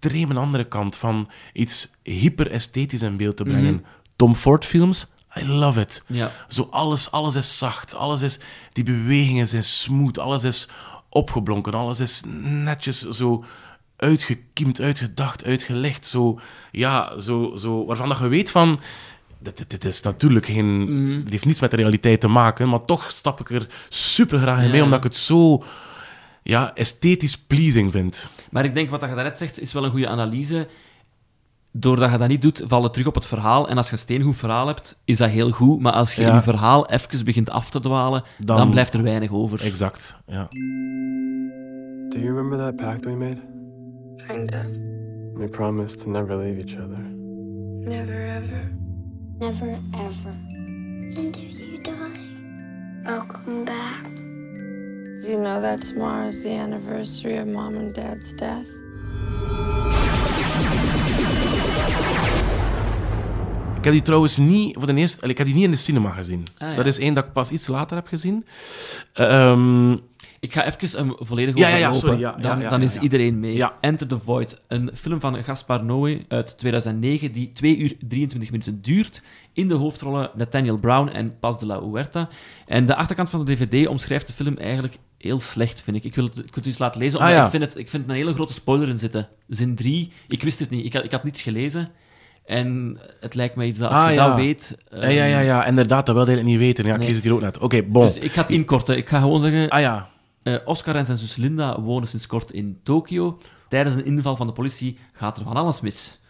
extreme 0.00 0.34
andere 0.34 0.64
kant, 0.64 0.96
van 0.96 1.28
iets 1.52 1.90
hyper-esthetisch 2.02 3.02
in 3.02 3.16
beeld 3.16 3.36
te 3.36 3.42
brengen. 3.42 3.74
Mhm. 3.74 3.82
Tom 4.16 4.34
Ford 4.34 4.64
films, 4.64 5.06
I 5.40 5.46
love 5.46 5.80
it. 5.80 6.04
Ja. 6.06 6.30
Zo 6.48 6.68
alles, 6.70 7.10
alles 7.10 7.34
is 7.34 7.58
zacht, 7.58 7.94
alles 7.94 8.22
is... 8.22 8.38
Die 8.72 8.84
bewegingen 8.84 9.48
zijn 9.48 9.64
smooth, 9.64 10.18
alles 10.18 10.44
is 10.44 10.68
opgeblonken, 11.08 11.74
alles 11.74 12.00
is 12.00 12.22
netjes 12.42 13.00
zo 13.00 13.44
uitgekiemd, 13.96 14.80
uitgedacht, 14.80 15.44
uitgelegd. 15.44 16.06
Zo, 16.06 16.38
ja, 16.70 17.18
zo, 17.18 17.56
zo, 17.56 17.84
waarvan 17.84 18.08
dat 18.08 18.18
je 18.18 18.28
weet 18.28 18.50
van... 18.50 18.80
Dit, 19.38 19.84
is 19.84 20.02
natuurlijk 20.02 20.46
geen... 20.46 20.82
Mhm. 20.82 21.22
Dit 21.22 21.30
heeft 21.30 21.44
niets 21.44 21.60
met 21.60 21.70
de 21.70 21.76
realiteit 21.76 22.20
te 22.20 22.28
maken, 22.28 22.68
maar 22.68 22.84
toch 22.84 23.10
stap 23.10 23.40
ik 23.40 23.50
er 23.50 23.66
super 23.88 24.38
graag 24.38 24.62
in 24.62 24.70
mee, 24.70 24.76
Ja. 24.76 24.82
omdat 24.82 24.98
ik 24.98 25.04
het 25.04 25.16
zo 25.16 25.64
ja, 26.48 26.74
esthetisch 26.74 27.38
pleasing 27.38 27.92
vind. 27.92 28.30
Maar 28.50 28.64
ik 28.64 28.74
denk 28.74 28.90
wat 28.90 29.00
je 29.00 29.06
daarnet 29.06 29.38
zegt, 29.38 29.60
is 29.60 29.72
wel 29.72 29.84
een 29.84 29.90
goede 29.90 30.08
analyse. 30.08 30.68
Doordat 31.72 32.10
je 32.10 32.18
dat 32.18 32.28
niet 32.28 32.42
doet, 32.42 32.62
val 32.66 32.82
je 32.82 32.90
terug 32.90 33.06
op 33.06 33.14
het 33.14 33.26
verhaal. 33.26 33.68
En 33.68 33.76
als 33.76 33.86
je 33.86 33.92
een 33.92 33.98
steengoed 33.98 34.36
verhaal 34.36 34.66
hebt, 34.66 35.00
is 35.04 35.16
dat 35.16 35.28
heel 35.30 35.50
goed. 35.50 35.80
Maar 35.80 35.92
als 35.92 36.14
je 36.14 36.20
Ja. 36.20 36.28
in 36.28 36.34
je 36.34 36.40
verhaal 36.42 36.88
even 36.90 37.24
begint 37.24 37.50
af 37.50 37.70
te 37.70 37.80
dwalen, 37.80 38.22
dan, 38.38 38.56
Dan- 38.56 38.70
blijft 38.70 38.94
er 38.94 39.02
weinig 39.02 39.30
over. 39.32 39.62
Exact, 39.64 40.16
ja. 40.26 40.48
Do 42.08 42.18
you 42.18 42.24
remember 42.34 42.58
that 42.58 42.76
pact 42.76 43.04
we 43.04 43.10
made? 43.10 43.40
Kind 44.26 44.52
of. 44.52 44.64
We 45.34 45.48
promised 45.50 46.00
to 46.00 46.10
never 46.10 46.36
leave 46.36 46.60
each 46.60 46.76
other. 46.84 46.98
Never 47.80 48.28
ever. 48.28 48.72
Never 49.38 49.68
ever. 49.92 50.34
And 51.16 51.36
if 51.36 51.58
you 51.58 51.82
die, 51.82 53.10
I'll 53.10 53.26
come 53.26 53.64
back. 53.64 54.24
Do 55.22 55.30
you 55.30 55.40
know 55.40 55.62
that 55.62 55.88
tomorrow 55.88 56.26
is 56.26 56.42
the 56.42 56.50
anniversary 56.50 57.38
of 57.38 57.46
mom 57.46 57.76
and 57.76 57.94
dad's 57.94 58.34
death? 58.34 58.66
Ik 63.76 63.84
heb 63.84 63.92
die 63.92 64.02
trouwens 64.02 64.36
niet 64.36 64.76
voor 64.78 64.86
de 64.86 64.94
eerste... 64.94 65.28
Ik 65.28 65.38
heb 65.38 65.46
die 65.46 65.54
niet 65.54 65.64
in 65.64 65.70
de 65.70 65.76
cinema 65.76 66.10
gezien. 66.10 66.42
Ah, 66.58 66.68
ja. 66.68 66.74
Dat 66.76 66.86
is 66.86 66.98
één 66.98 67.14
dat 67.14 67.24
ik 67.24 67.32
pas 67.32 67.50
iets 67.50 67.66
later 67.66 67.96
heb 67.96 68.06
gezien. 68.06 68.46
Ehm, 69.12 69.92
Ik 70.40 70.52
ga 70.52 70.64
even 70.64 71.00
een 71.00 71.16
volledig 71.18 71.56
Ja, 71.56 71.68
ja, 71.68 71.76
ja, 71.76 71.92
sorry, 71.92 72.18
ja, 72.18 72.34
ja, 72.36 72.42
dan 72.42 72.60
ja, 72.60 72.68
dan 72.68 72.80
ja, 72.80 72.86
is 72.86 72.94
ja. 72.94 73.00
iedereen 73.00 73.40
mee. 73.40 73.56
Ja. 73.56 73.76
Enter 73.80 74.06
the 74.06 74.18
Void. 74.18 74.60
Een 74.68 74.90
film 74.94 75.20
van 75.20 75.44
Gaspar 75.44 75.84
Noé 75.84 76.24
uit 76.28 76.58
2009 76.58 77.32
die 77.32 77.48
2 77.52 77.76
uur 77.76 77.96
23 78.08 78.50
minuten 78.50 78.82
duurt. 78.82 79.22
In 79.56 79.68
de 79.68 79.74
hoofdrollen 79.74 80.30
Nathaniel 80.34 80.80
Brown 80.80 81.08
en 81.08 81.38
Paz 81.38 81.58
de 81.58 81.66
la 81.66 81.80
Huerta. 81.82 82.28
En 82.66 82.86
de 82.86 82.94
achterkant 82.96 83.30
van 83.30 83.44
de 83.44 83.54
DVD 83.54 83.88
omschrijft 83.88 84.26
de 84.26 84.32
film 84.32 84.56
eigenlijk 84.56 84.96
heel 85.18 85.40
slecht, 85.40 85.82
vind 85.82 85.96
ik. 85.96 86.04
Ik 86.04 86.14
wil 86.14 86.24
het, 86.24 86.36
ik 86.36 86.42
wil 86.44 86.52
het 86.54 86.66
eens 86.66 86.78
laten 86.78 87.00
lezen, 87.00 87.18
Ah, 87.18 87.24
omdat 87.24 87.38
ja. 87.38 87.44
ik, 87.44 87.50
vind 87.50 87.62
het, 87.62 87.78
ik 87.78 87.90
vind 87.90 88.04
er 88.04 88.10
een 88.10 88.16
hele 88.16 88.34
grote 88.34 88.52
spoiler 88.52 88.88
in 88.88 88.98
zitten. 88.98 89.28
Zin 89.48 89.74
3, 89.74 90.12
ik 90.28 90.42
wist 90.42 90.58
het 90.58 90.70
niet. 90.70 90.84
Ik 90.84 90.92
had, 90.92 91.04
ik 91.04 91.10
had 91.12 91.24
niets 91.24 91.42
gelezen. 91.42 91.88
En 92.44 92.98
het 93.20 93.34
lijkt 93.34 93.56
mij 93.56 93.66
iets 93.66 93.78
dat 93.78 93.88
als 93.90 93.98
Ah, 93.98 94.08
je 94.08 94.14
ja. 94.14 94.26
dat 94.28 94.36
weet... 94.36 94.76
ja, 94.90 95.08
ja, 95.08 95.24
ja, 95.24 95.40
ja, 95.40 95.66
inderdaad, 95.66 96.06
dat 96.06 96.14
wilde 96.14 96.32
ik 96.38 96.44
niet 96.44 96.58
weten. 96.58 96.84
Ja, 96.84 96.92
ik 96.92 96.96
Nee. 96.98 97.06
lees 97.06 97.16
het 97.16 97.24
hier 97.24 97.34
ook 97.34 97.40
net. 97.40 97.58
Oké, 97.58 97.82
bon. 97.82 98.06
Dus 98.06 98.18
ik 98.18 98.32
ga 98.32 98.40
het 98.40 98.50
inkorten. 98.50 98.96
Ik 98.96 99.08
ga 99.08 99.20
gewoon 99.20 99.40
zeggen... 99.40 99.68
Ah 99.68 99.80
ja, 99.80 100.08
Eh, 100.42 100.54
Oscar 100.64 100.96
en 100.96 101.06
zijn 101.06 101.18
zus 101.18 101.36
Linda 101.36 101.80
wonen 101.80 102.08
sinds 102.08 102.26
kort 102.26 102.52
in 102.52 102.80
Tokio. 102.82 103.38
Tijdens 103.68 103.94
een 103.96 104.04
inval 104.04 104.36
van 104.36 104.46
de 104.46 104.52
politie 104.52 104.96
gaat 105.12 105.38
er 105.38 105.44
van 105.44 105.56
alles 105.56 105.80
mis. 105.80 106.20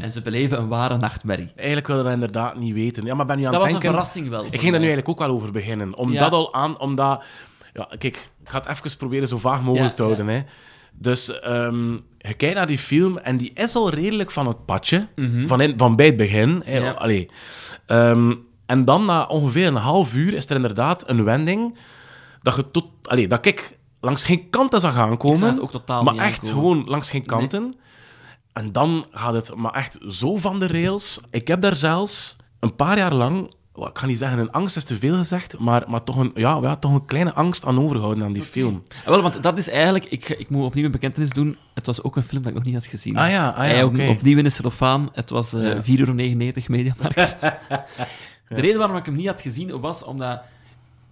En 0.00 0.12
ze 0.12 0.22
beleven 0.22 0.58
een 0.58 0.68
ware 0.68 0.96
nachtmerrie. 0.96 1.52
eigenlijk 1.56 1.86
wilde 1.86 2.02
dat 2.02 2.12
inderdaad 2.12 2.56
niet 2.58 2.74
weten. 2.74 3.04
Ja, 3.04 3.14
maar 3.14 3.26
ben 3.26 3.38
nu 3.38 3.44
aan 3.44 3.52
Dat 3.52 3.62
het 3.62 3.72
was 3.72 3.82
een 3.82 3.88
verrassing 3.90 4.28
wel. 4.28 4.44
Ik 4.44 4.50
ging 4.60 4.62
daar 4.70 4.80
nu 4.80 4.86
eigenlijk 4.86 5.08
ook 5.08 5.18
wel 5.18 5.28
over 5.36 5.52
beginnen. 5.52 5.94
Om 5.96 6.12
Ja. 6.12 6.18
dat 6.20 6.32
al 6.32 6.54
aan... 6.54 6.78
Omdat... 6.78 7.24
Ja, 7.72 7.84
kijk, 7.88 8.04
ik 8.04 8.28
ga 8.44 8.58
het 8.58 8.66
even 8.78 8.96
proberen 8.96 9.28
zo 9.28 9.38
vaag 9.38 9.62
mogelijk 9.62 9.88
Ja, 9.90 9.94
te 9.96 10.02
houden. 10.02 10.26
Hè. 10.28 10.40
Dus 10.98 11.40
ehm, 11.40 11.92
je 12.18 12.34
kijkt 12.36 12.54
naar 12.54 12.66
die 12.66 12.78
film 12.78 13.18
en 13.18 13.36
die 13.36 13.50
is 13.54 13.74
al 13.74 13.90
redelijk 13.90 14.30
van 14.30 14.46
het 14.46 14.64
padje. 14.64 15.06
van, 15.46 15.60
in, 15.60 15.74
van 15.78 15.96
bij 15.96 16.06
het 16.06 16.16
begin. 16.16 16.62
Hè. 16.64 16.80
Mhm. 16.80 16.96
Allee. 16.98 17.28
Ehm, 17.86 18.34
en 18.66 18.84
dan 18.84 19.04
na 19.04 19.24
ongeveer 19.24 19.66
een 19.66 19.74
half 19.76 20.14
uur 20.14 20.34
is 20.34 20.50
er 20.50 20.56
inderdaad 20.56 21.08
een 21.08 21.24
wending 21.24 21.78
dat 22.42 22.56
je 22.56 22.70
tot... 22.70 22.86
Allee, 23.02 23.28
dat 23.28 23.46
ik 23.46 23.78
langs 24.00 24.24
geen 24.24 24.50
kanten 24.50 24.80
zag 24.80 24.90
Ik 24.90 24.96
zag 24.96 25.06
aankomen. 25.08 25.48
het 25.48 25.60
ook 25.60 25.70
totaal 25.70 26.02
maar 26.02 26.12
niet 26.12 26.22
echt 26.22 26.34
aankomen. 26.42 26.54
gewoon 26.54 26.84
langs 26.88 27.10
geen 27.10 27.26
kanten. 27.26 27.74
En 28.54 28.72
dan 28.72 29.04
gaat 29.10 29.34
het 29.34 29.54
maar 29.54 29.72
echt 29.72 29.98
zo 30.08 30.36
van 30.36 30.58
de 30.60 30.66
rails. 30.66 31.20
Ik 31.30 31.48
heb 31.48 31.60
daar 31.60 31.76
zelfs 31.76 32.36
een 32.60 32.74
paar 32.76 32.98
jaar 32.98 33.14
lang, 33.14 33.52
ik 33.74 33.98
ga 33.98 34.06
niet 34.06 34.18
zeggen 34.18 34.38
een 34.38 34.50
angst 34.50 34.76
is 34.76 34.84
te 34.84 34.96
veel 34.96 35.16
gezegd, 35.16 35.58
maar, 35.58 35.84
maar 35.88 36.04
toch, 36.04 36.16
een, 36.16 36.30
ja, 36.34 36.58
ja, 36.62 36.76
toch 36.76 36.92
een 36.92 37.04
kleine 37.04 37.32
angst 37.32 37.64
aan 37.64 37.78
overgehouden 37.80 38.24
aan 38.24 38.32
die 38.32 38.42
film. 38.42 38.82
Ah, 39.00 39.04
wel, 39.06 39.22
want 39.22 39.42
dat 39.42 39.58
is 39.58 39.68
eigenlijk... 39.68 40.04
Ik, 40.04 40.28
ik 40.28 40.50
moet 40.50 40.64
opnieuw 40.64 40.84
een 40.84 40.90
bekentenis 40.90 41.30
doen. 41.30 41.56
Het 41.74 41.86
was 41.86 42.02
ook 42.02 42.16
een 42.16 42.22
film 42.22 42.42
dat 42.42 42.50
ik 42.50 42.56
nog 42.56 42.66
niet 42.66 42.74
had 42.74 42.86
gezien. 42.86 43.16
Ah 43.16 43.30
ja, 43.30 43.48
ah 43.48 43.68
ja, 43.68 43.84
oké. 43.84 44.06
opnieuw 44.08 44.38
in 44.38 44.44
de 44.44 44.50
cellofaan. 44.50 45.08
Het 45.12 45.30
was 45.30 45.50
Ja. 45.50 45.82
4,99 45.82 45.84
euro 45.98 46.12
Mediamarkt. 46.68 47.36
De 48.48 48.60
reden 48.60 48.78
waarom 48.78 48.96
ik 48.96 49.04
hem 49.06 49.14
niet 49.14 49.26
had 49.26 49.40
gezien, 49.40 49.80
was 49.80 50.02
omdat... 50.04 50.40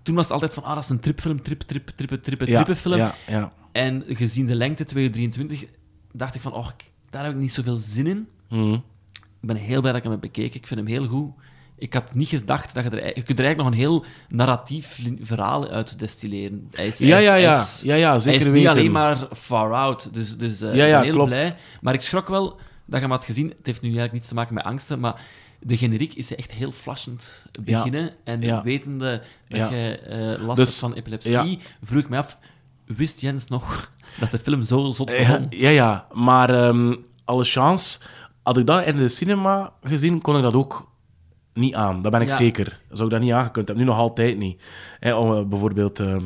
Toen 0.02 0.14
was 0.14 0.24
het 0.24 0.32
altijd 0.32 0.54
van, 0.54 0.62
ah, 0.64 0.74
dat 0.74 0.82
is 0.84 0.90
een 0.90 1.00
tripfilm, 1.00 1.42
trip, 1.42 1.60
trip, 1.60 1.88
trippe, 1.88 2.20
trippe, 2.20 2.46
Ja, 2.46 2.54
trippenfilm. 2.54 2.96
ja, 2.96 3.14
ja. 3.26 3.52
En 3.72 4.04
gezien 4.08 4.46
de 4.46 4.54
lengte, 4.54 4.84
2 4.84 5.04
uur 5.04 5.12
23, 5.12 5.64
dacht 6.12 6.34
ik 6.34 6.40
van, 6.40 6.52
oh, 6.52 6.68
ik- 6.76 6.90
daar 7.12 7.24
heb 7.24 7.32
ik 7.32 7.38
niet 7.38 7.52
zoveel 7.52 7.76
zin 7.76 8.06
in. 8.06 8.28
Mhm. 8.48 8.72
Ik 8.72 9.48
ben 9.48 9.56
heel 9.56 9.80
blij 9.80 9.92
dat 9.92 9.96
ik 9.96 10.02
hem 10.02 10.12
heb 10.12 10.20
bekeken. 10.20 10.60
Ik 10.60 10.66
vind 10.66 10.80
hem 10.80 10.88
heel 10.88 11.06
goed. 11.06 11.30
Ik 11.78 11.92
had 11.94 12.14
niet 12.14 12.28
gedacht 12.28 12.74
dat 12.74 12.84
je 12.84 12.90
er... 12.90 13.06
Je 13.06 13.22
kunt 13.22 13.38
er 13.38 13.44
eigenlijk 13.44 13.56
nog 13.56 13.66
een 13.66 13.72
heel 13.72 14.04
narratief 14.28 15.00
verhaal 15.22 15.68
uit 15.68 15.98
destilleren. 15.98 16.68
Hij 16.70 16.86
is, 16.86 16.98
Ja, 16.98 17.18
ja, 17.18 17.34
ja. 17.34 17.60
is- 17.60 17.80
Ja, 17.84 17.94
ja, 17.94 18.18
zeker 18.18 18.40
hij 18.40 18.50
is 18.50 18.58
niet 18.58 18.68
alleen 18.68 18.92
maar 18.92 19.28
far 19.36 19.72
out. 19.72 20.14
Dus, 20.14 20.36
dus 20.38 20.60
eh, 20.60 20.74
Ja, 20.74 20.84
ja, 20.84 20.86
ik 20.86 20.92
ben 20.94 21.02
heel 21.04 21.12
klopt. 21.12 21.28
blij. 21.30 21.56
Maar 21.80 21.94
ik 21.94 22.00
schrok 22.00 22.28
wel 22.28 22.48
dat 22.50 22.56
je 22.94 23.00
hem 23.00 23.10
had 23.10 23.24
gezien. 23.24 23.48
Het 23.48 23.66
heeft 23.66 23.80
nu 23.80 23.86
eigenlijk 23.88 24.12
niets 24.12 24.28
te 24.28 24.34
maken 24.34 24.54
met 24.54 24.64
angsten, 24.64 25.00
maar 25.00 25.20
de 25.60 25.76
generiek 25.76 26.14
is 26.14 26.34
echt 26.34 26.52
heel 26.52 26.72
flashend 26.72 27.44
beginnen. 27.60 28.10
En 28.24 28.40
Ja. 28.42 28.62
wetende 28.62 29.22
dat 29.48 29.58
Ja. 29.58 29.70
je 29.72 29.98
eh, 29.98 30.42
last 30.44 30.56
Dus, 30.56 30.68
hebt 30.68 30.78
van 30.78 30.92
epilepsie, 30.94 31.58
vroeg 31.82 32.02
ik 32.02 32.08
me 32.08 32.16
af, 32.16 32.38
wist 32.86 33.20
Jens 33.20 33.46
nog 33.48 33.91
dat 34.18 34.30
de 34.30 34.38
film 34.38 34.62
zo 34.62 34.90
zot 34.90 35.10
Ja, 35.10 35.16
begon? 35.16 35.46
ja, 35.50 35.68
ja, 35.68 36.06
maar 36.12 36.50
ehm, 36.50 36.94
alle 37.24 37.44
chance, 37.44 37.98
had 38.42 38.56
ik 38.56 38.66
dat 38.66 38.86
in 38.86 38.96
de 38.96 39.08
cinema 39.08 39.72
gezien, 39.82 40.20
kon 40.20 40.36
ik 40.36 40.42
dat 40.42 40.54
ook 40.54 40.90
niet 41.54 41.74
aan. 41.74 42.02
Dat 42.02 42.12
ben 42.12 42.20
ik 42.20 42.28
Ja. 42.28 42.34
zeker. 42.36 42.80
Zou 42.90 43.04
ik 43.04 43.10
dat 43.10 43.20
niet 43.22 43.32
aangekund 43.32 43.66
hebben. 43.68 43.84
Nu 43.84 43.90
nog 43.90 44.00
altijd 44.00 44.38
niet. 44.38 44.62
Om, 45.00 45.36
eh, 45.36 45.42
bijvoorbeeld 45.44 46.00
ehm, 46.00 46.22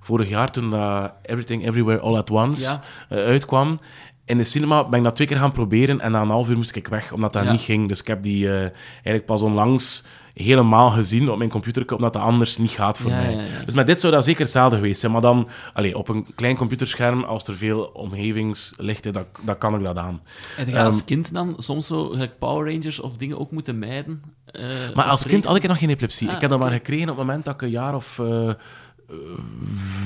vorig 0.00 0.28
jaar, 0.28 0.50
toen 0.50 0.70
dat 0.70 1.12
Everything 1.22 1.66
Everywhere 1.66 2.00
All 2.00 2.16
At 2.16 2.30
Once 2.30 2.62
Ja. 2.64 2.80
eh, 3.08 3.24
uitkwam, 3.24 3.78
in 4.24 4.36
de 4.38 4.44
cinema 4.44 4.88
ben 4.88 4.98
ik 4.98 5.04
dat 5.04 5.14
twee 5.14 5.26
keer 5.26 5.36
gaan 5.36 5.52
proberen 5.52 6.00
en 6.00 6.10
na 6.10 6.20
een 6.20 6.28
half 6.28 6.48
uur 6.48 6.56
moest 6.56 6.76
ik 6.76 6.88
weg, 6.88 7.12
omdat 7.12 7.32
dat 7.32 7.44
Ja. 7.44 7.50
niet 7.50 7.60
ging. 7.60 7.88
Dus 7.88 8.00
ik 8.00 8.06
heb 8.06 8.22
die 8.22 8.48
eh, 8.48 8.60
eigenlijk 8.92 9.24
pas 9.24 9.42
onlangs 9.42 10.04
helemaal 10.34 10.90
gezien 10.90 11.30
op 11.30 11.38
mijn 11.38 11.50
computer, 11.50 11.94
omdat 11.94 12.12
dat 12.12 12.22
anders 12.22 12.56
niet 12.58 12.70
gaat 12.70 12.98
voor 12.98 13.10
Ja, 13.10 13.16
mij. 13.16 13.34
ja, 13.34 13.40
ja. 13.42 13.64
Dus 13.64 13.74
met 13.74 13.86
dit 13.86 14.00
zou 14.00 14.12
dat 14.12 14.24
zeker 14.24 14.40
hetzelfde 14.42 14.76
geweest 14.76 15.00
zijn. 15.00 15.12
Maar 15.12 15.20
dan, 15.20 15.48
allee, 15.74 15.98
op 15.98 16.08
een 16.08 16.26
klein 16.34 16.56
computerscherm, 16.56 17.22
als 17.24 17.44
er 17.44 17.56
veel 17.56 17.90
omgevingslicht 17.92 19.06
is, 19.06 19.12
dan, 19.12 19.24
dan 19.44 19.58
kan 19.58 19.74
ik 19.74 19.82
dat 19.82 19.96
aan. 19.98 20.22
En 20.56 20.66
je 20.66 20.72
gaat 20.72 20.86
als 20.86 20.96
Ehm, 20.96 21.04
kind 21.04 21.32
dan 21.32 21.54
soms 21.58 21.86
zo 21.86 22.16
Power 22.38 22.72
Rangers 22.72 23.00
of 23.00 23.16
dingen 23.16 23.38
ook 23.38 23.50
moeten 23.50 23.78
mijden? 23.78 24.22
eh, 24.46 24.62
Maar 24.94 25.04
als 25.04 25.26
kind 25.26 25.44
had 25.44 25.56
ik 25.56 25.66
nog 25.68 25.78
geen 25.78 25.90
epilepsie. 25.90 26.28
Ah, 26.28 26.34
ik 26.34 26.40
heb 26.40 26.50
dat 26.50 26.58
maar 26.58 26.70
gekregen 26.70 27.02
op 27.10 27.16
het 27.16 27.26
moment 27.26 27.44
dat 27.44 27.54
ik 27.54 27.62
een 27.62 27.70
jaar 27.70 27.94
of 27.94 28.18
eh 28.18 28.50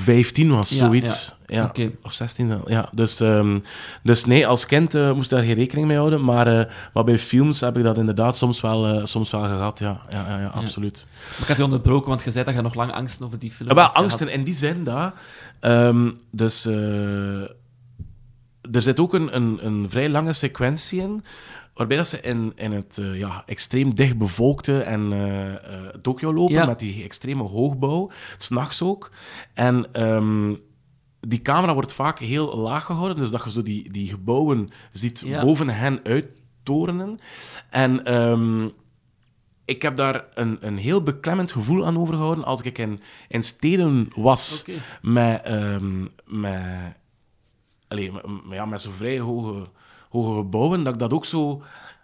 15 0.03 0.51
was, 0.51 0.71
Ja, 0.71 0.77
zoiets. 0.77 1.35
Ja. 1.47 1.73
Of 2.03 2.13
16 2.13 2.49
dan. 2.49 2.61
Ja, 2.67 2.89
dus, 2.93 3.21
ehm, 3.21 3.61
dus 4.03 4.25
nee, 4.25 4.47
als 4.47 4.67
kind 4.67 4.95
eh, 4.95 5.13
moest 5.13 5.31
ik 5.31 5.37
daar 5.37 5.47
geen 5.47 5.55
rekening 5.55 5.87
mee 5.87 5.97
houden. 5.97 6.25
Maar, 6.25 6.75
maar 6.93 7.05
bij 7.05 7.19
films 7.19 7.61
heb 7.61 7.77
ik 7.77 7.83
dat 7.83 7.97
inderdaad 7.99 8.37
soms 8.37 8.61
wel, 8.61 8.87
eh, 8.87 9.05
soms 9.05 9.31
wel 9.31 9.43
gehad. 9.43 9.79
Ja, 9.79 10.01
ja, 10.11 10.25
ja, 10.29 10.41
ja 10.41 10.47
absoluut. 10.47 11.07
Maar 11.31 11.41
ik 11.41 11.47
had 11.47 11.57
je 11.57 11.65
onderbroken, 11.65 12.09
want 12.09 12.23
je 12.23 12.31
zei 12.31 12.45
dat 12.45 12.55
je 12.55 12.61
nog 12.63 12.75
lang 12.75 12.93
angsten 12.93 13.25
over 13.27 13.39
die 13.39 13.51
film 13.51 13.69
Ja, 13.69 13.75
wel, 13.75 13.85
had 13.85 13.95
angsten 13.95 14.29
in 14.29 14.45
die 14.45 14.55
zin 14.55 14.85
dat. 14.85 15.13
ehm, 15.61 16.11
dus 16.31 16.65
er 18.73 18.83
zit 18.83 19.01
ook 19.01 19.15
een, 19.15 19.37
een, 19.37 19.67
een 19.67 19.91
vrij 19.91 20.09
lange 20.09 20.33
sequentie 20.33 21.01
in. 21.01 21.25
Waarbij 21.77 21.97
dat 21.97 22.09
ze 22.09 22.21
in, 22.21 22.53
in 22.55 22.73
het 22.73 22.99
eh, 22.99 23.19
ja, 23.19 23.43
extreem 23.47 23.95
dicht 23.95 24.19
bevolkte 24.19 24.79
en 24.83 25.13
eh, 25.13 25.55
eh, 25.55 25.89
Tokio 26.03 26.33
lopen 26.33 26.55
Ja. 26.55 26.67
met 26.67 26.79
die 26.79 27.03
extreme 27.05 27.43
hoogbouw, 27.43 28.11
s'nachts 28.39 28.83
ook. 28.83 29.11
En 29.55 29.93
ehm, 29.93 30.55
die 31.21 31.43
camera 31.43 31.75
wordt 31.75 31.93
vaak 31.93 32.19
heel 32.19 32.57
laag 32.57 32.85
gehouden, 32.85 33.17
dus 33.17 33.31
dat 33.31 33.45
je 33.45 33.51
zo 33.51 33.63
die, 33.63 33.91
die 33.91 34.09
gebouwen 34.09 34.69
ziet 34.93 35.21
Ja. 35.27 35.41
boven 35.45 35.69
hen 35.69 36.01
uittorenen. 36.05 37.19
En 37.71 38.05
ehm, 38.05 38.69
ik 39.65 39.83
heb 39.83 39.97
daar 39.97 40.25
een, 40.35 40.57
een 40.61 40.77
heel 40.77 41.03
beklemmend 41.03 41.53
gevoel 41.53 41.87
aan 41.87 41.99
overgehouden 41.99 42.45
als 42.45 42.63
ik 42.63 42.79
in, 42.79 43.01
in 43.29 43.43
steden 43.43 44.09
was 44.15 44.65
met, 45.03 45.43
ehm, 45.43 46.01
met, 46.25 46.97
allee, 47.89 48.13
met, 48.13 48.27
met- 48.27 48.55
ja, 48.55 48.65
met 48.67 48.81
zo'n 48.81 48.93
vrij 48.93 49.19
hoge, 49.19 49.67
hoge 50.23 50.37
gebouwen, 50.39 50.85
dat 50.85 50.93
ik 50.93 50.99
dat 50.99 51.13
ook 51.13 51.25
zo... 51.25 51.57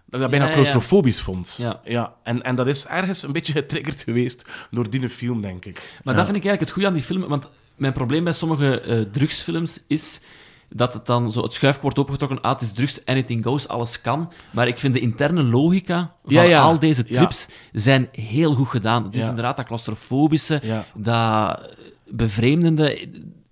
Dat 0.07 0.21
ik 0.21 0.21
dat 0.21 0.31
bijna 0.31 0.37
Ja, 0.37 0.41
ja, 0.41 0.47
ja. 0.47 0.53
claustrofobisch 0.71 1.21
vond. 1.21 1.59
Ja. 1.85 2.15
en, 2.23 2.43
en 2.43 2.55
dat 2.55 2.67
is 2.67 2.87
ergens 2.87 3.23
een 3.23 3.33
beetje 3.33 3.53
getriggerd 3.63 4.03
geweest 4.03 4.47
door 4.71 4.91
die 4.91 5.09
film, 5.09 5.41
denk 5.43 5.65
ik. 5.65 5.75
Maar 6.05 6.15
ja. 6.15 6.21
dat 6.21 6.31
vind 6.31 6.45
ik 6.45 6.45
eigenlijk 6.47 6.61
het 6.61 6.71
goede 6.71 6.89
aan 6.89 6.95
die 6.95 7.03
film. 7.03 7.29
Want 7.29 7.49
mijn 7.77 7.93
probleem 7.93 8.25
bij 8.25 8.33
sommige 8.33 8.81
eh, 8.81 9.01
drugsfilms 9.01 9.85
is 9.87 10.21
dat 10.69 10.95
het 10.95 11.07
dan 11.07 11.33
zo 11.33 11.43
het 11.43 11.53
schuifje 11.53 11.81
wordt 11.83 11.99
opengetrokken. 11.99 12.41
Ah, 12.41 12.53
het 12.53 12.61
is 12.61 12.73
drugs, 12.73 13.05
anything 13.05 13.45
goes, 13.45 13.69
alles 13.69 14.01
kan. 14.01 14.33
Maar 14.51 14.69
ik 14.69 14.79
vind 14.79 14.95
de 14.95 15.01
interne 15.01 15.43
logica 15.43 16.11
van 16.25 16.33
Ja, 16.35 16.43
ja. 16.43 16.61
al 16.63 16.79
deze 16.79 17.05
Ja. 17.07 17.17
trips 17.19 17.49
zijn 17.73 18.09
heel 18.13 18.55
goed 18.55 18.69
gedaan. 18.69 19.05
Het 19.05 19.15
is 19.15 19.23
Ja. 19.23 19.29
inderdaad 19.29 19.57
dat 19.57 19.67
claustrofobische, 19.67 20.61
Ja. 20.63 20.85
dat 20.95 21.71
bevreemdende. 22.07 22.99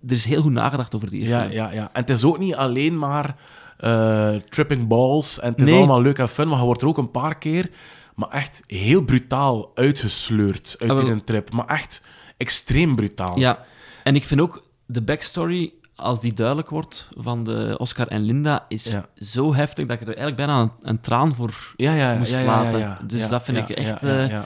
Er 0.07 0.13
is 0.13 0.25
heel 0.25 0.43
goed 0.43 0.53
nagedacht 0.53 0.95
over 0.95 1.11
die 1.11 1.23
Ja, 1.29 1.41
film. 1.41 1.53
ja, 1.53 1.71
ja. 1.73 1.91
En 1.93 2.01
het 2.01 2.11
is 2.11 2.25
ook 2.25 2.39
niet 2.39 2.55
alleen 2.55 2.99
maar 2.99 3.37
eh, 3.81 4.35
tripping 4.35 4.87
balls 4.89 5.41
en 5.41 5.51
het 5.51 5.61
is 5.61 5.69
Nee. 5.71 5.77
allemaal 5.79 6.03
leuk 6.03 6.19
en 6.19 6.29
fun, 6.29 6.49
maar 6.49 6.59
je 6.59 6.65
wordt 6.65 6.83
er 6.83 6.89
ook 6.89 6.99
een 6.99 7.11
paar 7.11 7.35
keer 7.39 7.71
maar 8.15 8.29
echt 8.31 8.61
heel 8.67 9.03
brutaal 9.03 9.71
uitgesleurd 9.75 10.77
uit 10.79 10.91
Ah, 10.91 10.97
wel. 10.97 11.07
die 11.07 11.25
trip. 11.25 11.53
Maar 11.53 11.67
echt 11.67 12.03
extreem 12.37 12.97
brutaal. 12.97 13.39
Ja, 13.39 13.65
en 14.05 14.15
ik 14.15 14.25
vind 14.27 14.41
ook 14.41 14.69
de 14.87 15.03
backstory, 15.03 15.73
als 15.95 16.21
die 16.21 16.33
duidelijk 16.33 16.71
wordt 16.71 17.09
van 17.19 17.45
de 17.45 17.75
Oscar 17.79 18.07
en 18.07 18.21
Linda, 18.23 18.65
is 18.69 18.85
Ja. 18.93 19.07
zo 19.15 19.55
heftig 19.55 19.87
dat 19.87 19.95
ik 19.95 20.01
er 20.01 20.17
eigenlijk 20.17 20.37
bijna 20.37 20.61
een, 20.61 20.71
een 20.83 21.01
traan 21.01 21.35
voor 21.35 21.73
ja, 21.77 21.95
ja, 21.95 22.15
moest 22.19 22.45
laten. 22.45 22.99
Dus 23.07 23.29
dat 23.29 23.43
vind 23.43 23.57
ik 23.59 23.71
echt 23.71 24.03
eh, 24.03 24.41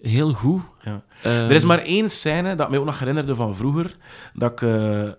heel 0.00 0.32
goed. 0.32 0.62
Ja. 0.82 1.02
Ehm, 1.22 1.34
Er 1.34 1.52
is 1.52 1.64
maar 1.64 1.78
één 1.78 2.10
scène 2.10 2.54
dat 2.54 2.70
mij 2.70 2.78
ook 2.78 2.84
nog 2.84 2.98
herinnerde 2.98 3.34
van 3.34 3.56
vroeger, 3.56 3.96
dat 4.34 4.52
ik, 4.52 4.62
eh, 4.62 5.10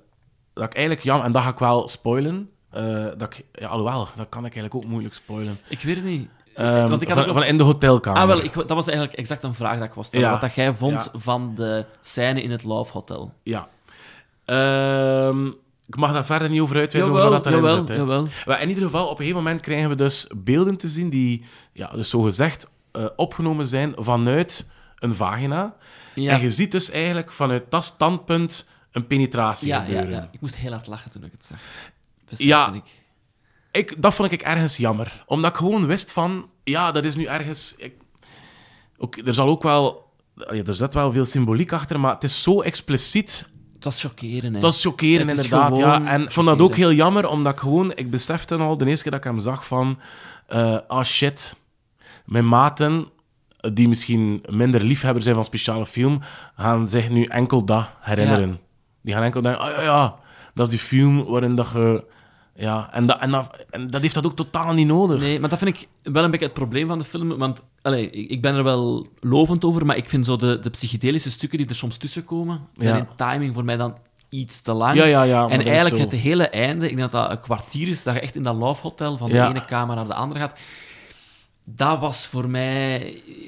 dat 0.53 0.63
ik 0.65 0.73
eigenlijk, 0.73 1.03
ja, 1.03 1.23
en 1.23 1.31
dat 1.31 1.43
ga 1.43 1.49
ik 1.49 1.57
wel 1.59 1.87
spoilen, 1.87 2.49
dat 3.17 3.33
ik, 3.33 3.45
ja, 3.53 3.67
alhoewel, 3.67 4.07
dat 4.15 4.29
kan 4.29 4.45
ik 4.45 4.55
eigenlijk 4.55 4.75
ook 4.75 4.85
moeilijk 4.91 5.13
spoilen. 5.15 5.57
Ik 5.69 5.81
weet 5.81 5.95
het 5.95 6.05
niet. 6.05 6.29
Ehm, 6.55 6.89
Want 6.89 7.01
ik 7.01 7.07
had 7.07 7.17
van, 7.17 7.27
ook 7.27 7.33
nog- 7.33 7.37
van 7.43 7.45
in 7.51 7.57
de 7.57 7.63
hotelkamer. 7.63 8.21
Ah, 8.21 8.27
wel, 8.27 8.43
ik, 8.43 8.53
dat 8.53 8.69
was 8.69 8.87
eigenlijk 8.87 9.17
exact 9.17 9.43
een 9.43 9.53
vraag 9.53 9.77
dat 9.77 9.87
ik 9.87 9.93
was 9.93 10.07
stellen. 10.07 10.25
Ja. 10.25 10.31
Wat 10.31 10.41
dat 10.41 10.53
jij 10.53 10.73
vond 10.73 11.09
Ja. 11.13 11.19
van 11.19 11.55
de 11.55 11.85
scène 12.01 12.41
in 12.41 12.51
het 12.51 12.63
Love 12.63 12.91
Hotel. 12.91 13.33
Ja. 13.43 13.67
Ehm, 14.45 15.47
ik 15.87 15.95
mag 15.95 16.13
daar 16.13 16.25
verder 16.25 16.49
niet 16.49 16.59
over 16.61 16.77
uitweiden 16.77 17.13
over 17.13 17.23
Jawel, 17.25 17.41
wat 17.43 17.69
erin 17.75 17.87
zit. 17.87 17.97
jawel. 17.97 18.27
Maar 18.45 18.61
in 18.61 18.69
ieder 18.69 18.83
geval, 18.83 19.03
op 19.05 19.11
een 19.11 19.17
gegeven 19.17 19.37
moment 19.43 19.61
krijgen 19.61 19.89
we 19.89 19.95
dus 19.95 20.27
beelden 20.35 20.77
te 20.77 20.87
zien 20.87 21.09
die, 21.09 21.45
ja, 21.73 21.87
dus 21.87 22.09
zogezegd 22.09 22.69
eh 22.91 23.05
opgenomen 23.15 23.67
zijn 23.67 23.93
vanuit 23.97 24.67
een 24.99 25.15
vagina. 25.15 25.75
Ja. 26.15 26.31
En 26.33 26.41
je 26.41 26.51
ziet 26.51 26.71
dus 26.71 26.89
eigenlijk 26.89 27.31
vanuit 27.31 27.63
dat 27.69 27.83
standpunt 27.83 28.67
een 28.91 29.07
penetratie 29.07 29.67
Ja, 29.67 29.77
ja, 29.77 29.83
gebeuren. 29.85 30.11
ja, 30.11 30.29
ik 30.31 30.41
moest 30.41 30.55
heel 30.55 30.71
hard 30.71 30.87
lachen 30.87 31.11
toen 31.11 31.23
ik 31.23 31.31
het 31.31 31.45
zag. 31.45 31.57
Ja. 32.27 32.73
Ik. 32.73 32.83
Ik, 33.71 34.01
dat 34.01 34.13
vond 34.13 34.31
ik 34.31 34.41
ergens 34.41 34.77
jammer. 34.77 35.23
Omdat 35.25 35.51
ik 35.51 35.57
gewoon 35.57 35.85
wist 35.85 36.11
van... 36.11 36.49
Ja, 36.63 36.91
dat 36.91 37.03
is 37.03 37.15
nu 37.15 37.25
ergens... 37.25 37.75
Ik, 37.77 37.93
ook, 38.97 39.17
er 39.17 39.33
zal 39.33 39.47
ook 39.47 39.63
wel... 39.63 40.11
allee, 40.47 40.63
Er 40.63 40.75
zit 40.75 40.93
wel 40.93 41.11
veel 41.11 41.25
symboliek 41.25 41.71
achter, 41.71 41.99
maar 41.99 42.13
het 42.13 42.23
is 42.23 42.43
zo 42.43 42.61
expliciet. 42.61 43.49
Het 43.75 43.83
was 43.83 44.01
chockerend. 44.01 44.61
Dat 44.61 44.73
is 44.73 44.81
chockerend, 44.81 45.29
Het 45.29 45.43
inderdaad. 45.43 45.77
Ja. 45.77 46.05
En 46.05 46.21
ik 46.21 46.31
vond 46.31 46.47
dat 46.47 46.61
ook 46.61 46.75
heel 46.75 46.91
jammer, 46.91 47.27
omdat 47.27 47.53
ik 47.53 47.59
gewoon... 47.59 47.91
Ik 47.95 48.11
besefte 48.11 48.55
al 48.55 48.77
de 48.77 48.85
eerste 48.85 49.03
keer 49.03 49.11
dat 49.11 49.25
ik 49.25 49.31
hem 49.31 49.39
zag 49.39 49.67
van... 49.67 49.99
eh 50.47 50.77
ah, 50.87 51.03
shit. 51.03 51.55
Mijn 52.25 52.47
maten, 52.47 53.07
die 53.73 53.87
misschien 53.87 54.43
minder 54.49 54.81
liefhebber 54.83 55.23
zijn 55.23 55.35
van 55.35 55.45
speciale 55.45 55.85
film, 55.85 56.21
gaan 56.55 56.89
zich 56.89 57.09
nu 57.09 57.23
enkel 57.23 57.65
dat 57.65 57.89
herinneren. 57.99 58.59
Die 59.01 59.13
gaan 59.13 59.23
enkel 59.23 59.41
denken, 59.41 59.61
ah 59.61 59.71
ja, 59.71 59.81
ja, 59.81 60.15
dat 60.53 60.65
is 60.65 60.71
die 60.71 60.81
film 60.81 61.23
waarin 61.25 61.55
dat 61.55 61.69
je... 61.73 62.15
Ja, 62.59 62.89
en 62.93 63.05
dat, 63.05 63.19
en, 63.19 63.31
dat, 63.31 63.65
en 63.69 63.89
dat 63.89 64.01
heeft 64.01 64.13
dat 64.13 64.25
ook 64.25 64.35
totaal 64.35 64.73
niet 64.73 64.87
nodig. 64.87 65.19
Nee, 65.19 65.39
maar 65.39 65.49
dat 65.49 65.59
vind 65.59 65.77
ik 65.77 65.87
wel 66.03 66.23
een 66.23 66.31
beetje 66.31 66.45
het 66.45 66.55
probleem 66.55 66.87
van 66.87 66.97
de 66.97 67.03
film. 67.03 67.37
Want 67.37 67.63
allee, 67.81 68.09
ik 68.09 68.41
ben 68.41 68.55
er 68.55 68.63
wel 68.63 69.07
lovend 69.19 69.65
over, 69.65 69.85
maar 69.85 69.97
ik 69.97 70.09
vind 70.09 70.25
zo 70.25 70.35
de, 70.35 70.59
de 70.59 70.69
psychedelische 70.69 71.31
stukken 71.31 71.57
die 71.57 71.67
er 71.67 71.75
soms 71.75 71.97
tussen 71.97 72.25
komen, 72.25 72.67
zijn 72.77 72.95
Ja. 72.95 72.99
in 72.99 73.07
timing 73.15 73.53
voor 73.53 73.65
mij 73.65 73.77
dan 73.77 73.97
iets 74.29 74.61
te 74.61 74.73
lang. 74.73 74.97
Ja, 74.97 75.05
ja, 75.05 75.23
ja, 75.23 75.47
en 75.47 75.61
eigenlijk 75.65 76.11
het 76.11 76.19
hele 76.19 76.47
einde, 76.49 76.89
ik 76.89 76.97
denk 76.97 77.11
dat 77.11 77.21
dat 77.21 77.31
een 77.31 77.39
kwartier 77.39 77.87
is, 77.87 78.03
dat 78.03 78.13
je 78.13 78.19
echt 78.19 78.35
in 78.35 78.41
dat 78.41 78.55
Love 78.55 78.81
Hotel 78.81 79.17
van 79.17 79.29
de 79.29 79.41
ene 79.41 79.65
kamer 79.65 79.95
naar 79.95 80.07
de 80.07 80.13
andere 80.13 80.39
gaat. 80.39 80.59
Dat 81.63 81.99
was 81.99 82.25
voor 82.25 82.49
mij... 82.49 83.01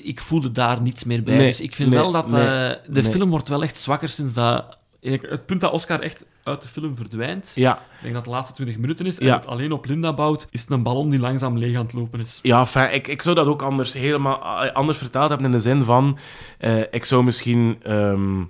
Ik 0.03 0.20
voelde 0.20 0.51
daar 0.51 0.82
niets 0.82 1.03
meer 1.03 1.24
bij. 1.24 1.36
Nee, 1.36 1.47
dus 1.47 1.62
ik 1.62 1.76
vind 1.76 1.89
nee, 1.89 1.99
wel 1.99 2.12
dat 2.12 2.30
nee, 2.30 2.41
eh, 2.47 2.76
de 2.93 3.01
nee. 3.01 3.12
film 3.12 3.30
wordt 3.30 3.47
wel 3.47 3.64
echt 3.64 3.78
zwakker 3.78 4.10
sinds 4.10 4.34
dat... 4.34 4.78
Het 5.01 5.45
punt 5.45 5.61
dat 5.61 5.71
Oscar 5.71 5.99
echt 5.99 6.25
uit 6.43 6.61
de 6.61 6.67
film 6.69 6.95
verdwijnt. 6.95 7.51
Ja, 7.55 7.75
Ik 7.75 7.81
denk 8.01 8.13
dat 8.13 8.23
de 8.23 8.29
laatste 8.29 8.53
20 8.53 8.77
minuten 8.77 9.05
is 9.05 9.19
en 9.19 9.25
Ja. 9.25 9.35
het 9.35 9.47
alleen 9.47 9.71
op 9.71 9.85
Linda 9.85 10.13
bouwt, 10.13 10.47
is 10.51 10.61
het 10.61 10.69
een 10.69 10.83
ballon 10.83 11.09
die 11.09 11.19
langzaam 11.19 11.57
leeg 11.57 11.75
aan 11.75 11.83
het 11.83 11.93
lopen 11.93 12.19
is. 12.19 12.39
ja 12.41 12.65
fijn, 12.65 12.93
ik, 12.93 13.07
ik 13.07 13.21
zou 13.21 13.35
dat 13.35 13.47
ook 13.47 13.61
anders, 13.61 13.93
helemaal 13.93 14.37
anders 14.73 14.97
vertaald 14.97 15.29
hebben 15.29 15.47
in 15.47 15.51
de 15.53 15.59
zin 15.59 15.83
van... 15.83 16.17
eh, 16.57 16.79
ik 16.91 17.05
zou 17.05 17.23
misschien 17.23 17.77
ehm, 17.83 18.43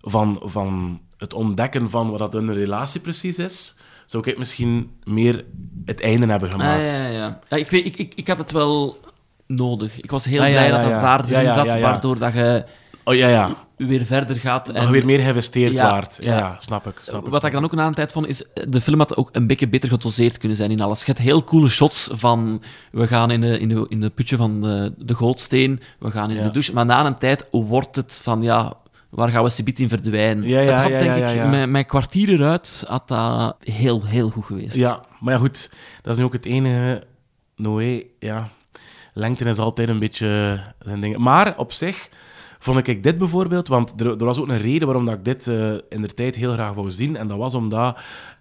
van, 0.00 0.40
van 0.44 1.00
het 1.16 1.34
ontdekken 1.34 1.90
van 1.90 2.10
wat 2.10 2.18
dat 2.18 2.34
een 2.34 2.54
relatie 2.54 3.00
precies 3.00 3.38
is, 3.38 3.76
zou 4.06 4.30
ik 4.30 4.38
misschien 4.38 4.90
meer 5.04 5.44
het 5.84 6.00
einde 6.00 6.26
hebben 6.26 6.50
gemaakt. 6.50 6.92
Ah, 6.92 6.98
ja, 6.98 7.06
ja, 7.06 7.08
ja. 7.18 7.38
ja 7.48 7.56
ik, 7.56 7.70
weet, 7.70 7.84
ik, 7.84 7.96
ik, 7.96 8.12
ik 8.14 8.28
had 8.28 8.38
het 8.38 8.50
wel 8.52 9.00
nodig. 9.46 10.00
Ik 10.00 10.10
was 10.10 10.24
heel 10.24 10.42
Ah, 10.42 10.48
blij 10.48 10.70
dat 10.70 10.82
daar 10.82 11.30
Ja, 11.30 11.40
ja, 11.40 11.54
zat, 11.54 11.80
waardoor 11.80 12.18
dat 12.18 12.32
je 12.32 12.64
Oh 13.04 13.14
ja, 13.14 13.28
ja. 13.28 13.66
Weer 13.78 14.04
verder 14.04 14.36
gaat. 14.36 14.68
En 14.68 14.90
weer 14.90 15.04
meer 15.04 15.18
geïnvesteerd 15.20 15.72
Ja, 15.72 15.90
waard. 15.90 16.18
Ja, 16.20 16.56
snap 16.58 16.86
ik. 16.86 16.98
Snap 17.02 17.28
Wat 17.28 17.44
ik 17.44 17.52
dan 17.52 17.64
ook 17.64 17.72
een 17.72 17.80
aan 17.80 17.92
tijd 17.94 18.12
vond, 18.12 18.26
is 18.26 18.44
de 18.68 18.80
film 18.80 18.98
had 18.98 19.16
ook 19.16 19.28
een 19.32 19.46
beetje 19.46 19.68
beter 19.68 19.88
gedoseerd 19.88 20.38
kunnen 20.38 20.56
zijn 20.56 20.70
in 20.70 20.80
alles. 20.80 20.98
Je 21.00 21.06
hebt 21.06 21.18
heel 21.18 21.44
coole 21.44 21.68
shots 21.68 22.08
van 22.12 22.62
we 22.92 23.06
gaan 23.06 23.30
in 23.30 23.40
de, 23.40 23.58
in 23.58 23.68
de, 23.68 23.86
in 23.88 24.00
de 24.00 24.10
putje 24.10 24.36
van 24.36 24.60
de, 24.60 24.92
de 24.98 25.14
Gootsteen, 25.14 25.80
we 25.98 26.10
gaan 26.10 26.30
in 26.30 26.36
Ja. 26.36 26.42
de 26.42 26.50
douche. 26.50 26.72
Maar 26.74 26.86
na 26.86 27.06
een 27.06 27.18
tijd 27.18 27.46
wordt 27.50 27.96
het 27.96 28.20
van 28.22 28.42
ja, 28.42 28.74
waar 29.08 29.28
gaan 29.28 29.42
we 29.44 29.50
subiet 29.50 29.78
in 29.78 29.88
verdwijnen? 29.88 30.48
Ja, 30.48 30.60
ja, 30.60 30.66
dat 30.66 30.80
had 30.82 30.90
ja, 30.90 31.14
denk 31.14 31.40
ik. 31.40 31.46
Mijn, 31.50 31.70
mijn 31.70 31.86
kwartier 31.86 32.28
eruit 32.28 32.84
had 32.86 33.08
dat 33.08 33.56
heel, 33.64 34.04
heel 34.04 34.30
goed 34.30 34.44
geweest. 34.44 34.74
Ja, 34.74 35.00
maar 35.20 35.34
ja, 35.34 35.40
goed. 35.40 35.70
Dat 36.02 36.12
is 36.12 36.18
nu 36.18 36.24
ook 36.24 36.32
het 36.32 36.44
enige. 36.46 37.02
Noé, 37.56 38.02
ja. 38.18 38.48
Lengte 39.12 39.44
is 39.44 39.58
altijd 39.58 39.88
een 39.88 39.98
beetje 39.98 40.60
zijn 40.78 41.00
dingen. 41.00 41.20
Maar 41.20 41.56
op 41.56 41.72
zich 41.72 42.08
vond 42.58 42.88
ik 42.88 43.02
dit 43.02 43.18
bijvoorbeeld, 43.18 43.68
want 43.68 44.00
er, 44.00 44.06
er 44.06 44.24
was 44.24 44.38
ook 44.38 44.48
een 44.48 44.58
reden 44.58 44.86
waarom 44.86 45.04
dat 45.04 45.14
ik 45.14 45.24
dit 45.24 45.48
eh, 45.48 45.72
in 45.88 46.02
de 46.02 46.14
tijd 46.14 46.36
heel 46.36 46.52
graag 46.52 46.72
wou 46.72 46.90
zien. 46.90 47.16
En 47.16 47.28
dat 47.28 47.38
was 47.38 47.54
omdat 47.54 47.98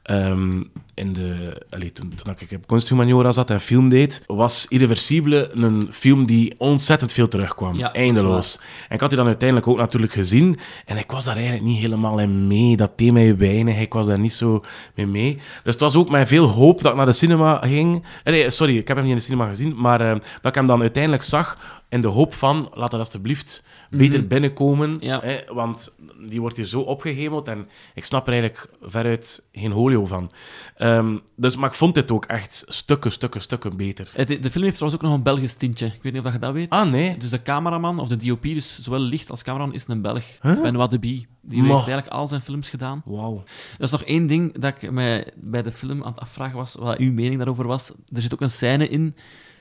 ehm, 0.08 0.62
in 0.94 1.14
de, 1.14 1.62
allee, 1.70 1.92
toen, 1.92 2.14
toen 2.16 2.34
ik 2.38 2.52
op 2.56 2.68
kunsthumaniora 2.68 3.32
zat 3.32 3.50
en 3.50 3.62
film 3.62 3.90
deed, 3.90 4.24
was 4.28 4.66
Irreversibele 4.70 5.50
een 5.54 5.88
film 5.92 6.26
die 6.26 6.56
ontzettend 6.58 7.14
veel 7.14 7.28
terugkwam. 7.28 7.78
Ja, 7.78 7.94
Eindeloos. 7.94 8.60
En 8.90 8.96
ik 8.96 9.00
had 9.00 9.10
die 9.10 9.18
dan 9.18 9.28
uiteindelijk 9.28 9.68
ook 9.68 9.78
natuurlijk 9.78 10.14
gezien. 10.14 10.58
En 10.86 10.98
ik 10.98 11.12
was 11.12 11.26
daar 11.26 11.36
eigenlijk 11.36 11.66
niet 11.66 11.80
helemaal 11.80 12.20
in 12.20 12.48
mee. 12.48 12.78
Dat 12.78 12.98
deed 12.98 13.12
mij 13.12 13.38
weinig. 13.38 13.80
Ik 13.80 13.94
was 13.94 14.08
daar 14.08 14.20
niet 14.20 14.34
zo 14.34 14.64
mee 14.96 15.08
mee. 15.08 15.36
Dus 15.36 15.74
het 15.74 15.80
was 15.80 15.96
ook 15.96 16.10
met 16.10 16.28
veel 16.28 16.48
hoop 16.48 16.82
dat 16.82 16.92
ik 16.92 16.98
naar 16.98 17.06
de 17.06 17.14
cinema 17.14 17.58
ging. 17.58 18.04
Nee, 18.24 18.50
sorry, 18.50 18.78
ik 18.78 18.88
heb 18.88 18.98
hem 18.98 19.06
niet 19.06 19.14
in 19.14 19.20
de 19.20 19.26
cinema 19.26 19.48
gezien. 19.48 19.76
Maar 19.78 20.02
eh, 20.02 20.12
dat 20.12 20.46
ik 20.46 20.56
hem 20.56 20.68
dan 20.68 20.82
uiteindelijk 20.82 21.24
zag 21.24 21.58
in 21.90 22.02
de 22.02 22.08
hoop 22.08 22.34
van... 22.34 22.70
Laat 22.74 22.92
dat 22.92 23.00
alsjeblieft 23.00 23.64
beter 23.90 24.28
binnenkomen. 24.28 24.92
Mhm. 24.92 25.06
Ja. 25.06 25.20
Hè, 25.24 25.38
want 25.54 25.96
die 26.28 26.42
wordt 26.42 26.58
hier 26.58 26.66
zo 26.66 26.80
opgehemeld. 26.80 27.48
En 27.48 27.68
ik 27.94 28.06
snap 28.06 28.28
er 28.28 28.34
eigenlijk 28.34 28.70
veruit 28.82 29.44
geen 29.52 29.72
van. 30.06 30.32
Ehm, 30.76 31.18
dus, 31.36 31.56
maar 31.56 31.70
ik 31.70 31.76
vond 31.76 31.94
dit 31.94 32.12
ook 32.12 32.26
echt 32.26 32.64
stukken, 32.68 33.12
stukken, 33.12 33.42
stukken 33.42 33.78
beter. 33.78 34.12
Eh, 34.16 34.26
De, 34.26 34.40
de 34.40 34.52
film 34.52 34.64
heeft 34.64 34.76
trouwens 34.76 35.02
ook 35.04 35.08
nog 35.10 35.18
een 35.18 35.24
Belgisch 35.24 35.54
tintje. 35.54 35.86
Ik 35.86 36.00
weet 36.04 36.14
niet 36.14 36.26
of 36.26 36.34
je 36.34 36.40
dat 36.40 36.54
weet. 36.54 36.70
Ah, 36.70 36.92
nee. 36.92 37.18
Dus 37.18 37.30
de 37.30 37.42
cameraman, 37.42 38.00
of 38.00 38.08
de 38.08 38.18
DOP, 38.18 38.44
dus 38.44 38.80
zowel 38.82 39.00
licht 39.00 39.30
als 39.30 39.44
cameraman, 39.44 39.74
is 39.74 39.88
een 39.88 40.02
Belg. 40.02 40.24
Huh? 40.42 40.62
Benoit 40.62 40.92
de 40.92 41.00
Bie. 41.00 41.28
Die 41.42 41.62
heeft 41.62 41.74
eigenlijk 41.74 42.08
al 42.08 42.28
zijn 42.28 42.42
films 42.42 42.70
gedaan. 42.70 43.02
Wauw. 43.06 43.44
Er 43.78 43.84
is 43.84 43.92
nog 43.92 44.04
één 44.04 44.28
ding 44.28 44.60
dat 44.60 44.74
ik 44.82 44.92
mij 44.92 45.32
bij 45.36 45.62
de 45.62 45.72
film 45.72 46.04
aan 46.04 46.12
het 46.12 46.20
afvragen 46.20 46.56
was, 46.58 46.76
wat 46.80 46.98
uw 46.98 47.12
mening 47.12 47.38
daarover 47.38 47.68
was. 47.68 47.92
Er 48.14 48.22
zit 48.22 48.34
ook 48.34 48.42
een 48.42 48.50
scène 48.50 48.88
in 48.88 49.16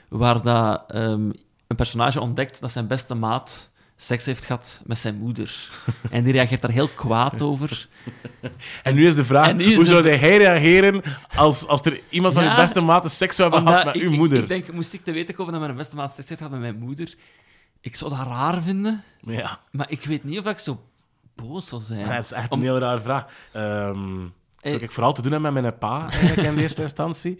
waar 0.08 0.42
dat, 0.42 0.84
ehm, 0.88 1.30
een 1.66 1.76
personage 1.76 2.20
ontdekt 2.20 2.60
dat 2.60 2.72
zijn 2.72 2.86
beste 2.86 3.14
maat 3.14 3.70
seks 3.96 4.26
heeft 4.26 4.44
gehad 4.44 4.80
met 4.84 4.98
zijn 4.98 5.16
moeder. 5.18 5.68
En 6.10 6.22
die 6.22 6.32
reageert 6.32 6.62
daar 6.62 6.70
heel 6.70 6.88
kwaad 6.88 7.42
over. 7.42 7.88
En 8.82 8.94
nu 8.94 9.06
is 9.06 9.16
de 9.16 9.24
vraag, 9.24 9.52
is 9.54 9.74
hoe 9.74 9.84
de- 9.84 9.90
zou 9.90 10.08
hij 10.08 10.36
reageren 10.38 11.02
als, 11.34 11.66
als 11.66 11.84
er 11.84 12.00
iemand 12.08 12.34
van 12.34 12.42
Ja, 12.44 12.50
je 12.50 12.56
beste 12.56 12.80
maten 12.80 13.10
seks 13.10 13.36
zou 13.36 13.50
hebben 13.52 13.68
gehad 13.68 13.84
met 13.84 13.94
ik, 13.94 14.02
uw 14.02 14.10
moeder? 14.10 14.38
Ik, 14.42 14.48
denk, 14.48 14.72
moest 14.72 14.92
ik 14.92 15.04
te 15.04 15.12
weten 15.12 15.34
komen 15.34 15.52
dat 15.52 15.60
mijn 15.62 15.76
beste 15.76 15.96
maat 15.96 16.14
seks 16.14 16.28
heeft 16.28 16.40
gehad 16.40 16.52
met 16.58 16.62
mijn 16.62 16.78
moeder, 16.84 17.14
ik 17.80 17.96
zou 17.96 18.10
dat 18.10 18.26
raar 18.26 18.62
vinden, 18.62 19.02
Ja, 19.20 19.60
maar 19.70 19.90
ik 19.90 20.04
weet 20.04 20.24
niet 20.24 20.38
of 20.38 20.46
ik 20.46 20.58
zo 20.58 20.82
boos 21.34 21.66
zou 21.66 21.82
zijn. 21.82 22.08
dat 22.08 22.24
is 22.24 22.32
echt 22.32 22.50
Om- 22.50 22.58
een 22.58 22.64
heel 22.64 22.78
rare 22.78 23.00
vraag. 23.00 23.24
Eh. 23.52 23.62
zou 24.62 24.82
ik 24.82 24.90
vooral 24.90 25.12
te 25.12 25.22
doen 25.22 25.32
hebben 25.32 25.52
met 25.52 25.62
mijn 25.62 25.78
pa, 25.78 26.08
eigenlijk, 26.10 26.48
in 26.48 26.58
eerste 26.62 26.82
instantie? 26.82 27.38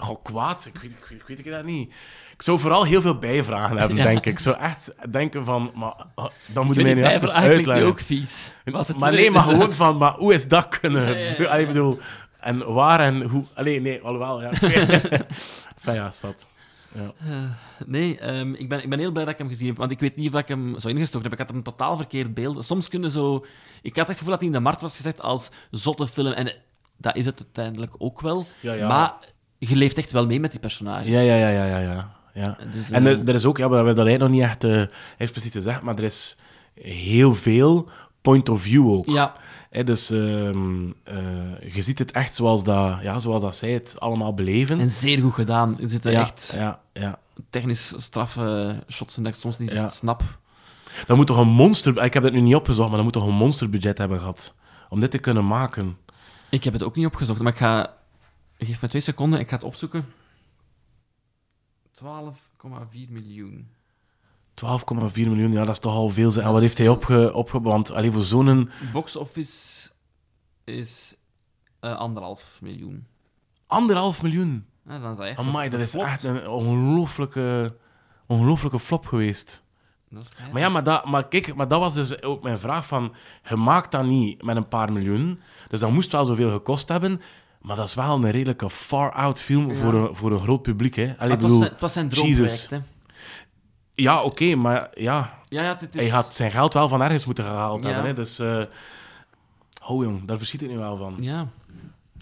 Goh, 0.00 0.22
kwaad, 0.24 0.66
ik 0.66 0.80
weet, 0.80 0.90
ik, 0.90 1.06
weet, 1.08 1.20
ik 1.20 1.26
weet 1.26 1.38
ik 1.38 1.44
dat 1.44 1.64
niet. 1.64 1.92
Ik 2.40 2.46
zou 2.46 2.58
vooral 2.58 2.84
heel 2.84 3.00
veel 3.00 3.18
bijvragen 3.18 3.76
hebben, 3.76 3.96
Ja. 3.96 4.02
denk 4.02 4.18
ik. 4.18 4.32
Ik 4.32 4.38
zou 4.38 4.56
echt 4.58 4.92
denken 5.10 5.44
van, 5.44 5.70
maar 5.74 5.94
oh, 6.14 6.26
dan 6.46 6.66
moet 6.66 6.76
je 6.76 6.82
mij 6.82 6.94
nu 6.94 7.04
even 7.04 7.32
uitleggen. 7.32 7.86
ook 7.86 8.00
vies. 8.00 8.54
het 8.64 8.96
maar 8.98 9.12
nee, 9.12 9.30
maar 9.30 9.42
gewoon 9.50 9.72
van, 9.72 9.96
maar 9.96 10.12
hoe 10.12 10.34
is 10.34 10.48
dat 10.48 10.78
kunnen? 10.80 11.18
Ja. 11.18 11.44
Allee, 11.44 11.66
bedoel, 11.66 11.98
en 12.38 12.72
waar 12.72 13.00
en 13.00 13.22
hoe? 13.22 13.44
Allee, 13.54 13.80
nee, 13.80 14.00
alhoewel, 14.00 14.40
ja. 14.40 14.50
Enfin, 15.76 15.94
ja, 15.94 16.08
is 16.08 16.20
wat. 16.20 16.46
Ja. 16.92 17.12
Eh, 17.30 17.50
nee, 17.86 18.18
ehm, 18.18 18.52
ik, 18.54 18.68
ben, 18.68 18.82
ik 18.82 18.90
ben 18.90 18.98
heel 18.98 19.10
blij 19.10 19.24
dat 19.24 19.32
ik 19.32 19.38
hem 19.38 19.48
gezien 19.48 19.66
heb, 19.66 19.76
want 19.76 19.90
ik 19.90 20.00
weet 20.00 20.16
niet 20.16 20.34
of 20.34 20.40
ik 20.40 20.48
hem 20.48 20.78
zo 20.78 20.88
ingestoken 20.88 21.30
heb. 21.30 21.40
Ik 21.40 21.46
had 21.46 21.56
een 21.56 21.62
totaal 21.62 21.96
verkeerd 21.96 22.34
beeld. 22.34 22.64
Soms 22.64 22.88
kunnen 22.88 23.10
zo... 23.10 23.46
Ik 23.82 23.96
had 23.96 24.08
het 24.08 24.16
gevoel 24.16 24.30
dat 24.30 24.40
hij 24.40 24.48
in 24.48 24.54
de 24.54 24.60
markt 24.60 24.80
was 24.80 24.96
gezet 24.96 25.22
als 25.22 25.50
zotte 25.70 26.08
film. 26.08 26.32
En 26.32 26.52
dat 26.96 27.16
is 27.16 27.26
het 27.26 27.42
uiteindelijk 27.44 27.94
ook 27.98 28.20
wel. 28.20 28.46
Ja, 28.60 28.72
ja. 28.72 28.88
Maar 28.88 29.14
je 29.58 29.76
leeft 29.76 29.98
echt 29.98 30.12
wel 30.12 30.26
mee 30.26 30.40
met 30.40 30.50
die 30.50 30.60
personages. 30.60 31.08
Ja, 31.08 31.20
ja, 31.20 31.34
ja, 31.34 31.48
ja, 31.48 31.64
ja. 31.64 31.78
ja. 31.78 32.18
Ja. 32.34 32.56
Dus, 32.70 32.90
En 32.90 33.06
eh, 33.06 33.12
er, 33.12 33.28
er 33.28 33.34
is 33.34 33.44
ook, 33.44 33.58
ja, 33.58 33.68
maar 33.68 33.76
dat 33.76 33.86
hebben 33.86 34.04
we 34.04 34.10
dat 34.10 34.28
nog 34.28 34.36
niet 34.36 34.42
echt 34.42 34.64
eh, 34.64 34.82
expliciet 35.18 35.52
gezegd, 35.52 35.82
maar 35.82 35.96
er 35.98 36.04
is 36.04 36.38
heel 36.74 37.34
veel 37.34 37.88
point 38.22 38.48
of 38.48 38.62
view 38.62 38.90
ook. 38.92 39.06
Ja, 39.06 39.34
dus 39.84 40.10
ehm, 40.10 40.90
eh, 41.04 41.72
je 41.74 41.82
ziet 41.82 41.98
het 41.98 42.12
echt 42.12 42.34
zoals 42.34 42.64
dat, 42.64 42.98
ja, 43.02 43.18
zoals 43.18 43.42
dat 43.42 43.56
zij 43.56 43.70
het 43.70 44.00
allemaal 44.00 44.34
beleven. 44.34 44.80
en 44.80 44.90
zeer 44.90 45.18
goed 45.22 45.34
gedaan. 45.34 45.80
Er 45.80 45.88
zitten 45.88 46.12
ja, 46.12 46.20
echt 46.20 46.52
ja, 46.56 46.80
ja. 46.92 47.18
technisch 47.50 47.92
straffe 47.96 48.76
shots 48.88 49.16
in 49.16 49.22
dat 49.22 49.32
ik 49.34 49.38
soms 49.38 49.58
niet 49.58 49.72
Ja. 49.72 49.88
snap. 49.88 50.22
Dat 51.06 51.16
moet 51.16 51.26
toch 51.26 51.38
een 51.38 51.48
monster... 51.48 52.04
Ik 52.04 52.14
heb 52.14 52.22
het 52.22 52.32
nu 52.32 52.40
niet 52.40 52.54
opgezocht, 52.54 52.86
maar 52.88 52.96
dat 52.96 53.04
moet 53.04 53.12
toch 53.12 53.26
een 53.26 53.34
monsterbudget 53.34 53.98
hebben 53.98 54.18
gehad 54.18 54.54
om 54.88 55.00
dit 55.00 55.10
te 55.10 55.18
kunnen 55.18 55.46
maken. 55.46 55.96
Ik 56.48 56.64
heb 56.64 56.72
het 56.72 56.82
ook 56.82 56.96
niet 56.96 57.06
opgezocht, 57.06 57.40
maar 57.40 57.52
ik 57.52 57.58
ga... 57.58 57.94
Geef 58.58 58.82
me 58.82 58.88
twee 58.88 59.02
seconden, 59.02 59.40
ik 59.40 59.48
ga 59.48 59.54
het 59.54 59.64
opzoeken. 59.64 60.04
12,4 62.00 63.08
miljoen. 63.08 63.68
12,4 64.54 65.12
miljoen, 65.14 65.52
ja, 65.52 65.60
dat 65.64 65.74
is 65.74 65.78
toch 65.78 65.94
al 65.94 66.08
veel. 66.08 66.34
En 66.34 66.52
wat 66.52 66.60
heeft 66.60 66.78
hij 66.78 66.88
opge... 66.88 67.32
opge 67.34 67.60
want 67.60 67.92
alleen 67.92 68.12
voor 68.12 68.22
zo'n 68.22 68.70
Box 68.92 69.16
office 69.16 69.90
is 70.64 71.16
eh, 71.80 71.96
anderhalf 71.96 72.58
miljoen. 72.62 73.06
anderhalf 73.66 74.22
miljoen. 74.22 74.66
Ja, 74.86 74.98
dan 74.98 75.10
is 75.10 75.16
dat 75.16 75.26
echt 75.26 75.38
Amai, 75.38 75.68
dat 75.68 75.80
is 75.80 75.94
echt 75.94 76.22
een 76.22 76.48
ongelooflijke, 76.48 77.76
ongelooflijke 78.26 78.78
flop 78.78 79.06
geweest. 79.06 79.64
Dat 80.08 80.22
is 80.22 80.28
pijnlijk. 80.28 80.52
Maar 80.52 80.62
ja, 80.62 80.68
maar 80.68 80.84
dat, 80.84 81.04
maar 81.04 81.28
kijk, 81.28 81.54
maar 81.54 81.68
dat 81.68 81.80
was 81.80 81.94
dus 81.94 82.22
ook 82.22 82.42
mijn 82.42 82.58
vraag 82.58 82.86
van... 82.86 83.14
Je 83.48 83.56
maakt 83.56 83.92
dat 83.92 84.04
niet 84.04 84.42
met 84.42 84.56
een 84.56 84.68
paar 84.68 84.92
miljoen, 84.92 85.40
dus 85.68 85.80
dat 85.80 85.90
moest 85.90 86.12
wel 86.12 86.24
zoveel 86.24 86.50
gekost 86.50 86.88
hebben, 86.88 87.20
maar 87.60 87.76
dat 87.76 87.86
is 87.86 87.94
wel 87.94 88.14
een 88.14 88.30
redelijke 88.30 88.70
far-out 88.70 89.40
film 89.40 89.68
Ja. 89.68 89.74
voor, 89.74 89.94
een, 89.94 90.14
voor 90.14 90.32
een 90.32 90.40
groot 90.40 90.62
publiek, 90.62 90.94
hè. 90.94 91.02
Allee, 91.02 91.16
Maar 91.18 91.26
ik 91.26 91.32
het, 91.32 91.40
was 91.40 91.50
bedoel, 91.50 91.58
zijn, 91.58 91.70
het 91.72 91.80
was 91.80 91.92
zijn 91.92 92.08
droomproject, 92.08 92.70
hè. 92.70 92.78
Ja, 93.94 94.22
oké, 94.22 94.54
maar 94.54 94.88
ja, 94.94 95.38
Ja, 95.48 95.62
ja, 95.62 95.76
het 95.78 95.94
is... 95.94 96.00
hij 96.00 96.10
had 96.10 96.34
zijn 96.34 96.50
geld 96.50 96.72
wel 96.72 96.88
van 96.88 97.02
ergens 97.02 97.24
moeten 97.24 97.44
gehaald 97.44 97.82
Ja. 97.82 97.88
hebben, 97.88 98.06
hè. 98.06 98.14
Dus, 98.14 98.38
eh 98.38 98.62
oh 99.86 100.02
jong, 100.04 100.24
daar 100.24 100.38
verschiet 100.38 100.62
ik 100.62 100.68
nu 100.68 100.76
wel 100.78 100.96
van. 100.96 101.16
Ja. 101.20 101.48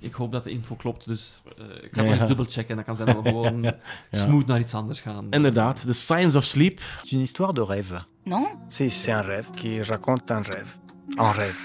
Ik 0.01 0.14
hoop 0.14 0.32
dat 0.32 0.45
de 0.45 0.51
info 0.51 0.74
klopt, 0.74 1.07
dus 1.09 1.43
eh, 1.59 1.64
ik 1.84 1.89
ga 1.93 2.03
Ja. 2.03 2.09
nog 2.09 2.18
eens 2.18 2.26
dubbelchecken. 2.28 2.76
Dat 2.76 2.84
kan 2.84 2.97
zijn 2.97 3.09
dat 3.09 3.22
we 3.22 3.28
gewoon 3.28 3.72
smooth 4.12 4.47
naar 4.47 4.59
iets 4.61 4.74
anders 4.74 5.01
gaan. 5.01 5.26
Inderdaad, 5.30 5.80
The 5.80 5.93
Science 5.93 6.36
of 6.36 6.45
Sleep. 6.45 6.80
C'est 6.80 7.12
une 7.12 7.20
histoire 7.22 7.53
de 7.53 7.61
rêve. 7.66 8.03
Non 8.24 8.47
Si, 8.68 8.91
c'est 8.91 9.12
un 9.12 9.20
rêve 9.22 9.51
qui 9.55 9.82
raconte 9.82 10.30
un 10.30 10.43
rêve. 10.43 10.76
Un 11.16 11.32
rêve. 11.32 11.57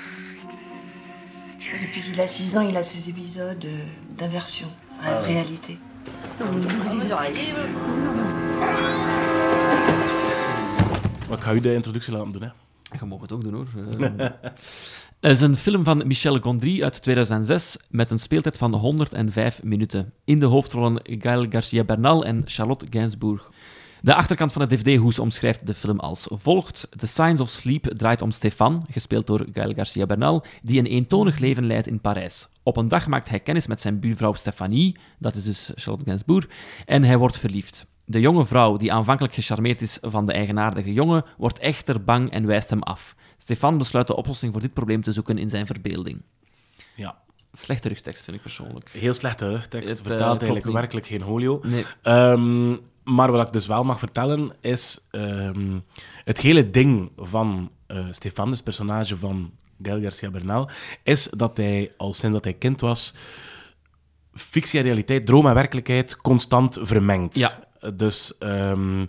Depuis 1.81 2.01
qu'il 2.01 2.19
a 2.21 2.27
6 2.27 2.55
ans, 2.57 2.61
il 2.61 2.77
a 2.77 2.83
ces 2.83 3.09
épisodes 3.09 3.65
euh, 3.65 3.83
d'inversion 4.17 4.67
à 5.01 5.11
la 5.11 5.19
réalité. 5.21 5.77
Maar 11.29 11.37
ik 11.37 11.43
ga 11.43 11.53
u 11.53 11.59
de 11.59 11.73
introductie 11.73 12.13
laten 12.13 12.31
doen, 12.31 12.41
hè. 12.41 12.47
Je 12.99 13.05
mag 13.05 13.21
het 13.21 13.31
ook 13.31 13.43
doen, 13.43 13.53
hoor. 13.53 13.67
Eh, 15.19 15.29
Het 15.29 15.31
is 15.31 15.41
een 15.41 15.55
film 15.55 15.83
van 15.83 16.03
Michel 16.07 16.39
Gondry 16.39 16.83
uit 16.83 17.01
2006 17.01 17.77
met 17.89 18.11
een 18.11 18.19
speeltijd 18.19 18.57
van 18.57 18.73
105 18.73 19.63
minuten. 19.63 20.13
In 20.25 20.39
de 20.39 20.45
hoofdrollen 20.45 20.99
Gael 21.03 21.45
Garcia 21.49 21.83
Bernal 21.83 22.25
en 22.25 22.43
Charlotte 22.45 22.85
Gainsbourg. 22.89 23.49
De 24.03 24.15
achterkant 24.15 24.53
van 24.53 24.65
de 24.65 24.75
DVD-hoes 24.75 25.19
omschrijft 25.19 25.67
de 25.67 25.73
film 25.73 25.99
als 25.99 26.27
volgt. 26.29 26.87
The 26.97 27.07
Signs 27.07 27.41
of 27.41 27.49
Sleep 27.49 27.93
draait 27.97 28.21
om 28.21 28.31
Stefan, 28.31 28.85
gespeeld 28.91 29.27
door 29.27 29.45
Gael 29.53 29.73
Garcia 29.73 30.05
Bernal, 30.05 30.43
die 30.61 30.79
een 30.79 30.85
eentonig 30.85 31.39
leven 31.39 31.65
leidt 31.65 31.87
in 31.87 32.01
Parijs. 32.01 32.47
Op 32.63 32.77
een 32.77 32.87
dag 32.87 33.07
maakt 33.07 33.29
hij 33.29 33.39
kennis 33.39 33.67
met 33.67 33.81
zijn 33.81 33.99
buurvrouw 33.99 34.33
Stefanie, 34.33 34.97
dat 35.17 35.35
is 35.35 35.43
dus 35.43 35.71
Charlotte 35.75 36.05
Gainsbourg, 36.05 36.47
en 36.85 37.03
hij 37.03 37.17
wordt 37.17 37.39
verliefd. 37.39 37.85
De 38.05 38.19
jonge 38.19 38.45
vrouw, 38.45 38.77
die 38.77 38.93
aanvankelijk 38.93 39.33
gecharmeerd 39.33 39.81
is 39.81 39.97
van 40.01 40.25
de 40.25 40.33
eigenaardige 40.33 40.93
jongen, 40.93 41.25
wordt 41.37 41.59
echter 41.59 42.03
bang 42.03 42.31
en 42.31 42.45
wijst 42.45 42.69
hem 42.69 42.81
af. 42.81 43.15
Stefan 43.37 43.77
besluit 43.77 44.07
de 44.07 44.15
oplossing 44.15 44.51
voor 44.51 44.61
dit 44.61 44.73
probleem 44.73 45.01
te 45.01 45.11
zoeken 45.11 45.37
in 45.37 45.49
zijn 45.49 45.65
verbeelding. 45.65 46.21
Ja. 46.95 47.22
Slechte 47.55 47.87
rugtekst, 47.87 48.23
vind 48.23 48.35
ik 48.37 48.41
persoonlijk. 48.43 48.89
Heel 48.89 49.13
slechte 49.13 49.61
tekst. 49.69 49.89
Het, 49.89 49.99
eh, 49.99 50.05
Vertaalt 50.05 50.37
eigenlijk 50.37 50.65
niet. 50.65 50.73
werkelijk 50.75 51.05
geen 51.05 51.21
holio. 51.21 51.59
Nee. 51.63 51.85
Ehm, 52.01 52.69
maar 53.03 53.31
wat 53.31 53.47
ik 53.47 53.53
dus 53.53 53.67
wel 53.67 53.83
mag 53.83 53.99
vertellen 53.99 54.51
is... 54.61 55.07
ehm, 55.11 55.79
het 56.23 56.39
hele 56.39 56.69
ding 56.69 57.11
van 57.17 57.71
eh 57.87 58.05
Stefan, 58.11 58.49
dus 58.49 58.61
personage 58.61 59.17
van 59.17 59.51
Gael 59.81 60.01
Garcia 60.01 60.29
Bernal, 60.29 60.69
is 61.03 61.23
dat 61.29 61.57
hij, 61.57 61.91
al 61.97 62.13
sinds 62.13 62.35
dat 62.35 62.43
hij 62.43 62.53
kind 62.53 62.81
was, 62.81 63.13
fictie 64.33 64.79
en 64.79 64.85
realiteit, 64.85 65.25
droom 65.25 65.47
en 65.47 65.53
werkelijkheid 65.53 66.15
constant 66.17 66.77
vermengt. 66.81 67.37
Ja. 67.39 67.59
Dus 67.93 68.33
ehm, 68.39 69.05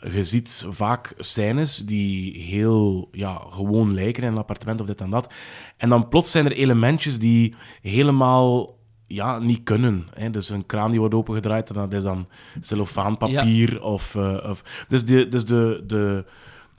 je 0.00 0.24
ziet 0.24 0.66
vaak 0.68 1.14
scènes 1.18 1.76
die 1.76 2.42
heel 2.42 3.08
ja, 3.12 3.42
gewoon 3.48 3.94
lijken 3.94 4.22
in 4.22 4.28
een 4.28 4.38
appartement 4.38 4.80
of 4.80 4.86
dit 4.86 5.00
en 5.00 5.10
dat. 5.10 5.32
En 5.76 5.88
dan 5.88 6.08
plots 6.08 6.30
zijn 6.30 6.44
er 6.44 6.52
elementjes 6.52 7.18
die 7.18 7.54
helemaal 7.82 8.76
ja, 9.06 9.38
niet 9.38 9.62
kunnen. 9.62 10.06
Hè. 10.14 10.30
Dus 10.30 10.48
een 10.48 10.66
kraan 10.66 10.90
die 10.90 11.00
wordt 11.00 11.14
opengedraaid 11.14 11.68
en 11.68 11.74
dat 11.74 11.92
is 11.92 12.02
dan 12.02 12.28
cellofaanpapier. 12.60 13.82
Of, 13.82 14.14
eh, 14.14 14.48
of... 14.50 14.84
Dus, 14.88 15.04
de, 15.04 15.28
dus 15.28 15.44
de, 15.44 15.82
de... 15.86 16.24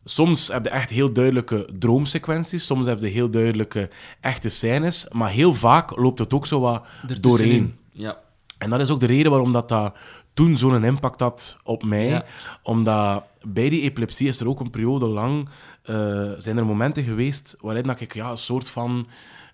Soms 0.04 0.48
heb 0.48 0.64
je 0.64 0.70
echt 0.70 0.90
heel 0.90 1.14
duidelijke 1.14 1.70
droomsequenties, 1.80 2.66
soms 2.66 2.86
heb 2.86 3.00
je 3.00 3.08
heel 3.08 3.30
duidelijke 3.30 3.90
echte 4.22 4.50
scènes, 4.50 5.08
maar 5.12 5.30
heel 5.30 5.54
vaak 5.54 5.98
loopt 5.98 6.20
het 6.20 6.34
ook 6.34 6.46
zo 6.46 6.60
wat 6.60 6.86
doorheen. 7.22 7.76
Ja. 7.92 8.20
En 8.60 8.70
dat 8.70 8.80
is 8.80 8.90
ook 8.90 9.00
de 9.00 9.06
reden 9.06 9.32
waarom 9.32 9.52
dat, 9.52 9.70
dat 9.70 9.96
toen 10.34 10.58
zo'n 10.58 10.84
impact 10.84 11.20
had 11.20 11.58
op 11.64 11.84
mij. 11.84 12.08
Ja. 12.08 12.24
Omdat 12.64 13.24
bij 13.48 13.70
die 13.70 13.82
epilepsie 13.82 14.28
is 14.28 14.40
er 14.40 14.48
ook 14.48 14.60
een 14.60 14.70
periode 14.70 15.08
lang... 15.08 15.50
eh, 15.84 16.32
zijn 16.38 16.58
er 16.58 16.66
momenten 16.66 17.04
geweest 17.04 17.56
waarin 17.62 17.84
dat 17.88 18.00
ik 18.02 18.14
ja, 18.14 18.30
een 18.32 18.38
soort 18.38 18.70
van... 18.70 19.08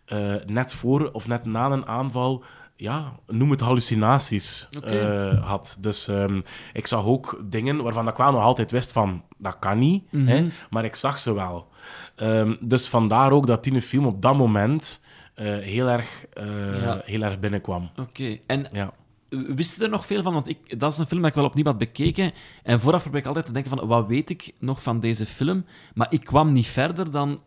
eh, 0.05 0.33
net 0.45 0.73
voor 0.73 1.09
of 1.11 1.27
net 1.27 1.45
na 1.45 1.69
een 1.71 1.85
aanval... 1.87 2.43
Ja, 2.77 3.13
noem 3.27 3.51
het 3.51 3.59
hallucinaties 3.61 4.69
eh, 4.83 5.45
had. 5.45 5.77
Dus 5.79 6.07
ehm, 6.07 6.41
ik 6.73 6.87
zag 6.87 7.05
ook 7.05 7.41
dingen 7.45 7.83
waarvan 7.83 8.07
ik 8.07 8.15
wel 8.15 8.31
nog 8.31 8.41
altijd 8.41 8.71
wist 8.71 8.91
van... 8.91 9.23
Dat 9.37 9.59
kan 9.59 9.79
niet, 9.79 10.11
Mhm. 10.11 10.27
hè, 10.27 10.47
maar 10.69 10.85
ik 10.85 10.95
zag 10.95 11.19
ze 11.19 11.33
wel. 11.33 11.67
Ehm, 12.15 12.55
dus 12.59 12.87
vandaar 12.89 13.31
ook 13.31 13.47
dat 13.47 13.63
die 13.63 13.81
film 13.81 14.05
op 14.05 14.21
dat 14.21 14.35
moment... 14.37 15.01
eh, 15.35 15.45
heel, 15.57 15.87
erg, 15.87 16.25
eh, 16.33 16.81
Ja. 16.83 17.01
heel 17.03 17.21
erg 17.21 17.39
binnenkwam. 17.39 17.89
Oké. 17.99 18.37
En 18.47 18.65
Ja. 18.71 18.91
wist 19.29 19.77
je 19.77 19.83
er 19.83 19.89
nog 19.89 20.05
veel 20.05 20.23
van? 20.23 20.33
Want 20.33 20.47
ik, 20.47 20.79
dat 20.79 20.91
is 20.91 20.97
een 20.97 21.05
film 21.05 21.21
dat 21.21 21.29
ik 21.29 21.35
wel 21.35 21.45
opnieuw 21.45 21.65
had 21.65 21.77
bekeken. 21.77 22.31
En 22.63 22.79
vooraf 22.79 23.01
probeer 23.01 23.19
ik 23.19 23.25
altijd 23.25 23.45
te 23.45 23.51
denken 23.51 23.77
van, 23.77 23.87
wat 23.87 24.07
weet 24.07 24.29
ik 24.29 24.51
nog 24.59 24.83
van 24.83 24.99
deze 24.99 25.25
film? 25.25 25.65
Maar 25.93 26.07
ik 26.09 26.23
kwam 26.23 26.53
niet 26.53 26.67
verder 26.67 27.11
dan 27.11 27.41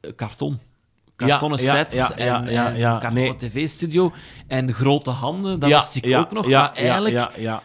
eh, 0.00 0.10
karton. 0.16 0.58
kartonnen 1.16 1.58
sets 1.58 1.94
ja, 1.94 2.10
ja, 2.16 2.44
en, 2.44 2.52
ja, 2.52 2.72
en 2.74 3.00
kartonnen 3.00 3.22
nee. 3.22 3.36
tv-studio 3.50 4.12
en 4.46 4.72
grote 4.72 5.10
handen, 5.10 5.58
dat 5.60 5.68
ja, 5.70 5.76
wist 5.76 5.94
ik 5.94 6.04
ja, 6.04 6.18
ook 6.18 6.32
nog. 6.32 6.46
Ja, 6.48 6.60
maar 6.60 6.72
eigenlijk 6.74 7.14
ja, 7.14 7.30
ja, 7.34 7.40
ja. 7.42 7.62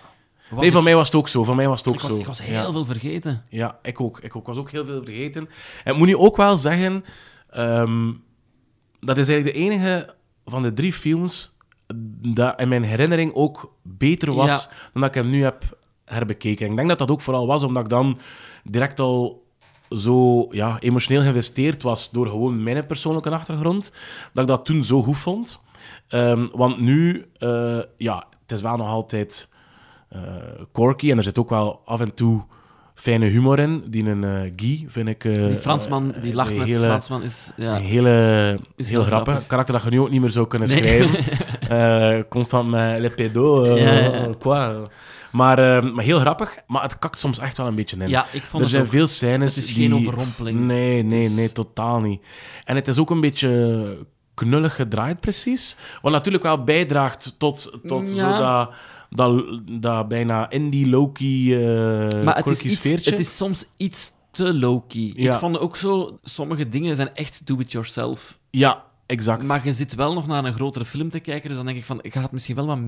was 0.49 0.61
Nee, 0.61 0.71
van 0.71 0.83
mij 0.83 0.95
was 0.95 1.05
het 1.07 1.15
ook 1.15 1.27
zo. 1.27 1.43
Van 1.43 1.55
mij 1.55 1.67
was 1.67 1.79
het 1.79 1.87
ook 1.87 1.93
ik 1.95 2.01
was, 2.01 2.11
zo. 2.13 2.19
ik 2.19 2.25
was 2.25 2.37
Ja. 2.37 2.43
heel 2.45 2.71
veel 2.71 2.85
vergeten. 2.85 3.43
Ja, 3.49 3.79
ik 3.81 4.01
ook. 4.01 4.19
Ik 4.19 4.35
ook. 4.35 4.47
was 4.47 4.57
ook 4.57 4.71
heel 4.71 4.85
veel 4.85 5.03
vergeten. 5.03 5.49
En 5.83 5.91
ik 5.93 5.97
moet 5.97 6.07
nu 6.07 6.15
ook 6.17 6.37
wel 6.37 6.57
zeggen, 6.57 7.05
ehm, 7.49 8.11
dat 8.99 9.17
is 9.17 9.27
eigenlijk 9.27 9.57
de 9.57 9.63
enige 9.63 10.15
van 10.45 10.61
de 10.61 10.73
drie 10.73 10.93
films 10.93 11.55
dat 12.21 12.59
in 12.59 12.67
mijn 12.67 12.83
herinnering 12.83 13.33
ook 13.33 13.73
beter 13.81 14.33
was 14.33 14.63
Ja. 14.63 14.69
dan 14.93 15.01
dat 15.01 15.09
ik 15.15 15.21
hem 15.21 15.29
nu 15.29 15.43
heb 15.43 15.77
herbekeken. 16.05 16.65
En 16.65 16.71
ik 16.71 16.77
denk 16.77 16.89
dat 16.89 16.99
dat 16.99 17.11
ook 17.11 17.21
vooral 17.21 17.47
was 17.47 17.63
omdat 17.63 17.83
ik 17.83 17.89
dan 17.89 18.19
direct 18.63 18.99
al 18.99 19.45
zo 19.89 20.47
ja, 20.51 20.79
emotioneel 20.79 21.21
geïnvesteerd 21.21 21.81
was 21.83 22.11
door 22.11 22.27
gewoon 22.27 22.63
mijn 22.63 22.85
persoonlijke 22.85 23.29
achtergrond, 23.29 23.91
dat 24.33 24.43
ik 24.43 24.49
dat 24.49 24.65
toen 24.65 24.83
zo 24.83 25.03
goed 25.03 25.17
vond. 25.17 25.59
Ehm, 26.07 26.47
want 26.51 26.79
nu, 26.79 27.25
eh, 27.37 27.79
ja, 27.97 28.23
het 28.41 28.51
is 28.51 28.61
wel 28.61 28.77
nog 28.77 28.87
altijd 28.87 29.49
eh 30.09 30.21
quirky 30.71 31.11
en 31.11 31.17
er 31.17 31.23
zit 31.23 31.37
ook 31.37 31.49
wel 31.49 31.81
af 31.85 31.99
en 31.99 32.13
toe 32.13 32.43
fijne 32.99 33.25
humor 33.25 33.59
in. 33.59 33.83
Die 33.89 34.05
een 34.05 34.23
eh, 34.23 34.51
Guy 34.55 34.85
vind 34.87 35.07
ik... 35.07 35.23
eh, 35.25 35.47
Die 35.47 35.57
Fransman, 35.57 36.13
die 36.21 36.29
eh, 36.29 36.35
lacht 36.35 36.55
met 36.55 36.67
hele- 36.67 36.85
Fransman, 36.85 37.23
is... 37.23 37.51
Ja. 37.55 37.75
Een 37.75 37.81
hele, 37.81 38.59
Is 38.75 38.89
heel 38.89 39.03
grappig. 39.03 39.27
grappig. 39.33 39.47
Karakter 39.47 39.73
dat 39.73 39.83
je 39.83 39.89
nu 39.89 39.99
ook 39.99 40.09
niet 40.09 40.21
meer 40.21 40.29
zou 40.29 40.47
kunnen 40.47 40.69
Nee. 40.69 40.77
schrijven. 40.77 42.27
Constant 42.29 42.69
met 42.69 42.99
le 42.99 43.09
pedo, 43.09 43.75
Ja, 43.77 43.93
ja. 43.93 44.29
quoi. 44.39 44.87
Maar, 45.31 45.83
maar 45.85 46.03
heel 46.03 46.19
grappig. 46.19 46.55
Maar 46.67 46.81
het 46.81 46.99
kakt 46.99 47.19
soms 47.19 47.39
echt 47.39 47.57
wel 47.57 47.67
een 47.67 47.75
beetje 47.75 47.97
in. 47.97 48.09
Ja, 48.09 48.25
ik 48.31 48.43
vond 48.43 48.63
er 48.63 48.69
zijn 48.69 48.81
ook. 48.83 48.89
veel 48.89 49.07
scènes 49.07 49.55
Het 49.55 49.63
is 49.65 49.73
die... 49.73 49.89
geen 49.89 49.95
overrompeling. 49.99 50.59
Nee, 50.59 51.03
nee, 51.03 51.29
nee, 51.29 51.51
totaal 51.51 51.99
niet. 51.99 52.21
En 52.65 52.75
het 52.75 52.87
is 52.87 52.97
ook 52.97 53.09
een 53.09 53.21
beetje 53.21 53.97
knullig 54.33 54.75
gedraaid, 54.75 55.19
precies. 55.19 55.77
Wat 56.01 56.11
natuurlijk 56.11 56.43
wel 56.43 56.63
bijdraagt 56.63 57.35
tot, 57.37 57.71
tot 57.87 58.15
Ja. 58.15 58.31
zo 58.33 58.43
dat, 58.43 58.71
dat, 59.09 59.59
dat 59.81 60.07
bijna 60.07 60.49
indie, 60.49 60.87
low-key, 60.89 61.57
maar 62.23 62.35
het 62.35 62.45
is, 62.45 62.51
quirky 62.57 62.67
iets, 62.67 62.75
sfeertje. 62.75 63.09
het 63.11 63.19
is 63.19 63.37
soms 63.37 63.65
iets 63.77 64.11
te 64.31 64.53
low-key. 64.53 65.11
Ja. 65.15 65.33
Ik 65.33 65.39
vond 65.39 65.59
ook 65.59 65.75
zo, 65.75 66.19
sommige 66.23 66.69
dingen 66.69 66.95
zijn 66.95 67.15
echt 67.15 67.47
do-it-yourself. 67.47 68.39
Ja, 68.49 68.83
exact. 69.05 69.43
Maar 69.43 69.65
je 69.65 69.73
zit 69.73 69.95
wel 69.95 70.13
nog 70.13 70.27
naar 70.27 70.45
een 70.45 70.53
grotere 70.53 70.85
film 70.85 71.09
te 71.09 71.19
kijken, 71.19 71.47
dus 71.47 71.57
dan 71.57 71.65
denk 71.65 71.77
ik 71.77 71.85
van, 71.85 71.99
ik 72.01 72.13
ga 72.13 72.21
het 72.21 72.31
misschien 72.31 72.55
wel 72.55 72.65
wat 72.65 72.79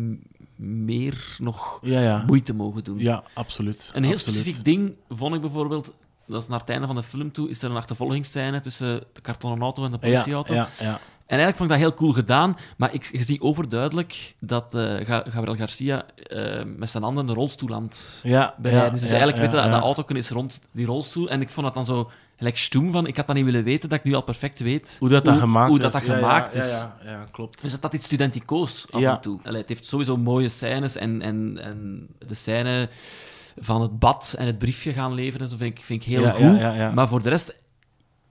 meer 0.56 1.36
nog 1.38 1.80
Ja, 1.82 2.02
ja. 2.02 2.24
moeite 2.28 2.54
mogen 2.54 2.84
doen. 2.84 3.00
Ja, 3.00 3.24
absoluut. 3.34 3.92
Een 3.94 4.04
heel 4.04 4.14
absoluut. 4.14 4.36
specifiek 4.40 4.66
ding 4.66 4.96
vond 5.10 5.36
ik 5.36 5.42
bijvoorbeeld, 5.42 5.94
dat 6.28 6.42
is 6.42 6.48
naar 6.48 6.60
het 6.60 6.70
einde 6.70 6.88
van 6.88 6.96
de 6.96 7.04
film 7.04 7.32
toe, 7.32 7.50
is 7.50 7.62
er 7.62 7.70
een 7.70 7.76
achtervolgingsscène 7.78 8.60
tussen 8.60 9.04
de 9.14 9.22
kartonnen 9.22 9.62
auto 9.62 9.86
en 9.86 9.92
de 9.92 9.98
Ja, 10.02 10.08
politieauto. 10.08 10.54
ja, 10.54 10.70
ja. 10.80 11.00
En 11.30 11.36
eigenlijk 11.40 11.58
vond 11.58 11.72
ik 11.72 11.78
dat 11.78 11.88
heel 11.88 11.98
cool 11.98 12.14
gedaan, 12.14 12.58
maar 12.78 12.94
ik, 12.94 13.10
je 13.12 13.24
ziet 13.24 13.42
overduidelijk 13.42 14.36
dat 14.40 14.66
Ga- 14.72 15.24
Gabriel 15.30 15.56
Garcia 15.56 16.06
eh, 16.16 16.64
met 16.78 16.90
zijn 16.90 17.04
handen 17.04 17.28
een 17.28 17.36
rolstoel 17.36 17.74
aan 17.76 17.84
het 17.84 18.20
Ja, 18.24 18.56
bereiden. 18.58 18.94
ja, 18.94 19.00
dus 19.00 19.02
ja, 19.02 19.08
eigenlijk 19.08 19.36
ja, 19.38 19.42
weet 19.44 19.52
je 19.52 19.70
dat 19.70 19.72
dat 19.72 19.96
auto 19.96 20.14
is 20.16 20.30
rond 20.30 20.62
die 20.72 20.86
rolstoel. 20.86 21.30
En 21.30 21.42
ik 21.42 21.50
vond 21.50 21.66
dat 21.66 21.76
dan 21.76 21.86
zo 21.86 22.12
gelijk 22.36 22.58
stoem 22.58 22.92
van, 22.92 23.08
ik 23.08 23.18
had 23.18 23.28
dat 23.28 23.36
niet 23.36 23.46
willen 23.46 23.64
weten, 23.64 23.90
dat 23.90 23.98
ik 23.98 24.04
nu 24.04 24.14
al 24.14 24.22
perfect 24.22 24.60
weet 24.60 24.96
Hoe 25.00 25.10
dat, 25.10 25.26
dat 25.26 25.38
gemaakt 25.38 25.68
hoe 25.70 25.78
is. 25.78 25.84
dat, 25.84 25.92
dat 25.92 26.02
Ja, 26.06 26.08
ja, 26.14 26.20
gemaakt 26.20 26.54
ja, 26.54 26.62
is. 26.64 26.70
Ja, 26.70 26.98
ja, 27.04 27.28
klopt. 27.32 27.62
Dus 27.62 27.72
dat 27.72 27.82
had 27.82 27.94
iets 27.94 28.06
studenticoos 28.06 28.86
af 28.92 29.02
en 29.02 29.22
toe. 29.22 29.40
Allee, 29.44 29.60
het 29.60 29.70
heeft 29.70 29.86
sowieso 29.86 30.18
mooie 30.18 30.50
scènes 30.50 30.96
en, 30.96 31.22
en, 31.22 31.60
en 31.64 32.08
de 32.28 32.36
scène 32.36 32.90
van 33.60 33.82
het 33.82 34.00
bad 34.00 34.36
en 34.38 34.46
het 34.46 34.58
briefje 34.60 34.94
gaan 34.94 35.14
leveren, 35.14 35.50
zo 35.50 35.58
vind 35.58 35.78
ik, 35.78 35.84
vind 35.86 36.02
ik 36.06 36.08
heel 36.14 36.30
goed. 36.32 36.40
ja, 36.42 36.60
ja, 36.60 36.74
ja. 36.74 36.92
Maar 36.92 37.08
voor 37.08 37.22
de 37.22 37.30
rest, 37.30 37.56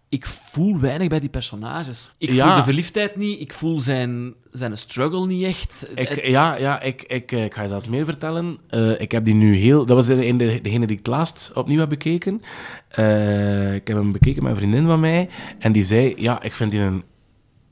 ik 0.08 0.26
voel 0.26 0.78
weinig 0.80 1.08
bij 1.08 1.20
die 1.20 1.28
personages. 1.28 2.10
Ik 2.18 2.30
Ja. 2.30 2.46
voel 2.46 2.56
de 2.56 2.62
verliefdheid 2.62 3.16
niet, 3.16 3.40
ik 3.40 3.52
voel 3.52 3.78
zijn, 3.78 4.34
zijn 4.52 4.76
struggle 4.76 5.26
niet 5.26 5.44
echt. 5.44 5.86
Ik, 5.94 6.26
ja, 6.26 6.56
ja 6.56 6.80
ik, 6.80 7.02
ik, 7.02 7.32
ik 7.32 7.54
ga 7.54 7.62
je 7.62 7.68
zelfs 7.68 7.88
meer 7.88 8.04
vertellen. 8.04 8.58
Eh, 8.68 9.00
ik 9.00 9.12
heb 9.12 9.24
die 9.24 9.34
nu 9.34 9.54
heel... 9.56 9.84
Dat 9.86 9.96
was 9.96 10.08
in 10.08 10.38
de, 10.38 10.58
degene 10.62 10.86
die 10.86 10.98
ik 10.98 11.06
laatst 11.06 11.52
opnieuw 11.54 11.78
heb 11.78 11.88
bekeken. 11.88 12.42
Eh, 12.88 13.74
ik 13.74 13.88
heb 13.88 13.96
hem 13.96 14.12
bekeken 14.12 14.42
met 14.42 14.52
een 14.52 14.58
vriendin 14.58 14.86
van 14.86 15.00
mij. 15.00 15.28
En 15.58 15.72
die 15.72 15.84
zei, 15.84 16.14
ja, 16.16 16.42
ik 16.42 16.52
vind 16.52 16.70
die 16.70 16.80
een... 16.80 17.02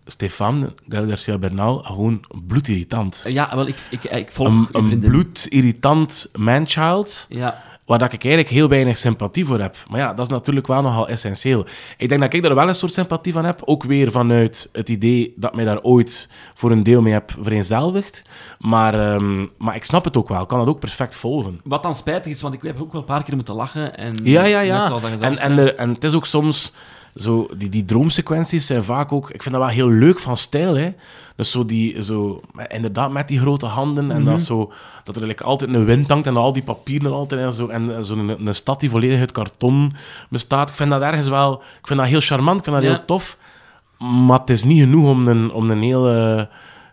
Stefan, 0.09 0.73
Gael 0.89 1.09
Garcia 1.09 1.39
Bernal, 1.39 1.83
gewoon 1.83 2.25
bloedirritant. 2.47 3.25
ja, 3.29 3.51
wel, 3.55 3.67
ik, 3.67 3.77
ik, 3.91 4.05
ik 4.05 4.31
volg 4.31 4.49
Een, 4.49 4.69
een 4.73 4.99
bloedirritant 4.99 6.31
manchild. 6.39 7.27
Ja. 7.29 7.63
Waar 7.87 7.99
dat 7.99 8.13
ik 8.13 8.25
eigenlijk 8.25 8.55
heel 8.55 8.69
weinig 8.69 8.99
sympathie 8.99 9.45
voor 9.45 9.61
heb. 9.61 9.77
Maar 9.89 10.01
ja, 10.01 10.15
dat 10.15 10.27
is 10.27 10.33
natuurlijk 10.33 10.67
wel 10.67 10.83
nogal 10.83 11.09
essentieel. 11.09 11.67
Ik 11.97 12.09
denk 12.09 12.21
dat 12.21 12.33
ik 12.33 12.43
daar 12.43 12.55
wel 12.55 12.69
een 12.69 12.75
soort 12.75 12.93
sympathie 12.93 13.33
van 13.33 13.45
heb. 13.45 13.63
Ook 13.65 13.85
weer 13.85 14.11
vanuit 14.11 14.69
het 14.73 14.89
idee 14.89 15.35
dat 15.37 15.55
mij 15.55 15.65
daar 15.65 15.81
ooit 15.81 16.29
voor 16.55 16.71
een 16.71 16.83
deel 16.83 17.03
mee 17.03 17.13
heb 17.13 17.35
vereenzelvigd. 17.41 18.25
Maar, 18.59 18.95
ehm, 18.95 19.47
maar 19.59 19.75
ik 19.75 19.85
snap 19.85 20.05
het 20.05 20.17
ook 20.17 20.29
wel. 20.29 20.41
Ik 20.41 20.49
kan 20.49 20.59
dat 20.59 20.69
ook 20.69 20.81
perfect 20.81 21.17
volgen. 21.17 21.61
Wat 21.65 21.83
dan 21.83 21.97
spijtig 21.97 22.33
is, 22.33 22.41
want 22.41 22.55
ik 22.55 22.63
heb 22.63 22.81
ook 22.81 22.93
wel 22.93 23.01
een 23.01 23.07
paar 23.07 23.23
keer 23.23 23.35
moeten 23.35 23.55
lachen. 23.55 23.97
En 23.97 24.17
Ja, 24.23 24.45
ja, 24.45 24.59
net 24.59 24.67
ja. 24.67 25.01
En, 25.21 25.39
en, 25.39 25.59
er, 25.59 25.75
en 25.75 25.91
het 25.91 26.05
is 26.05 26.15
ook 26.15 26.27
soms... 26.27 26.73
Zo, 27.17 27.49
die, 27.57 27.69
die 27.69 27.85
droomsequenties 27.85 28.67
zijn 28.67 28.85
vaak 28.85 29.13
ook... 29.13 29.31
Ik 29.31 29.43
vind 29.43 29.55
dat 29.55 29.65
wel 29.65 29.73
heel 29.75 29.89
leuk 29.91 30.19
van 30.19 30.37
stijl, 30.37 30.75
hè. 30.75 30.93
Dus 31.37 31.51
zo 31.51 31.65
die... 31.67 32.03
Zo, 32.03 32.41
inderdaad, 32.69 33.11
met 33.13 33.29
die 33.29 33.39
grote 33.41 33.67
handen. 33.67 34.11
En 34.11 34.21
Mhm. 34.23 34.31
dat, 34.31 34.41
zo, 34.41 34.59
dat 35.05 35.17
er 35.17 35.23
eigenlijk 35.23 35.41
altijd 35.41 35.73
een 35.75 35.85
wind 35.85 36.09
hangt 36.09 36.27
en 36.27 36.37
al 36.37 36.53
die 36.53 36.63
papieren 36.63 37.13
altijd 37.13 37.41
en 37.41 37.53
zo. 37.53 37.67
En 37.69 38.05
zo'n 38.05 38.19
een, 38.29 38.47
een 38.47 38.55
stad 38.55 38.81
die 38.81 38.91
volledig 38.91 39.19
uit 39.19 39.33
karton 39.33 39.93
bestaat. 40.31 40.69
Ik 40.69 40.75
vind 40.75 40.91
dat 40.91 41.03
ergens 41.03 41.29
wel... 41.29 41.55
Ik 41.81 41.87
vind 41.87 41.99
dat 41.99 42.09
heel 42.09 42.21
charmant. 42.21 42.59
Ik 42.59 42.65
vind 42.65 42.77
dat 42.77 42.85
Ja. 42.85 42.91
heel 42.91 43.05
tof. 43.05 43.39
Maar 43.99 44.39
het 44.39 44.51
is 44.51 44.65
niet 44.65 44.81
genoeg 44.81 45.09
om 45.11 45.29
een, 45.29 45.51
om 45.53 45.71
een 45.71 45.83
hele... 45.83 46.49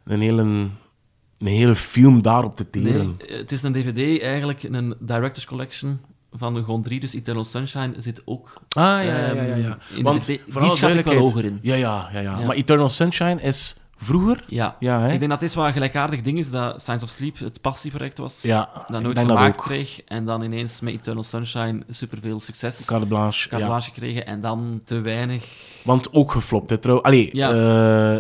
Een 0.06 0.22
hele, 0.22 0.42
een 0.42 1.48
hele 1.48 1.76
film 1.76 2.22
daarop 2.22 2.56
te 2.56 2.70
teren. 2.70 3.16
Nee, 3.28 3.38
het 3.38 3.52
is 3.52 3.64
een 3.64 3.74
DVD, 3.74 4.22
eigenlijk 4.22 4.64
een 4.64 4.96
Director's 5.00 5.46
Collection 5.46 6.00
van 6.36 6.54
de 6.54 6.64
Gon 6.64 6.82
3, 6.82 7.00
dus 7.00 7.14
Eternal 7.14 7.44
Sunshine 7.44 7.94
zit 7.98 8.22
ook. 8.26 8.54
Ah, 8.70 8.84
ja, 8.84 9.02
ja, 9.02 9.18
ja. 9.34 9.42
ja, 9.44 9.56
ja. 9.56 9.78
Ehm, 9.94 10.04
Want, 10.04 10.26
de 10.26 10.40
die 10.60 10.70
schat 10.70 10.94
ik 10.96 11.06
wel 11.06 11.18
hoger 11.18 11.46
in. 11.46 11.60
Ja, 11.62 11.76
ja, 11.76 12.10
ja, 12.14 12.20
ja, 12.20 12.40
Ja. 12.40 12.46
Maar 12.46 12.56
Eternal 12.56 12.90
Sunshine 12.90 13.42
is 13.42 13.76
vroeger? 13.98 14.44
Ja. 14.48 14.76
Ja, 14.80 15.02
hè? 15.02 15.12
Ik 15.12 15.20
denk 15.20 15.32
dat 15.32 15.40
dit 15.40 15.54
wel 15.54 15.68
een 15.68 15.74
gelijkaardig 15.74 16.22
ding 16.22 16.38
is, 16.38 16.52
dat 16.52 16.82
Science 16.82 17.06
of 17.06 17.12
Sleep 17.12 17.40
het 17.40 17.62
passieproject 17.62 18.18
was. 18.18 18.42
Ja, 18.42 18.70
dat 18.88 19.02
nooit 19.02 19.16
dat 19.16 19.26
gemaakt 19.26 19.62
kreeg. 19.62 20.02
En 20.04 20.26
dan 20.26 20.42
ineens 20.42 20.80
met 20.80 20.94
Eternal 20.94 21.24
Sunshine 21.24 21.84
superveel 21.90 22.40
succes. 22.40 22.86
Carte 22.86 23.06
blanche, 23.06 23.50
Carte 23.50 23.66
ja. 23.66 23.80
gekregen 23.80 24.26
en 24.26 24.42
dan 24.42 24.82
te 24.86 25.02
weinig. 25.02 25.46
Want 25.84 26.14
ook 26.14 26.32
geflopt, 26.32 26.70
hè, 26.70 26.78
trouw. 26.78 27.02
Allee, 27.02 27.30
Ja. 27.32 27.52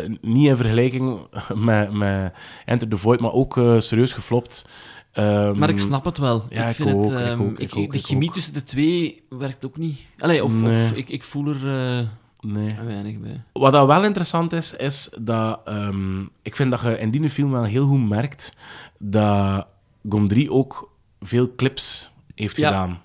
eh, 0.01 0.09
niet 0.21 0.47
in 0.47 0.57
vergelijking 0.57 1.19
met, 1.55 1.93
met 1.93 2.33
Enter 2.65 2.87
the 2.87 2.97
Void, 2.97 3.19
maar 3.19 3.31
ook 3.31 3.57
eh, 3.57 3.79
serieus 3.79 4.13
geflopt. 4.13 4.65
Ehm, 5.13 5.57
Maar 5.57 5.69
ik 5.69 5.79
snap 5.79 6.05
het 6.05 6.17
wel. 6.17 6.45
Ja, 6.49 6.67
ik, 6.67 6.75
vind 6.75 6.89
ook, 6.93 7.03
het, 7.03 7.11
ik 7.11 7.17
ehm, 7.27 7.41
ook, 7.41 7.59
ik 7.59 7.75
ook, 7.75 7.91
De 7.91 7.97
ik 7.97 8.05
chemie 8.05 8.31
tussen 8.31 8.53
de 8.53 8.63
twee 8.63 9.23
werkt 9.29 9.65
ook 9.65 9.77
niet. 9.77 9.99
Allee, 10.17 10.43
of, 10.43 10.61
Nee. 10.61 10.85
of 10.91 10.97
ik, 10.97 11.09
ik 11.09 11.23
voel 11.23 11.47
er 11.47 11.55
eh, 11.99 12.07
Nee. 12.39 12.75
weinig 12.85 13.19
bij. 13.19 13.41
Wat 13.53 13.71
dat 13.71 13.87
wel 13.87 14.03
interessant 14.03 14.53
is, 14.53 14.73
is 14.75 15.09
dat... 15.21 15.59
ehm, 15.65 16.21
ik 16.41 16.55
vind 16.55 16.71
dat 16.71 16.81
je 16.81 16.99
in 16.99 17.11
die 17.11 17.29
film 17.29 17.51
wel 17.51 17.63
heel 17.63 17.87
goed 17.87 18.07
merkt 18.09 18.53
dat 18.99 19.67
Gondry 20.09 20.47
ook 20.49 20.91
veel 21.19 21.55
clips 21.55 22.11
heeft 22.35 22.57
Ja. 22.57 22.67
gedaan. 22.67 23.01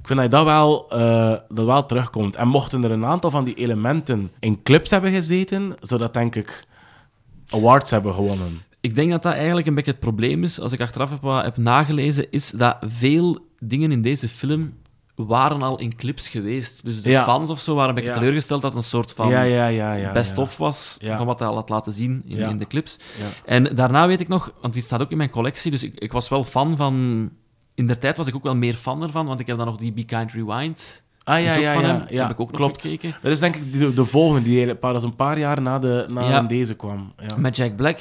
Ik 0.00 0.06
vind 0.06 0.18
dat 0.18 0.30
dat 0.30 0.44
wel, 0.44 0.90
eh, 0.90 1.36
dat 1.48 1.66
wel 1.66 1.86
terugkomt. 1.86 2.36
En 2.36 2.48
mochten 2.48 2.84
er 2.84 2.90
een 2.90 3.04
aantal 3.04 3.30
van 3.30 3.44
die 3.44 3.54
elementen 3.54 4.30
in 4.40 4.62
clips 4.62 4.90
hebben 4.90 5.12
gezeten, 5.12 5.74
zou 5.80 6.00
dat 6.00 6.14
denk 6.14 6.34
ik 6.36 6.64
awards 7.50 7.90
hebben 7.90 8.14
gewonnen. 8.14 8.62
Ik 8.80 8.94
denk 8.94 9.10
dat 9.10 9.22
dat 9.22 9.32
eigenlijk 9.32 9.66
een 9.66 9.74
beetje 9.74 9.90
het 9.90 10.00
probleem 10.00 10.44
is, 10.44 10.60
als 10.60 10.72
ik 10.72 10.80
achteraf 10.80 11.10
heb, 11.10 11.20
wat 11.20 11.44
heb 11.44 11.56
nagelezen, 11.56 12.30
is 12.30 12.50
dat 12.50 12.76
veel 12.80 13.38
dingen 13.58 13.92
in 13.92 14.02
deze 14.02 14.28
film 14.28 14.72
waren 15.14 15.62
al 15.62 15.78
in 15.78 15.96
clips 15.96 16.28
geweest. 16.28 16.84
Dus 16.84 17.02
de 17.02 17.10
Ja. 17.10 17.24
fans 17.24 17.50
of 17.50 17.60
zo 17.60 17.74
waren 17.74 17.88
een 17.88 17.94
beetje 17.94 18.10
Ja. 18.10 18.16
teleurgesteld 18.16 18.62
dat 18.62 18.74
het 18.74 18.82
een 18.82 18.88
soort 18.88 19.12
van 19.12 19.28
Ja, 19.28 20.12
best-of 20.12 20.56
was 20.56 20.98
van 21.00 21.26
wat 21.26 21.38
hij 21.38 21.48
al 21.48 21.54
had 21.54 21.68
laten 21.68 21.92
zien 21.92 22.22
in, 22.26 22.38
in 22.38 22.58
de 22.58 22.66
clips. 22.66 22.98
En 23.44 23.64
daarna 23.64 24.06
weet 24.06 24.20
ik 24.20 24.28
nog, 24.28 24.52
want 24.60 24.74
die 24.74 24.82
staat 24.82 25.00
ook 25.00 25.10
in 25.10 25.16
mijn 25.16 25.30
collectie, 25.30 25.70
dus 25.70 25.82
ik, 25.82 25.98
ik 25.98 26.12
was 26.12 26.28
wel 26.28 26.44
fan 26.44 26.76
van... 26.76 27.30
In 27.74 27.86
der 27.86 27.98
tijd 27.98 28.16
was 28.16 28.26
ik 28.26 28.34
ook 28.34 28.42
wel 28.42 28.54
meer 28.56 28.74
fan 28.74 29.02
ervan, 29.02 29.26
want 29.26 29.40
ik 29.40 29.46
heb 29.46 29.56
dan 29.56 29.66
nog 29.66 29.76
die 29.76 29.92
Be 29.92 30.04
Kind 30.04 30.32
Rewind. 30.32 31.02
Ah 31.24 31.42
ja, 31.42 31.54
ja, 31.54 31.72
van 31.72 31.82
ja. 31.82 31.88
hem. 31.88 32.04
ja 32.10 32.22
heb 32.22 32.30
ik 32.30 32.40
ook 32.40 32.50
nog 32.50 32.56
klopt. 32.60 32.80
gekeken. 32.82 33.14
Dat 33.22 33.32
is 33.32 33.40
denk 33.40 33.56
ik 33.56 33.72
de, 33.72 33.92
de 33.94 34.04
volgende, 34.04 34.42
die 34.48 34.68
een 34.82 35.16
paar 35.16 35.38
jaar 35.38 35.62
na, 35.62 35.78
de, 35.78 36.06
na 36.12 36.28
Ja. 36.28 36.42
deze 36.42 36.74
kwam. 36.74 37.12
Ja. 37.28 37.36
Met 37.36 37.56
Jack 37.56 37.76
Black. 37.76 37.98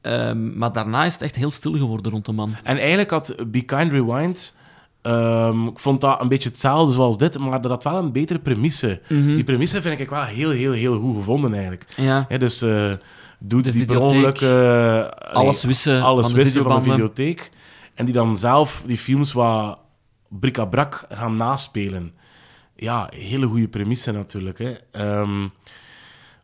Ehm, 0.00 0.58
maar 0.58 0.72
daarna 0.72 1.04
is 1.04 1.12
het 1.12 1.22
echt 1.22 1.36
heel 1.36 1.50
stil 1.50 1.72
geworden 1.72 2.12
rond 2.12 2.26
de 2.26 2.32
man. 2.32 2.54
En 2.62 2.78
eigenlijk 2.78 3.10
had 3.10 3.34
Be 3.46 3.62
Kind 3.62 3.92
Rewind... 3.92 4.56
ehm, 5.02 5.66
ik 5.66 5.78
vond 5.78 6.00
dat 6.00 6.20
een 6.20 6.28
beetje 6.28 6.48
hetzelfde 6.48 6.92
zoals 6.92 7.18
dit, 7.18 7.38
maar 7.38 7.60
dat 7.60 7.70
had 7.70 7.84
wel 7.84 7.96
een 7.96 8.12
betere 8.12 8.38
premisse. 8.38 9.00
Mhm. 9.08 9.34
Die 9.34 9.44
premisse 9.44 9.82
vind 9.82 10.00
ik 10.00 10.10
wel 10.10 10.22
heel, 10.22 10.50
heel, 10.50 10.72
heel 10.72 11.00
goed 11.00 11.16
gevonden 11.16 11.52
eigenlijk. 11.52 11.84
Ja. 11.96 12.26
Dus 12.38 12.62
eh 12.62 12.92
doet 13.40 13.64
De 13.64 13.72
die 13.72 13.84
per 13.84 14.00
ongeluk... 14.00 14.40
eh, 14.40 15.08
alles 15.32 15.62
nee, 15.62 15.72
wissen 15.72 16.02
alles 16.02 16.26
van 16.26 16.34
de 16.34 16.42
wissen 16.42 16.62
van 16.62 16.72
de 16.74 16.78
videobanden. 16.80 17.12
videotheek. 17.14 17.50
En 17.94 18.04
die 18.04 18.14
dan 18.14 18.36
zelf 18.38 18.82
die 18.86 18.98
films 18.98 19.32
wat 19.32 19.78
bric-à-brac 20.28 21.04
gaan 21.08 21.36
naspelen. 21.36 22.12
Ja, 22.76 23.08
hele 23.14 23.46
goede 23.46 23.68
premisse 23.68 24.12
natuurlijk. 24.12 24.58
Hè. 24.58 24.74
Ehm, 24.92 25.48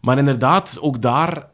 Maar 0.01 0.19
inderdaad, 0.19 0.79
ook 0.81 1.03
daar 1.03 1.47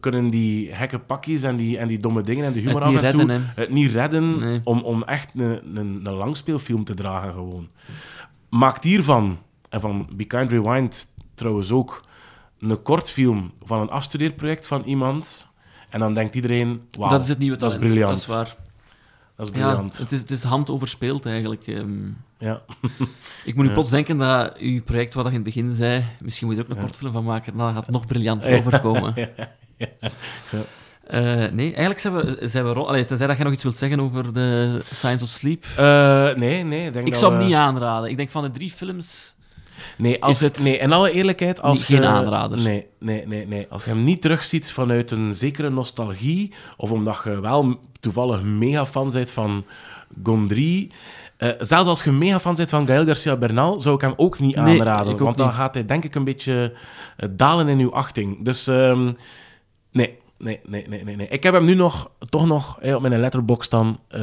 kunnen 0.00 0.30
die 0.30 0.74
gekke 0.74 0.98
pakjes 0.98 1.42
en 1.42 1.56
die, 1.56 1.78
en 1.78 1.88
die 1.88 1.98
domme 1.98 2.22
dingen 2.22 2.44
en 2.44 2.52
de 2.52 2.60
humor 2.60 2.82
Het 2.86 2.96
af 2.96 3.02
en 3.02 3.10
toe 3.10 3.30
het 3.54 3.70
niet 3.70 3.90
redden 3.92 4.38
Nee. 4.38 4.60
om, 4.64 4.80
om 4.82 5.02
echt 5.04 5.28
een, 5.34 5.76
een, 5.78 6.00
een 6.04 6.12
langspeelfilm 6.14 6.84
te 6.84 6.94
dragen 6.94 7.32
gewoon. 7.32 7.68
Maakt 8.50 8.84
hiervan, 8.84 9.38
en 9.68 9.80
van 9.80 10.08
Be 10.14 10.24
Kind 10.24 10.50
Rewind 10.50 11.12
trouwens 11.34 11.70
ook, 11.70 12.04
een 12.58 12.82
kortfilm 12.82 13.52
van 13.64 13.80
een 13.80 13.90
afstudeerproject 13.90 14.66
van 14.66 14.82
iemand. 14.82 15.48
En 15.90 16.00
dan 16.00 16.14
denkt 16.14 16.34
iedereen, 16.34 16.82
wauw, 16.98 17.10
dat 17.10 17.22
is 17.22 17.28
het 17.28 17.38
nieuwe 17.38 17.56
dat 17.56 17.68
is 17.72 17.74
talent. 17.76 17.92
briljant. 17.92 18.18
Dat 18.18 18.28
is 18.28 18.34
waar. 18.34 18.56
Dat 19.36 19.48
is 19.48 19.54
Ja, 19.60 19.66
briljant. 19.66 19.98
het 19.98 20.12
is, 20.12 20.20
het 20.20 20.30
is 20.30 20.42
handoverspeeld 20.42 21.26
eigenlijk. 21.26 21.66
ehm. 21.66 22.08
Ja. 22.38 22.62
Ik 23.44 23.54
moet 23.54 23.62
nu 23.62 23.68
Ja. 23.68 23.72
plots 23.72 23.90
denken 23.90 24.16
dat 24.18 24.56
uw 24.58 24.82
project, 24.82 25.14
wat 25.14 25.24
je 25.24 25.28
in 25.30 25.34
het 25.36 25.44
begin 25.44 25.70
zei, 25.70 26.04
misschien 26.24 26.46
moet 26.46 26.56
je 26.56 26.62
er 26.62 26.70
ook 26.70 26.76
een 26.76 26.82
kortfilm 26.82 27.12
van 27.12 27.24
maken, 27.24 27.56
dan 27.56 27.74
gaat 27.74 27.86
het 27.86 27.94
nog 27.94 28.06
briljanter 28.06 28.52
overkomen. 28.58 29.14
Eh, 31.08 31.22
nee, 31.52 31.66
eigenlijk 31.66 31.98
zijn 31.98 32.14
we, 32.14 32.38
zijn 32.48 32.64
we 32.64 32.72
rond. 32.72 32.88
Allee, 32.88 33.04
tenzij 33.04 33.26
dat 33.26 33.36
jij 33.36 33.44
nog 33.44 33.54
iets 33.54 33.62
wilt 33.62 33.76
zeggen 33.76 34.00
over 34.00 34.32
de 34.32 34.78
Science 34.94 35.24
of 35.24 35.30
Sleep. 35.30 35.64
Eh, 35.76 36.34
nee, 36.34 36.64
nee. 36.64 36.86
Ik, 36.86 36.92
denk 36.92 37.06
Ik 37.06 37.12
dat 37.12 37.20
zou 37.20 37.32
hem 37.32 37.40
we- 37.40 37.46
niet 37.46 37.56
aanraden. 37.56 38.10
Ik 38.10 38.16
denk 38.16 38.30
van 38.30 38.42
de 38.42 38.50
drie 38.50 38.70
films... 38.70 39.36
Nee, 39.96 40.22
als, 40.22 40.40
het 40.40 40.58
nee, 40.62 40.76
in 40.78 40.92
alle 40.92 41.10
eerlijkheid, 41.10 41.62
als 41.62 41.84
geen 41.84 42.04
aanrader? 42.04 42.58
Nee, 42.58 42.86
nee, 42.98 43.26
nee, 43.26 43.46
nee. 43.46 43.66
Als 43.70 43.84
je 43.84 43.90
hem 43.90 44.02
niet 44.02 44.22
terugziet 44.22 44.72
vanuit 44.72 45.10
een 45.10 45.34
zekere 45.34 45.70
nostalgie, 45.70 46.54
of 46.76 46.90
omdat 46.92 47.20
je 47.24 47.40
wel 47.40 47.78
toevallig 48.00 48.42
mega 48.42 48.86
fan 48.86 49.10
bent 49.12 49.30
van 49.30 49.64
Gondry, 50.22 50.90
eh, 51.36 51.50
zelfs 51.58 51.88
als 51.88 52.04
je 52.04 52.10
mega 52.12 52.40
fan 52.40 52.54
bent 52.54 52.70
van 52.70 52.86
Gael 52.86 53.04
Garcia 53.06 53.36
Bernal, 53.36 53.80
zou 53.80 53.94
ik 53.94 54.00
hem 54.00 54.14
ook 54.16 54.38
niet 54.38 54.56
Nee, 54.56 54.80
aanraden. 54.80 55.12
ook 55.12 55.18
want 55.18 55.36
dan 55.36 55.46
niet. 55.46 55.56
gaat 55.56 55.74
hij 55.74 55.84
denk 55.84 56.04
ik 56.04 56.14
een 56.14 56.24
beetje 56.24 56.74
dalen 57.30 57.68
in 57.68 57.78
uw 57.78 57.92
achting. 57.92 58.44
Dus 58.44 58.66
ehm, 58.66 59.12
nee. 59.92 60.18
Nee, 60.40 60.60
nee, 60.66 60.86
nee, 60.88 61.16
nee. 61.16 61.28
Ik 61.28 61.42
heb 61.42 61.54
hem 61.54 61.64
nu 61.64 61.74
nog, 61.74 62.10
toch 62.28 62.46
nog 62.46 62.78
eh, 62.80 62.94
op 62.94 63.00
mijn 63.02 63.20
letterbox 63.20 63.68
dan 63.68 64.00
eh 64.08 64.20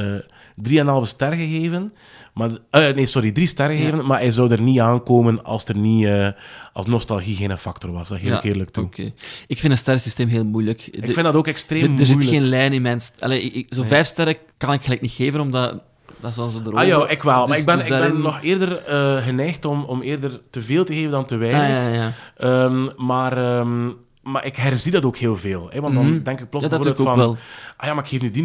3,5 0.56 0.84
ster 1.02 1.32
gegeven. 1.32 1.92
Maar, 2.34 2.50
eh, 2.70 2.94
nee, 2.94 3.06
sorry, 3.06 3.32
3 3.32 3.46
sterren 3.46 3.76
Ja. 3.76 3.82
gegeven. 3.82 4.06
Maar 4.06 4.18
hij 4.18 4.30
zou 4.30 4.50
er 4.50 4.60
niet 4.60 4.80
aankomen 4.80 5.44
als 5.44 5.64
er 5.64 5.76
niet, 5.76 6.04
eh, 6.06 6.28
als 6.72 6.86
nostalgie 6.86 7.36
geen 7.36 7.58
factor 7.58 7.92
was. 7.92 8.08
Dat 8.08 8.18
geef 8.18 8.26
ik 8.36 8.42
Ja, 8.42 8.48
eerlijk 8.48 8.70
toe. 8.70 8.84
Oké. 8.84 9.12
Ik 9.46 9.60
vind 9.60 9.72
een 9.72 9.78
sterrensysteem 9.78 10.28
heel 10.28 10.44
moeilijk. 10.44 10.86
Ik 10.86 11.04
vind 11.04 11.22
dat 11.26 11.34
ook 11.34 11.46
extreem 11.46 11.82
Er, 11.94 12.00
er 12.00 12.06
zit 12.06 12.14
moeilijk. 12.16 12.36
geen 12.36 12.48
lijn 12.48 12.72
in 12.72 12.82
mijn... 12.82 13.00
st- 13.00 13.22
Allee, 13.22 13.42
ik, 13.42 13.54
ik- 13.54 13.74
zo 13.74 13.80
Nee. 13.80 13.88
vijf 13.88 14.06
sterren 14.06 14.36
kan 14.56 14.72
ik 14.72 14.82
gelijk 14.82 15.00
niet 15.00 15.12
geven, 15.12 15.40
omdat... 15.40 15.80
Dat 16.20 16.30
is 16.30 16.36
zo 16.36 16.50
erover. 16.60 16.74
Ah 16.74 16.86
ja, 16.86 17.08
ik 17.08 17.22
wel. 17.22 17.36
maar 17.36 17.46
Dus- 17.46 17.56
ik 17.58 17.64
ben, 17.66 17.74
dus 17.76 17.84
ik 17.84 17.90
ben 17.90 18.00
daarin- 18.00 18.20
nog 18.20 18.38
eerder 18.42 18.82
geneigd 19.22 19.64
om, 19.64 19.84
om 19.84 20.02
eerder 20.02 20.40
te 20.50 20.62
veel 20.62 20.84
te 20.84 20.94
geven 20.94 21.10
dan 21.10 21.26
te 21.26 21.34
Ah, 21.34 21.40
weinig. 21.40 21.68
ja, 21.68 21.88
ja. 21.88 22.12
Ehm, 22.36 22.88
maar, 23.06 23.36
ehm, 23.58 23.88
maar 24.26 24.44
ik 24.44 24.56
herzie 24.56 24.92
dat 24.92 25.04
ook 25.04 25.16
heel 25.16 25.36
veel. 25.36 25.68
Hè? 25.70 25.80
Want 25.80 25.94
dan 25.94 26.10
Mhm. 26.10 26.22
denk 26.22 26.40
ik 26.40 26.50
plots 26.50 26.64
Ja, 26.64 26.70
dat 26.70 26.82
bijvoorbeeld 26.82 27.26
van... 27.26 27.36
Ah 27.76 27.86
ja, 27.88 27.94
maar 27.94 28.04
ik 28.04 28.10
geef 28.10 28.20
nu 28.22 28.30
die 28.30 28.42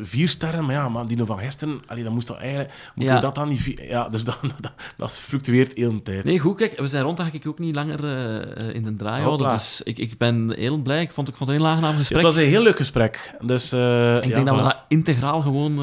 vier 0.00 0.28
sterren. 0.28 0.64
Maar 0.64 0.74
ja, 0.74 0.88
maar 0.88 1.06
die 1.06 1.24
van 1.24 1.38
gisteren... 1.38 1.80
Allee, 1.86 2.04
dan 2.04 2.12
moest 2.12 2.26
toch 2.26 2.38
eigenlijk... 2.38 2.72
Moet 2.94 3.04
Ja. 3.04 3.14
je 3.14 3.20
dat 3.20 3.34
dan 3.34 3.48
niet... 3.48 3.60
vier- 3.60 3.84
Ja, 3.88 4.08
dus 4.08 4.24
dat, 4.30 4.38
dat, 4.60 4.72
dat 4.96 5.12
fluctueert 5.12 5.76
heel 5.76 5.92
de 5.92 6.02
tijd. 6.02 6.24
Nee, 6.24 6.38
goed, 6.38 6.56
kijk, 6.56 6.78
we 6.80 6.88
zijn 6.88 7.02
rond, 7.02 7.16
dan 7.16 7.26
ik 7.32 7.46
ook 7.46 7.58
niet 7.58 7.74
langer 7.74 8.04
eh, 8.04 8.68
eh, 8.68 8.74
in 8.74 8.82
de 8.82 8.96
draai 8.96 9.22
houden. 9.22 9.48
Dus 9.48 9.80
ik, 9.84 9.98
ik 9.98 10.18
ben 10.18 10.52
heel 10.56 10.78
blij. 10.78 11.00
Ik 11.02 11.12
vond, 11.12 11.28
ik 11.28 11.36
vond 11.36 11.50
het 11.50 11.58
een 11.58 11.64
heel 11.64 11.72
aangenaam 11.74 11.92
Ja, 11.92 11.98
gesprek. 11.98 12.22
het 12.22 12.32
was 12.34 12.42
een 12.42 12.48
heel 12.48 12.62
leuk 12.62 12.76
gesprek. 12.76 13.34
Dus, 13.40 13.72
eh, 13.72 14.14
ik 14.16 14.24
ja, 14.24 14.34
denk 14.34 14.46
dat 14.46 14.56
we 14.56 14.62
dat 14.62 14.78
integraal 14.88 15.40
gewoon 15.40 15.78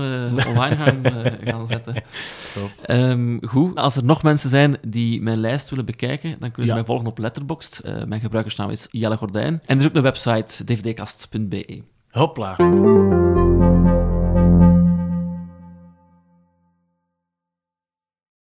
online 0.48 0.76
gaan, 0.76 1.02
gaan 1.52 1.68
zetten. 1.68 1.94
Ehm, 2.86 3.38
goed, 3.42 3.76
als 3.76 3.96
er 3.96 4.04
nog 4.04 4.24
mensen 4.24 4.50
zijn 4.50 4.78
die 4.88 5.22
mijn 5.22 5.38
lijst 5.38 5.70
willen 5.70 5.86
bekijken, 5.86 6.30
dan 6.40 6.52
kunnen 6.52 6.68
ze 6.68 6.74
mij 6.74 6.86
volgen 6.86 7.06
op 7.08 7.18
Letterboxd. 7.18 7.82
Mijn 8.08 8.22
gebruikersnaam 8.22 8.70
is 8.70 8.88
Jelle 8.92 9.18
Gordijn. 9.18 9.62
En 9.66 9.76
er 9.78 9.82
is 9.84 9.88
ook 9.90 9.96
een 9.96 10.02
website, 10.02 10.64
dvdkast.be. 10.64 11.82
Hopla. 12.10 12.56